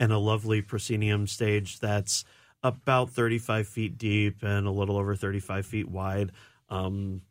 and 0.00 0.12
a 0.12 0.18
lovely 0.18 0.60
proscenium 0.62 1.28
stage 1.28 1.78
that's 1.78 2.24
about 2.62 3.10
35 3.10 3.68
feet 3.68 3.98
deep 3.98 4.42
and 4.42 4.66
a 4.66 4.70
little 4.70 4.96
over 4.96 5.14
35 5.14 5.66
feet 5.66 5.88
wide. 5.88 6.32
Um, 6.68 7.22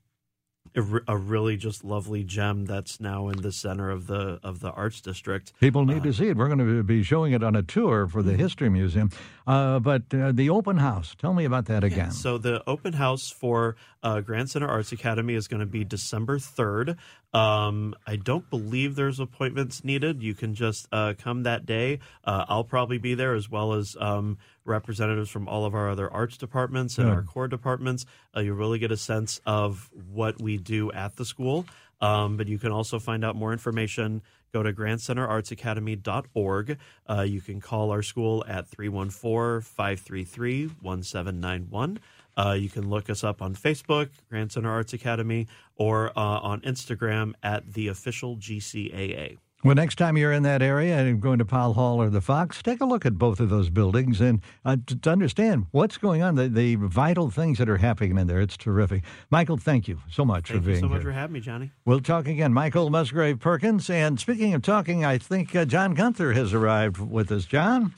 a, 0.75 0.99
a 1.07 1.17
really 1.17 1.57
just 1.57 1.83
lovely 1.83 2.23
gem 2.23 2.65
that's 2.65 2.99
now 2.99 3.29
in 3.29 3.41
the 3.41 3.51
center 3.51 3.89
of 3.89 4.07
the 4.07 4.39
of 4.43 4.59
the 4.59 4.71
arts 4.71 5.01
district. 5.01 5.53
People 5.59 5.85
need 5.85 6.03
to 6.03 6.13
see 6.13 6.27
it. 6.27 6.37
We're 6.37 6.47
going 6.47 6.59
to 6.59 6.83
be 6.83 7.03
showing 7.03 7.33
it 7.33 7.43
on 7.43 7.55
a 7.55 7.63
tour 7.63 8.07
for 8.07 8.21
the 8.21 8.33
History 8.33 8.69
Museum. 8.69 9.09
Uh, 9.45 9.79
but 9.79 10.03
uh, 10.13 10.31
the 10.31 10.49
open 10.49 10.77
house, 10.77 11.15
tell 11.17 11.33
me 11.33 11.45
about 11.45 11.65
that 11.65 11.83
again. 11.83 12.11
So 12.11 12.37
the 12.37 12.63
open 12.67 12.93
house 12.93 13.29
for 13.29 13.75
uh, 14.03 14.21
Grand 14.21 14.49
Center 14.49 14.67
Arts 14.67 14.91
Academy 14.91 15.33
is 15.33 15.47
going 15.47 15.61
to 15.61 15.65
be 15.65 15.83
December 15.83 16.39
third. 16.39 16.97
Um, 17.33 17.93
I 18.05 18.15
don't 18.15 18.49
believe 18.49 18.95
there's 18.95 19.19
appointments 19.19 19.83
needed. 19.83 20.23
You 20.23 20.33
can 20.33 20.55
just 20.55 20.87
uh, 20.91 21.13
come 21.17 21.43
that 21.43 21.65
day. 21.65 21.99
Uh, 22.23 22.45
I'll 22.47 22.63
probably 22.63 22.97
be 22.97 23.15
there 23.15 23.35
as 23.35 23.49
well 23.49 23.73
as 23.73 23.97
um, 23.99 24.37
representatives 24.65 25.29
from 25.29 25.47
all 25.47 25.65
of 25.65 25.75
our 25.75 25.89
other 25.89 26.11
arts 26.11 26.37
departments 26.37 26.97
and 26.97 27.07
Good. 27.07 27.13
our 27.13 27.23
core 27.23 27.47
departments. 27.47 28.05
Uh, 28.35 28.41
you 28.41 28.53
really 28.53 28.79
get 28.79 28.91
a 28.91 28.97
sense 28.97 29.39
of 29.45 29.89
what 30.11 30.41
we 30.41 30.57
do 30.57 30.91
at 30.91 31.15
the 31.17 31.25
school. 31.25 31.65
Um, 31.99 32.37
but 32.37 32.47
you 32.47 32.59
can 32.59 32.71
also 32.71 32.99
find 32.99 33.25
out 33.25 33.35
more 33.35 33.51
information. 33.51 34.21
Go 34.53 34.63
to 34.63 34.71
grandcenterartsacademy.org. 34.71 36.77
Uh, 37.09 37.21
you 37.21 37.41
can 37.41 37.59
call 37.59 37.91
our 37.91 38.01
school 38.01 38.45
at 38.47 38.67
314 38.67 39.61
533 39.61 40.67
1791. 40.81 41.99
Uh, 42.37 42.53
you 42.57 42.69
can 42.69 42.89
look 42.89 43.09
us 43.09 43.23
up 43.23 43.41
on 43.41 43.55
Facebook, 43.55 44.09
Grand 44.29 44.51
Center 44.51 44.69
Arts 44.69 44.93
Academy, 44.93 45.47
or 45.75 46.11
uh, 46.17 46.21
on 46.21 46.61
Instagram 46.61 47.33
at 47.43 47.73
the 47.73 47.87
official 47.87 48.37
GCAA. 48.37 49.37
Well, 49.63 49.73
next 49.73 49.95
time 49.95 50.17
you're 50.17 50.31
in 50.31 50.43
that 50.43 50.61
area 50.61 50.95
and 50.99 51.19
going 51.19 51.39
to 51.39 51.45
Powell 51.45 51.73
Hall 51.73 51.99
or 51.99 52.11
the 52.11 52.21
Fox, 52.21 52.61
take 52.61 52.79
a 52.79 52.85
look 52.85 53.07
at 53.07 53.17
both 53.17 53.39
of 53.39 53.49
those 53.49 53.71
buildings 53.71 54.21
and 54.21 54.39
uh, 54.63 54.77
to 55.01 55.09
understand 55.09 55.65
what's 55.71 55.97
going 55.97 56.21
on, 56.21 56.35
the, 56.35 56.47
the 56.47 56.75
vital 56.75 57.31
things 57.31 57.57
that 57.57 57.67
are 57.67 57.77
happening 57.77 58.15
in 58.15 58.27
there. 58.27 58.39
It's 58.39 58.55
terrific. 58.55 59.03
Michael, 59.31 59.57
thank 59.57 59.87
you 59.87 59.99
so 60.11 60.23
much 60.23 60.49
Thank 60.49 60.63
for 60.63 60.69
you 60.69 60.73
being 60.75 60.83
so 60.83 60.87
much 60.89 61.01
here. 61.01 61.09
for 61.09 61.11
having 61.11 61.33
me, 61.33 61.39
Johnny. 61.39 61.71
We'll 61.85 62.01
talk 62.01 62.27
again. 62.27 62.53
Michael 62.53 62.91
Musgrave 62.91 63.39
Perkins. 63.39 63.89
And 63.89 64.19
speaking 64.19 64.53
of 64.53 64.61
talking, 64.61 65.03
I 65.03 65.17
think 65.17 65.55
uh, 65.55 65.65
John 65.65 65.95
Gunther 65.95 66.33
has 66.33 66.53
arrived 66.53 66.99
with 66.99 67.31
us. 67.31 67.45
John? 67.45 67.95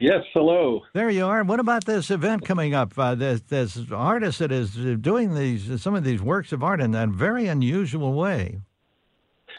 Yes, 0.00 0.22
hello. 0.32 0.82
There 0.92 1.10
you 1.10 1.26
are. 1.26 1.42
What 1.42 1.58
about 1.58 1.84
this 1.84 2.08
event 2.12 2.44
coming 2.44 2.72
up? 2.72 2.96
Uh, 2.96 3.16
this, 3.16 3.40
this 3.40 3.90
artist 3.90 4.38
that 4.38 4.52
is 4.52 4.74
doing 5.00 5.34
these 5.34 5.82
some 5.82 5.96
of 5.96 6.04
these 6.04 6.22
works 6.22 6.52
of 6.52 6.62
art 6.62 6.80
in 6.80 6.94
a 6.94 7.08
very 7.08 7.48
unusual 7.48 8.12
way. 8.12 8.60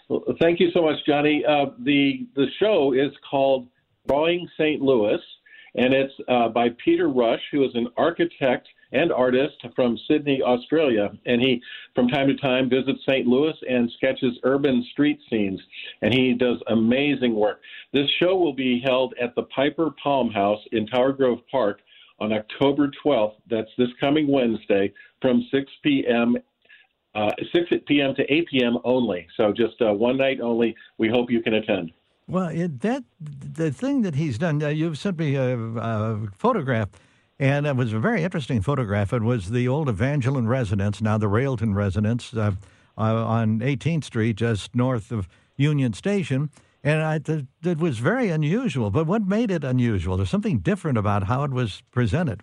Well, 0.07 0.23
thank 0.39 0.61
you 0.61 0.71
so 0.71 0.81
much, 0.81 0.95
Johnny. 1.05 1.43
Uh, 1.45 1.65
the 1.79 2.25
the 2.35 2.47
show 2.57 2.93
is 2.93 3.11
called 3.29 3.67
Drawing 4.07 4.47
St. 4.57 4.81
Louis, 4.81 5.19
and 5.75 5.93
it's 5.93 6.13
uh, 6.29 6.47
by 6.47 6.69
Peter 6.83 7.09
Rush, 7.09 7.41
who 7.51 7.65
is 7.65 7.71
an 7.75 7.87
architect 7.97 8.65
and 8.91 9.11
artist 9.11 9.55
from 9.75 9.97
Sydney, 10.07 10.41
Australia. 10.41 11.11
And 11.25 11.41
he, 11.41 11.61
from 11.95 12.07
time 12.07 12.27
to 12.27 12.35
time, 12.37 12.69
visits 12.69 12.99
St. 13.07 13.27
Louis 13.27 13.53
and 13.69 13.91
sketches 13.97 14.37
urban 14.43 14.85
street 14.91 15.19
scenes. 15.29 15.59
And 16.01 16.13
he 16.13 16.33
does 16.33 16.57
amazing 16.67 17.35
work. 17.35 17.61
This 17.93 18.09
show 18.19 18.35
will 18.35 18.53
be 18.53 18.81
held 18.83 19.13
at 19.21 19.35
the 19.35 19.43
Piper 19.43 19.91
Palm 20.01 20.29
House 20.31 20.59
in 20.71 20.87
Tower 20.87 21.13
Grove 21.13 21.39
Park 21.51 21.81
on 22.19 22.33
October 22.33 22.91
12th. 23.05 23.35
That's 23.49 23.69
this 23.77 23.89
coming 23.99 24.27
Wednesday 24.27 24.91
from 25.21 25.47
6 25.51 25.71
p.m. 25.83 26.35
Uh, 27.15 27.31
6 27.53 27.83
p.m. 27.87 28.13
to 28.15 28.33
8 28.33 28.47
p.m. 28.49 28.77
only. 28.83 29.27
So 29.35 29.51
just 29.51 29.81
uh, 29.81 29.93
one 29.93 30.17
night 30.17 30.39
only. 30.41 30.75
We 30.97 31.09
hope 31.09 31.31
you 31.31 31.41
can 31.41 31.55
attend. 31.55 31.91
Well, 32.27 32.49
it, 32.49 32.81
that 32.81 33.03
the 33.19 33.71
thing 33.71 34.03
that 34.03 34.13
he's 34.13 34.37
done, 34.37 34.61
uh, 34.61 34.67
you've 34.67 34.99
sent 34.99 35.17
me 35.17 35.35
a, 35.35 35.57
a 35.57 36.27
photograph, 36.37 36.89
and 37.39 37.65
it 37.65 37.75
was 37.75 37.93
a 37.93 37.99
very 37.99 38.23
interesting 38.23 38.61
photograph. 38.61 39.13
It 39.13 39.23
was 39.23 39.49
the 39.49 39.67
old 39.67 39.87
Evangeline 39.87 40.47
residence, 40.47 41.01
now 41.01 41.17
the 41.17 41.29
Railton 41.29 41.73
residence, 41.73 42.33
uh, 42.33 42.51
uh, 42.97 43.01
on 43.01 43.59
18th 43.59 44.03
Street, 44.03 44.35
just 44.35 44.75
north 44.75 45.11
of 45.11 45.29
Union 45.55 45.93
Station. 45.93 46.49
And 46.83 47.01
I, 47.01 47.19
th- 47.19 47.45
it 47.63 47.77
was 47.77 47.99
very 47.99 48.29
unusual. 48.29 48.89
But 48.89 49.07
what 49.07 49.25
made 49.25 49.51
it 49.51 49.63
unusual? 49.63 50.17
There's 50.17 50.29
something 50.29 50.59
different 50.59 50.97
about 50.97 51.23
how 51.23 51.43
it 51.43 51.51
was 51.51 51.81
presented. 51.91 52.41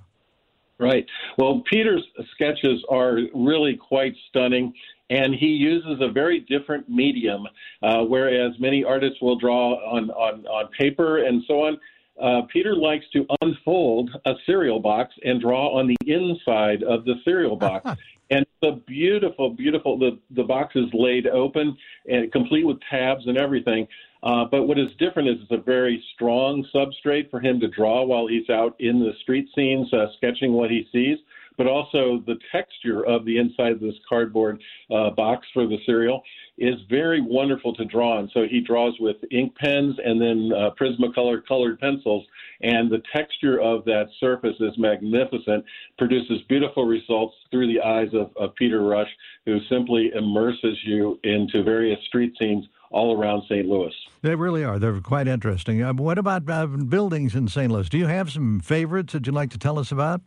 Right. 0.79 1.07
Well, 1.39 1.63
Peter's 1.71 2.05
sketches 2.33 2.83
are 2.91 3.19
really 3.35 3.77
quite 3.77 4.15
stunning, 4.29 4.75
and 5.09 5.35
he 5.35 5.47
uses 5.47 5.99
a 6.01 6.11
very 6.11 6.41
different 6.41 6.89
medium, 6.89 7.47
uh, 7.83 8.03
whereas 8.03 8.53
many 8.59 8.85
artists 8.85 9.21
will 9.23 9.39
draw 9.39 9.75
on, 9.91 10.11
on, 10.11 10.47
on 10.47 10.69
paper 10.79 11.25
and 11.25 11.43
so 11.49 11.63
on. 11.63 11.79
Uh, 12.21 12.43
Peter 12.51 12.75
likes 12.75 13.05
to 13.13 13.27
unfold 13.43 14.11
a 14.25 14.35
cereal 14.47 14.81
box 14.81 15.15
and 15.25 15.41
draw 15.41 15.79
on 15.79 15.87
the 15.87 15.97
inside 16.07 16.83
of 16.83 17.05
the 17.05 17.15
cereal 17.25 17.57
box. 17.57 17.91
and 18.31 18.47
the 18.63 18.83
beautiful, 18.87 19.51
beautiful, 19.51 19.99
the, 19.99 20.19
the 20.31 20.43
box 20.43 20.75
is 20.75 20.87
laid 20.93 21.27
open 21.27 21.77
and 22.07 22.33
complete 22.33 22.67
with 22.67 22.79
tabs 22.91 23.27
and 23.27 23.37
everything. 23.37 23.87
Uh, 24.23 24.45
but 24.45 24.65
what 24.65 24.79
is 24.79 24.91
different 24.99 25.29
is 25.29 25.37
it's 25.43 25.53
a 25.53 25.63
very 25.63 26.03
strong 26.15 26.67
substrate 26.75 27.31
for 27.31 27.39
him 27.39 27.61
to 27.61 27.69
draw 27.69 28.05
while 28.05 28.27
he's 28.27 28.49
out 28.51 28.75
in 28.81 28.99
the 28.99 29.13
street 29.23 29.49
scenes, 29.55 29.93
uh, 29.93 30.07
sketching 30.17 30.53
what 30.53 30.71
he 30.71 30.89
sees. 30.91 31.19
But 31.57 31.67
also 31.67 32.23
the 32.27 32.37
texture 32.53 33.05
of 33.07 33.25
the 33.25 33.39
inside 33.39 33.73
of 33.73 33.81
this 33.81 33.95
cardboard 34.09 34.61
uh, 34.91 35.11
box 35.11 35.47
for 35.55 35.67
the 35.67 35.79
cereal 35.87 36.23
is 36.59 36.75
very 36.89 37.21
wonderful 37.21 37.75
to 37.75 37.85
draw 37.85 38.19
on. 38.19 38.31
So 38.33 38.45
he 38.49 38.61
draws 38.61 38.95
with 38.99 39.17
ink 39.31 39.55
pens 39.57 39.95
and 40.05 40.21
then 40.21 40.51
uh, 40.57 40.71
Prismacolor 40.81 41.47
colored 41.47 41.79
pencils, 41.81 42.25
and 42.63 42.91
the 42.91 43.03
texture 43.15 43.61
of 43.61 43.85
that 43.85 44.07
surface 44.21 44.57
is 44.61 44.73
magnificent. 44.79 45.65
Produces 45.99 46.43
beautiful 46.49 46.85
results 46.85 47.35
through 47.51 47.73
the 47.73 47.81
eyes 47.81 48.09
of, 48.15 48.31
of 48.37 48.55
Peter 48.55 48.83
Rush, 48.83 49.11
who 49.45 49.59
simply 49.69 50.13
immerses 50.15 50.79
you 50.85 51.19
into 51.25 51.63
various 51.63 51.99
street 52.07 52.35
scenes 52.39 52.65
all 52.91 53.19
around 53.19 53.43
St. 53.43 53.67
Louis. 53.67 53.93
They 54.23 54.35
really 54.35 54.65
are. 54.65 54.79
They're 54.79 55.01
quite 55.01 55.29
interesting. 55.29 55.83
Uh, 55.83 55.93
what 55.95 56.19
about 56.19 56.49
uh, 56.49 56.67
buildings 56.67 57.35
in 57.35 57.49
St. 57.49 57.71
Louis? 57.71 57.89
Do 57.89 57.99
you 57.99 58.07
have 58.07 58.31
some 58.31 58.61
favorites 58.61 59.13
that 59.13 59.27
you'd 59.27 59.35
like 59.35 59.51
to 59.51 59.59
tell 59.59 59.79
us 59.79 59.93
about? 59.93 60.23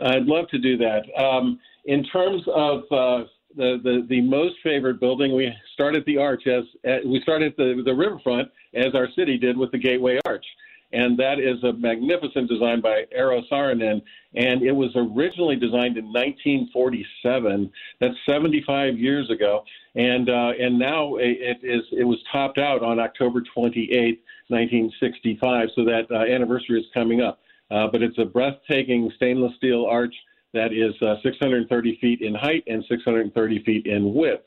I'd 0.00 0.26
love 0.26 0.48
to 0.48 0.58
do 0.58 0.76
that. 0.78 1.02
Um, 1.18 1.58
in 1.84 2.04
terms 2.04 2.42
of 2.54 2.80
uh, 2.90 3.24
the, 3.56 3.80
the 3.82 4.06
the 4.08 4.20
most 4.20 4.56
favored 4.62 5.00
building, 5.00 5.34
we 5.34 5.52
started 5.74 6.04
the 6.06 6.18
Arch 6.18 6.46
as, 6.46 6.64
we 7.04 7.20
started 7.22 7.54
the 7.56 7.82
the 7.84 7.94
riverfront 7.94 8.50
as 8.74 8.94
our 8.94 9.08
city 9.16 9.38
did 9.38 9.56
with 9.56 9.70
the 9.72 9.78
Gateway 9.78 10.18
Arch 10.26 10.44
and 10.92 11.18
that 11.18 11.38
is 11.38 11.62
a 11.64 11.72
magnificent 11.72 12.48
design 12.48 12.80
by 12.80 13.04
Eero 13.16 13.42
Saarinen. 13.50 14.00
And 14.34 14.62
it 14.62 14.72
was 14.72 14.90
originally 14.94 15.56
designed 15.56 15.96
in 15.96 16.06
1947. 16.06 17.70
That's 18.00 18.14
75 18.28 18.98
years 18.98 19.30
ago, 19.30 19.64
and 19.94 20.28
uh, 20.28 20.52
and 20.60 20.78
now 20.78 21.16
it 21.16 21.58
is 21.62 21.82
it 21.92 22.04
was 22.04 22.18
topped 22.30 22.58
out 22.58 22.82
on 22.82 23.00
October 23.00 23.42
28, 23.54 24.22
1965. 24.48 25.68
So 25.74 25.84
that 25.84 26.06
uh, 26.10 26.32
anniversary 26.32 26.80
is 26.80 26.86
coming 26.92 27.22
up. 27.22 27.40
Uh, 27.70 27.88
but 27.90 28.02
it's 28.02 28.18
a 28.18 28.24
breathtaking 28.24 29.10
stainless 29.16 29.52
steel 29.56 29.86
arch 29.86 30.14
that 30.52 30.72
is 30.72 30.94
uh, 31.02 31.16
630 31.22 31.98
feet 32.00 32.20
in 32.20 32.34
height 32.34 32.64
and 32.66 32.84
630 32.88 33.62
feet 33.64 33.86
in 33.86 34.14
width. 34.14 34.44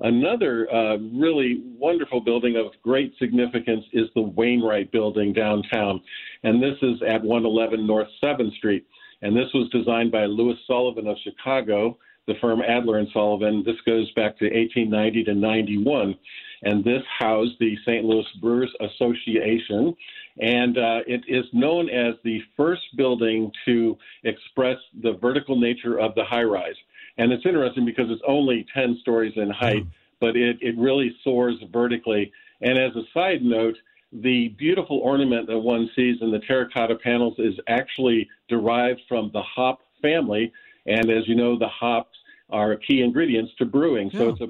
Another 0.00 0.72
uh, 0.72 0.96
really 0.96 1.62
wonderful 1.76 2.20
building 2.20 2.56
of 2.56 2.66
great 2.82 3.12
significance 3.18 3.84
is 3.92 4.06
the 4.14 4.22
Wainwright 4.22 4.92
Building 4.92 5.32
downtown, 5.32 6.00
and 6.44 6.62
this 6.62 6.76
is 6.82 7.02
at 7.02 7.22
111 7.22 7.84
North 7.86 8.08
7th 8.22 8.54
Street. 8.56 8.86
And 9.22 9.36
this 9.36 9.52
was 9.52 9.68
designed 9.70 10.12
by 10.12 10.26
Louis 10.26 10.54
Sullivan 10.66 11.08
of 11.08 11.16
Chicago, 11.24 11.98
the 12.28 12.34
firm 12.40 12.62
Adler 12.62 12.98
and 12.98 13.08
Sullivan. 13.12 13.64
This 13.66 13.80
goes 13.84 14.08
back 14.12 14.38
to 14.38 14.44
1890 14.44 15.24
to 15.24 15.34
91, 15.34 16.14
and 16.62 16.84
this 16.84 17.02
housed 17.18 17.58
the 17.60 17.76
St. 17.86 18.04
Louis 18.04 18.26
Brewers 18.40 18.72
Association, 18.80 19.94
and 20.40 20.78
uh, 20.78 21.00
it 21.06 21.22
is 21.28 21.44
known 21.52 21.88
as 21.88 22.14
the 22.24 22.42
first 22.56 22.82
building 22.96 23.50
to 23.64 23.96
express 24.24 24.78
the 25.02 25.12
vertical 25.14 25.58
nature 25.58 25.98
of 25.98 26.14
the 26.14 26.24
high 26.24 26.42
rise. 26.42 26.76
And 27.16 27.32
it's 27.32 27.44
interesting 27.44 27.84
because 27.84 28.10
it's 28.10 28.22
only 28.26 28.66
10 28.74 28.98
stories 29.00 29.32
in 29.36 29.50
height, 29.50 29.84
mm. 29.84 29.90
but 30.20 30.36
it, 30.36 30.58
it 30.60 30.78
really 30.78 31.16
soars 31.24 31.56
vertically. 31.72 32.32
And 32.60 32.78
as 32.78 32.94
a 32.94 33.02
side 33.12 33.42
note, 33.42 33.76
the 34.12 34.48
beautiful 34.50 34.98
ornament 34.98 35.48
that 35.48 35.58
one 35.58 35.90
sees 35.94 36.16
in 36.22 36.30
the 36.30 36.38
terracotta 36.38 36.94
panels 36.96 37.34
is 37.38 37.54
actually 37.68 38.28
derived 38.48 39.00
from 39.08 39.30
the 39.32 39.42
hop 39.42 39.80
family. 40.00 40.52
And 40.86 41.10
as 41.10 41.28
you 41.28 41.34
know, 41.34 41.58
the 41.58 41.68
hops 41.68 42.16
are 42.50 42.76
key 42.76 43.02
ingredients 43.02 43.52
to 43.58 43.66
brewing. 43.66 44.10
So 44.12 44.26
yeah. 44.26 44.32
it's 44.32 44.40
a 44.40 44.48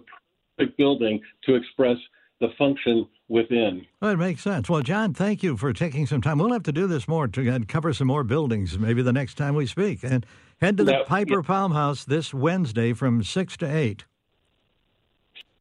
building 0.66 1.20
to 1.44 1.54
express 1.54 1.96
the 2.40 2.48
function 2.56 3.06
within. 3.28 3.84
Well, 4.00 4.12
it 4.12 4.16
makes 4.16 4.42
sense. 4.42 4.68
Well, 4.68 4.82
John, 4.82 5.12
thank 5.12 5.42
you 5.42 5.56
for 5.56 5.72
taking 5.72 6.06
some 6.06 6.20
time. 6.20 6.38
We'll 6.38 6.52
have 6.52 6.62
to 6.64 6.72
do 6.72 6.86
this 6.86 7.08
more 7.08 7.28
to 7.28 7.64
cover 7.66 7.92
some 7.92 8.06
more 8.06 8.24
buildings 8.24 8.78
maybe 8.78 9.02
the 9.02 9.12
next 9.12 9.34
time 9.34 9.54
we 9.54 9.66
speak. 9.66 10.02
And 10.02 10.24
head 10.60 10.76
to 10.78 10.84
the 10.84 10.92
that, 10.92 11.06
Piper 11.06 11.40
yeah. 11.40 11.46
Palm 11.46 11.72
House 11.72 12.04
this 12.04 12.32
Wednesday 12.32 12.92
from 12.92 13.22
6 13.22 13.56
to 13.58 13.66
8. 13.66 14.04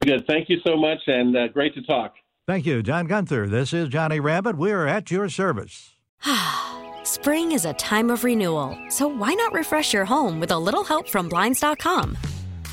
Good. 0.02 0.26
Thank 0.28 0.50
you 0.50 0.58
so 0.66 0.78
much, 0.78 1.00
and 1.08 1.36
uh, 1.36 1.48
great 1.50 1.74
to 1.74 1.82
talk. 1.82 2.14
Thank 2.46 2.66
you, 2.66 2.82
John 2.82 3.08
Gunther. 3.08 3.48
This 3.50 3.74
is 3.74 3.90
Johnny 3.90 4.20
Rabbit. 4.20 4.58
We're 4.58 4.88
at 4.88 5.12
your 5.12 5.28
service. 5.28 5.96
Spring 7.04 7.52
is 7.52 7.66
a 7.66 7.74
time 7.74 8.10
of 8.10 8.24
renewal, 8.24 8.78
so 8.90 9.08
why 9.08 9.34
not 9.34 9.54
refresh 9.54 9.94
your 9.94 10.06
home 10.06 10.40
with 10.40 10.52
a 10.52 10.58
little 10.58 10.84
help 10.84 11.10
from 11.10 11.28
Blinds.com? 11.28 12.18